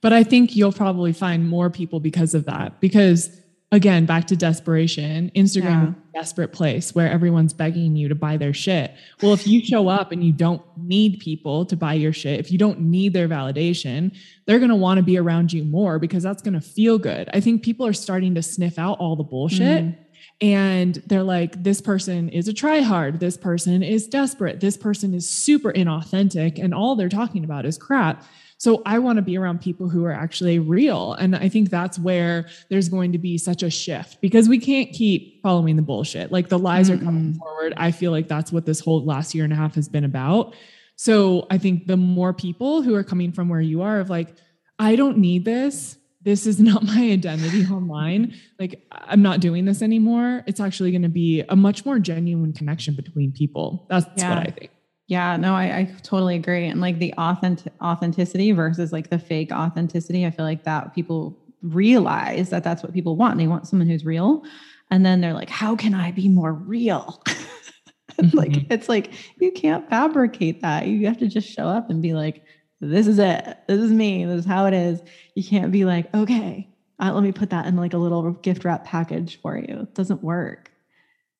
But 0.00 0.12
I 0.12 0.22
think 0.22 0.54
you'll 0.54 0.72
probably 0.72 1.12
find 1.12 1.48
more 1.48 1.70
people 1.70 2.00
because 2.00 2.34
of 2.34 2.44
that 2.46 2.80
because 2.80 3.40
again, 3.72 4.06
back 4.06 4.26
to 4.28 4.36
desperation, 4.36 5.30
Instagram 5.34 5.94
yeah. 5.94 6.20
desperate 6.20 6.52
place 6.52 6.94
where 6.94 7.10
everyone's 7.10 7.52
begging 7.52 7.96
you 7.96 8.08
to 8.08 8.14
buy 8.14 8.36
their 8.36 8.54
shit. 8.54 8.94
Well, 9.22 9.32
if 9.32 9.46
you 9.46 9.64
show 9.64 9.88
up 9.88 10.12
and 10.12 10.22
you 10.22 10.32
don't 10.32 10.62
need 10.76 11.18
people 11.18 11.66
to 11.66 11.76
buy 11.76 11.94
your 11.94 12.12
shit, 12.12 12.38
if 12.38 12.52
you 12.52 12.58
don't 12.58 12.80
need 12.80 13.12
their 13.12 13.28
validation, 13.28 14.16
they're 14.46 14.58
going 14.58 14.70
to 14.70 14.76
want 14.76 14.98
to 14.98 15.02
be 15.02 15.18
around 15.18 15.52
you 15.52 15.64
more 15.64 15.98
because 15.98 16.22
that's 16.22 16.42
going 16.42 16.54
to 16.54 16.60
feel 16.60 16.98
good. 16.98 17.28
I 17.34 17.40
think 17.40 17.62
people 17.62 17.86
are 17.86 17.92
starting 17.92 18.34
to 18.36 18.42
sniff 18.42 18.78
out 18.78 18.98
all 18.98 19.16
the 19.16 19.24
bullshit. 19.24 19.84
Mm. 19.84 19.98
And 20.40 21.02
they're 21.06 21.22
like, 21.22 21.62
this 21.62 21.80
person 21.80 22.28
is 22.28 22.46
a 22.46 22.52
tryhard. 22.52 23.20
This 23.20 23.36
person 23.36 23.82
is 23.82 24.06
desperate. 24.06 24.60
This 24.60 24.76
person 24.76 25.14
is 25.14 25.28
super 25.28 25.72
inauthentic. 25.72 26.62
And 26.62 26.74
all 26.74 26.94
they're 26.94 27.08
talking 27.08 27.42
about 27.42 27.64
is 27.64 27.78
crap. 27.78 28.22
So 28.58 28.82
I 28.86 28.98
want 28.98 29.16
to 29.16 29.22
be 29.22 29.36
around 29.36 29.60
people 29.60 29.88
who 29.88 30.04
are 30.04 30.12
actually 30.12 30.58
real. 30.58 31.12
And 31.14 31.36
I 31.36 31.48
think 31.48 31.70
that's 31.70 31.98
where 31.98 32.46
there's 32.70 32.88
going 32.88 33.12
to 33.12 33.18
be 33.18 33.36
such 33.36 33.62
a 33.62 33.70
shift 33.70 34.20
because 34.20 34.48
we 34.48 34.58
can't 34.58 34.90
keep 34.92 35.42
following 35.42 35.76
the 35.76 35.82
bullshit. 35.82 36.32
Like 36.32 36.48
the 36.48 36.58
lies 36.58 36.88
mm-hmm. 36.88 37.02
are 37.02 37.04
coming 37.04 37.34
forward. 37.34 37.74
I 37.76 37.90
feel 37.90 38.12
like 38.12 38.28
that's 38.28 38.52
what 38.52 38.64
this 38.64 38.80
whole 38.80 39.04
last 39.04 39.34
year 39.34 39.44
and 39.44 39.52
a 39.52 39.56
half 39.56 39.74
has 39.74 39.88
been 39.88 40.04
about. 40.04 40.54
So 40.96 41.46
I 41.50 41.58
think 41.58 41.86
the 41.86 41.98
more 41.98 42.32
people 42.32 42.80
who 42.80 42.94
are 42.94 43.04
coming 43.04 43.30
from 43.30 43.50
where 43.50 43.60
you 43.60 43.82
are 43.82 44.00
of 44.00 44.08
like, 44.08 44.34
I 44.78 44.96
don't 44.96 45.18
need 45.18 45.44
this. 45.44 45.98
This 46.22 46.46
is 46.46 46.58
not 46.60 46.82
my 46.82 47.10
identity 47.12 47.66
online. 47.66 48.34
Like, 48.58 48.86
I'm 48.90 49.22
not 49.22 49.40
doing 49.40 49.66
this 49.66 49.82
anymore. 49.82 50.42
It's 50.46 50.60
actually 50.60 50.90
going 50.92 51.02
to 51.02 51.08
be 51.10 51.44
a 51.48 51.56
much 51.56 51.84
more 51.84 51.98
genuine 51.98 52.54
connection 52.54 52.94
between 52.94 53.32
people. 53.32 53.86
That's 53.90 54.06
yeah. 54.16 54.30
what 54.30 54.38
I 54.38 54.50
think. 54.50 54.70
Yeah, 55.08 55.36
no, 55.36 55.54
I, 55.54 55.78
I 55.78 55.94
totally 56.02 56.34
agree. 56.34 56.66
And 56.66 56.80
like 56.80 56.98
the 56.98 57.14
authentic 57.14 57.72
authenticity 57.80 58.50
versus 58.52 58.92
like 58.92 59.10
the 59.10 59.18
fake 59.18 59.52
authenticity, 59.52 60.26
I 60.26 60.30
feel 60.30 60.44
like 60.44 60.64
that 60.64 60.94
people 60.94 61.38
realize 61.62 62.50
that 62.50 62.64
that's 62.64 62.82
what 62.82 62.92
people 62.92 63.16
want. 63.16 63.38
They 63.38 63.46
want 63.46 63.68
someone 63.68 63.88
who's 63.88 64.04
real. 64.04 64.42
And 64.90 65.06
then 65.06 65.20
they're 65.20 65.32
like, 65.32 65.50
how 65.50 65.76
can 65.76 65.94
I 65.94 66.10
be 66.10 66.28
more 66.28 66.52
real? 66.52 67.22
like, 68.32 68.50
mm-hmm. 68.50 68.72
it's 68.72 68.88
like, 68.88 69.12
you 69.40 69.52
can't 69.52 69.88
fabricate 69.88 70.62
that. 70.62 70.86
You 70.86 71.06
have 71.06 71.18
to 71.18 71.28
just 71.28 71.48
show 71.48 71.68
up 71.68 71.88
and 71.88 72.02
be 72.02 72.12
like, 72.12 72.42
this 72.80 73.06
is 73.06 73.18
it. 73.18 73.58
This 73.68 73.80
is 73.80 73.92
me. 73.92 74.24
This 74.24 74.40
is 74.40 74.44
how 74.44 74.66
it 74.66 74.74
is. 74.74 75.00
You 75.34 75.44
can't 75.44 75.72
be 75.72 75.84
like, 75.84 76.12
okay, 76.14 76.68
uh, 77.00 77.12
let 77.12 77.22
me 77.22 77.32
put 77.32 77.50
that 77.50 77.66
in 77.66 77.76
like 77.76 77.94
a 77.94 77.98
little 77.98 78.32
gift 78.32 78.64
wrap 78.64 78.84
package 78.84 79.40
for 79.40 79.56
you. 79.56 79.82
It 79.82 79.94
doesn't 79.94 80.22
work. 80.22 80.70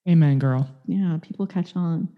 Amen, 0.09 0.39
girl. 0.39 0.69
Yeah, 0.87 1.19
people 1.21 1.47
catch 1.47 1.75
on. 1.75 2.09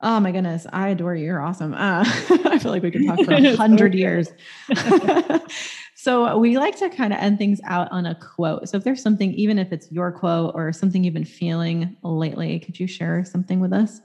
Oh 0.00 0.20
my 0.20 0.30
goodness, 0.30 0.64
I 0.72 0.90
adore 0.90 1.16
you. 1.16 1.24
You're 1.24 1.40
awesome. 1.40 1.74
Uh, 1.74 2.04
I 2.06 2.58
feel 2.58 2.70
like 2.70 2.82
we 2.82 2.90
could 2.90 3.04
talk 3.04 3.20
for 3.24 3.32
a 3.32 3.56
hundred 3.56 3.94
years. 3.94 4.28
so 5.96 6.38
we 6.38 6.56
like 6.56 6.76
to 6.78 6.88
kind 6.88 7.12
of 7.12 7.18
end 7.18 7.38
things 7.38 7.60
out 7.64 7.90
on 7.90 8.06
a 8.06 8.14
quote. 8.14 8.68
So 8.68 8.76
if 8.76 8.84
there's 8.84 9.02
something, 9.02 9.32
even 9.34 9.58
if 9.58 9.72
it's 9.72 9.90
your 9.90 10.12
quote 10.12 10.52
or 10.54 10.72
something 10.72 11.02
you've 11.02 11.14
been 11.14 11.24
feeling 11.24 11.96
lately, 12.04 12.60
could 12.60 12.78
you 12.78 12.86
share 12.86 13.24
something 13.24 13.58
with 13.58 13.72
us? 13.72 14.00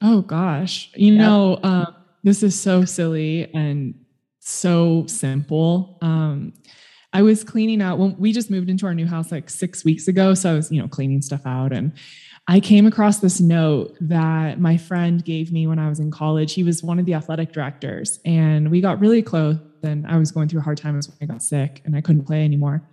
Oh 0.00 0.22
gosh, 0.22 0.90
you 0.96 1.12
yep. 1.12 1.20
know, 1.20 1.54
uh, 1.62 1.92
this 2.24 2.42
is 2.42 2.60
so 2.60 2.84
silly 2.84 3.48
and 3.54 3.94
so 4.40 5.06
simple. 5.06 5.98
Um, 6.02 6.52
I 7.12 7.22
was 7.22 7.44
cleaning 7.44 7.80
out 7.80 7.98
when 7.98 8.16
we 8.18 8.32
just 8.32 8.50
moved 8.50 8.70
into 8.70 8.86
our 8.86 8.94
new 8.94 9.06
house 9.06 9.30
like 9.30 9.50
six 9.50 9.84
weeks 9.84 10.08
ago. 10.08 10.34
So 10.34 10.50
I 10.50 10.54
was, 10.54 10.72
you 10.72 10.80
know, 10.80 10.88
cleaning 10.88 11.22
stuff 11.22 11.42
out 11.46 11.72
and 11.72 11.92
I 12.48 12.60
came 12.60 12.86
across 12.86 13.20
this 13.20 13.40
note 13.40 13.96
that 14.00 14.58
my 14.60 14.76
friend 14.76 15.24
gave 15.24 15.52
me 15.52 15.66
when 15.66 15.78
I 15.78 15.88
was 15.88 16.00
in 16.00 16.10
college. 16.10 16.54
He 16.54 16.64
was 16.64 16.82
one 16.82 16.98
of 16.98 17.06
the 17.06 17.14
athletic 17.14 17.52
directors, 17.52 18.18
and 18.24 18.70
we 18.70 18.80
got 18.80 19.00
really 19.00 19.22
close. 19.22 19.56
And 19.84 20.06
I 20.06 20.16
was 20.16 20.30
going 20.30 20.48
through 20.48 20.60
a 20.60 20.62
hard 20.62 20.78
time 20.78 20.94
when 20.94 21.02
I 21.20 21.26
got 21.26 21.42
sick 21.42 21.82
and 21.84 21.96
I 21.96 22.00
couldn't 22.00 22.24
play 22.24 22.44
anymore. 22.44 22.88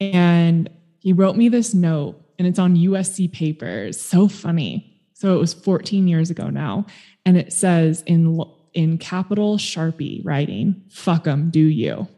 And 0.00 0.70
he 1.00 1.12
wrote 1.12 1.36
me 1.36 1.48
this 1.48 1.74
note, 1.74 2.20
and 2.38 2.46
it's 2.46 2.58
on 2.58 2.76
USC 2.76 3.32
papers. 3.32 4.00
So 4.00 4.28
funny. 4.28 4.88
So 5.14 5.34
it 5.36 5.38
was 5.38 5.54
14 5.54 6.08
years 6.08 6.30
ago 6.30 6.48
now, 6.48 6.86
and 7.24 7.36
it 7.36 7.52
says 7.52 8.02
in 8.06 8.42
in 8.74 8.98
capital 8.98 9.58
Sharpie 9.58 10.24
writing, 10.24 10.82
"Fuck 10.90 11.24
them, 11.24 11.50
do 11.50 11.60
you?" 11.60 12.08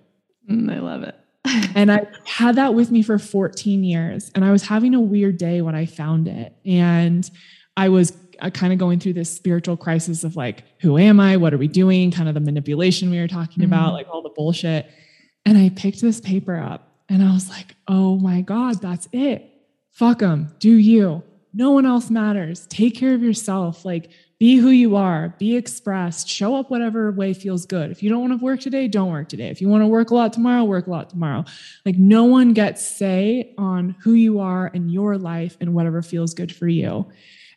Mm, 0.49 0.73
I 0.73 0.79
love 0.79 1.03
it 1.03 1.17
and 1.75 1.93
I 1.93 2.07
had 2.25 2.57
that 2.57 2.75
with 2.75 2.91
me 2.91 3.03
for 3.03 3.19
14 3.19 3.85
years. 3.85 4.31
And 4.35 4.45
I 4.45 4.51
was 4.51 4.63
having 4.63 4.95
a 4.95 5.01
weird 5.01 5.37
day 5.37 5.61
when 5.61 5.75
I 5.75 5.87
found 5.87 6.27
it. 6.27 6.55
And 6.65 7.29
I 7.77 7.89
was 7.91 8.17
uh, 8.41 8.51
kind 8.51 8.73
of 8.73 8.79
going 8.79 8.99
through 8.99 9.13
this 9.15 9.35
spiritual 9.35 9.77
crisis 9.77 10.25
of 10.25 10.37
like, 10.37 10.65
who 10.81 10.97
am 10.97 11.21
I? 11.21 11.37
What 11.37 11.53
are 11.53 11.59
we 11.59 11.69
doing? 11.69 12.11
Kind 12.11 12.29
of 12.29 12.35
the 12.35 12.41
manipulation 12.41 13.11
we 13.11 13.21
were 13.21 13.29
talking 13.29 13.63
mm-hmm. 13.63 13.73
about, 13.73 13.93
like 13.93 14.09
all 14.09 14.23
the 14.23 14.31
bullshit. 14.31 14.91
And 15.45 15.59
I 15.59 15.71
picked 15.71 16.01
this 16.01 16.21
paper 16.21 16.57
up 16.57 16.95
and 17.09 17.23
I 17.23 17.33
was 17.33 17.49
like, 17.49 17.75
oh 17.87 18.17
my 18.19 18.41
God, 18.41 18.81
that's 18.81 19.09
it. 19.13 19.51
Fuck 19.93 20.21
them. 20.21 20.55
Do 20.59 20.73
you. 20.73 21.23
No 21.53 21.71
one 21.71 21.87
else 21.87 22.11
matters. 22.11 22.67
Take 22.67 22.97
care 22.97 23.15
of 23.15 23.23
yourself. 23.23 23.85
Like, 23.85 24.11
be 24.39 24.57
who 24.57 24.71
you 24.71 24.97
are, 24.97 25.35
be 25.39 25.57
expressed, 25.57 26.29
show 26.29 26.57
up 26.57 26.71
whatever 26.71 27.13
way 27.13 27.33
feels 27.33 27.67
good. 27.67 27.91
If 27.91 28.03
you 28.03 28.11
don't 28.11 28.21
want 28.21 28.39
to 28.39 28.45
work 28.45 28.61
today, 28.61 28.89
don't 28.89 29.11
work 29.11 29.29
today. 29.29 29.49
If 29.49 29.61
you 29.61 29.69
want 29.69 29.83
to 29.83 29.87
work 29.87 30.11
a 30.11 30.15
lot 30.15 30.33
tomorrow, 30.33 30.65
work 30.65 30.87
a 30.87 30.91
lot 30.91 31.11
tomorrow. 31.11 31.45
Like 31.87 31.97
no 31.97 32.25
one 32.25 32.53
gets 32.53 32.85
say 32.85 33.55
on 33.59 33.97
who 34.03 34.15
you 34.15 34.41
are 34.41 34.69
in 34.69 34.89
your 34.89 35.19
life 35.19 35.57
and 35.61 35.75
whatever 35.75 36.03
feels 36.03 36.35
good 36.35 36.55
for 36.55 36.69
you. 36.69 37.07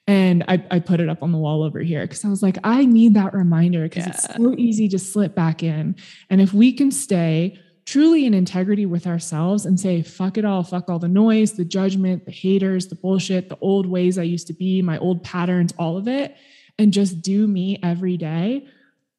And 0.06 0.46
I, 0.48 0.64
I 0.72 0.80
put 0.80 1.02
it 1.02 1.10
up 1.10 1.22
on 1.22 1.34
the 1.34 1.38
wall 1.38 1.64
over 1.64 1.80
here 1.80 2.04
because 2.04 2.24
I 2.24 2.30
was 2.30 2.42
like, 2.42 2.58
I 2.64 2.86
need 2.86 3.16
that 3.16 3.34
reminder 3.34 3.84
because 3.84 4.06
yeah. 4.06 4.14
it's 4.14 4.36
so 4.36 4.56
easy 4.58 4.88
to 4.90 5.00
slip 5.00 5.36
back 5.36 5.64
in. 5.64 5.96
And 6.30 6.40
if 6.40 6.54
we 6.54 6.72
can 6.72 6.92
stay 6.92 7.60
truly 7.86 8.26
in 8.26 8.34
integrity 8.34 8.86
with 8.86 9.08
ourselves 9.08 9.66
and 9.66 9.80
say, 9.80 10.02
fuck 10.02 10.38
it 10.38 10.46
all, 10.46 10.64
fuck 10.64 10.90
all 10.90 11.00
the 11.00 11.08
noise, 11.08 11.54
the 11.54 11.66
judgment, 11.66 12.26
the 12.26 12.32
haters, 12.32 12.88
the 12.88 12.96
bullshit, 12.96 13.50
the 13.50 13.58
old 13.60 13.86
ways 13.86 14.18
I 14.18 14.24
used 14.24 14.48
to 14.48 14.54
be, 14.54 14.82
my 14.82 14.98
old 14.98 15.24
patterns, 15.24 15.74
all 15.78 15.98
of 15.98 16.08
it, 16.08 16.36
and 16.78 16.94
just 16.94 17.22
do 17.22 17.48
me 17.48 17.80
every 17.84 18.18
day, 18.18 18.68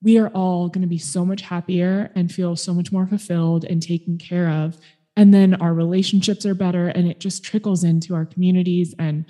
we 0.02 0.18
are 0.18 0.28
all 0.28 0.68
going 0.68 0.82
to 0.82 0.88
be 0.88 0.98
so 0.98 1.24
much 1.24 1.42
happier 1.42 2.10
and 2.14 2.30
feel 2.30 2.56
so 2.56 2.72
much 2.72 2.92
more 2.92 3.06
fulfilled 3.06 3.64
and 3.64 3.82
taken 3.82 4.18
care 4.18 4.48
of. 4.48 4.78
And 5.16 5.34
then 5.34 5.54
our 5.54 5.74
relationships 5.74 6.46
are 6.46 6.54
better 6.54 6.88
and 6.88 7.08
it 7.08 7.18
just 7.18 7.44
trickles 7.44 7.82
into 7.82 8.14
our 8.14 8.24
communities. 8.24 8.94
And 8.98 9.24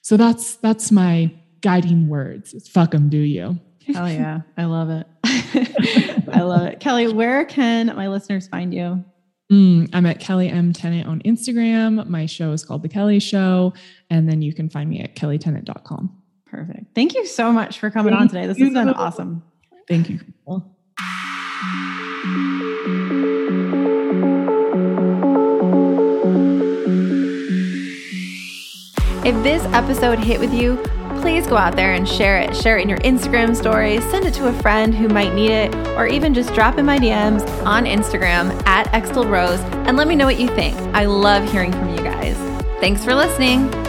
so 0.00 0.16
that's 0.16 0.56
that's 0.56 0.90
my 0.90 1.30
guiding 1.60 2.08
words. 2.08 2.54
It's 2.54 2.68
fuck 2.68 2.92
them, 2.92 3.08
do 3.08 3.18
you? 3.18 3.58
Oh 3.94 4.06
yeah. 4.06 4.40
I 4.56 4.64
love 4.64 4.88
it. 4.88 5.06
I 6.32 6.40
love 6.40 6.66
it. 6.66 6.80
Kelli, 6.80 7.12
where 7.12 7.44
can 7.44 7.94
my 7.94 8.08
listeners 8.08 8.48
find 8.48 8.72
you? 8.72 9.04
Mm, 9.52 9.90
I'm 9.92 10.06
at 10.06 10.20
Kelli 10.20 10.50
M. 10.50 10.72
Tennant 10.72 11.06
on 11.06 11.20
Instagram. 11.20 12.06
My 12.08 12.24
show 12.24 12.52
is 12.52 12.64
called 12.64 12.82
The 12.82 12.88
Kelli 12.88 13.20
Show. 13.20 13.74
And 14.08 14.26
then 14.26 14.40
you 14.40 14.54
can 14.54 14.70
find 14.70 14.88
me 14.88 15.00
at 15.00 15.16
kellitennant.com. 15.16 16.22
Perfect. 16.54 16.94
Thank 16.94 17.14
you 17.14 17.26
so 17.26 17.52
much 17.52 17.80
for 17.80 17.90
coming 17.90 18.12
Thank 18.12 18.20
on 18.22 18.28
today. 18.28 18.46
This 18.46 18.58
has 18.58 18.72
been 18.72 18.90
awesome. 18.90 19.42
Thank 19.88 20.08
you. 20.08 20.20
If 29.24 29.42
this 29.42 29.64
episode 29.72 30.20
hit 30.20 30.38
with 30.38 30.54
you, 30.54 30.76
please 31.20 31.46
go 31.48 31.56
out 31.56 31.74
there 31.74 31.94
and 31.94 32.08
share 32.08 32.38
it. 32.38 32.54
Share 32.54 32.78
it 32.78 32.82
in 32.82 32.88
your 32.88 32.98
Instagram 32.98 33.56
stories, 33.56 34.04
send 34.10 34.24
it 34.26 34.34
to 34.34 34.46
a 34.46 34.52
friend 34.60 34.94
who 34.94 35.08
might 35.08 35.34
need 35.34 35.50
it, 35.50 35.74
or 35.96 36.06
even 36.06 36.34
just 36.34 36.54
drop 36.54 36.78
in 36.78 36.86
my 36.86 36.98
DMs 36.98 37.42
on 37.64 37.84
Instagram 37.84 38.64
at 38.64 38.86
Extel 38.92 39.28
Rose 39.28 39.58
and 39.88 39.96
let 39.96 40.06
me 40.06 40.14
know 40.14 40.26
what 40.26 40.38
you 40.38 40.46
think. 40.54 40.76
I 40.94 41.06
love 41.06 41.50
hearing 41.50 41.72
from 41.72 41.88
you 41.88 42.04
guys. 42.04 42.36
Thanks 42.78 43.04
for 43.04 43.14
listening. 43.16 43.83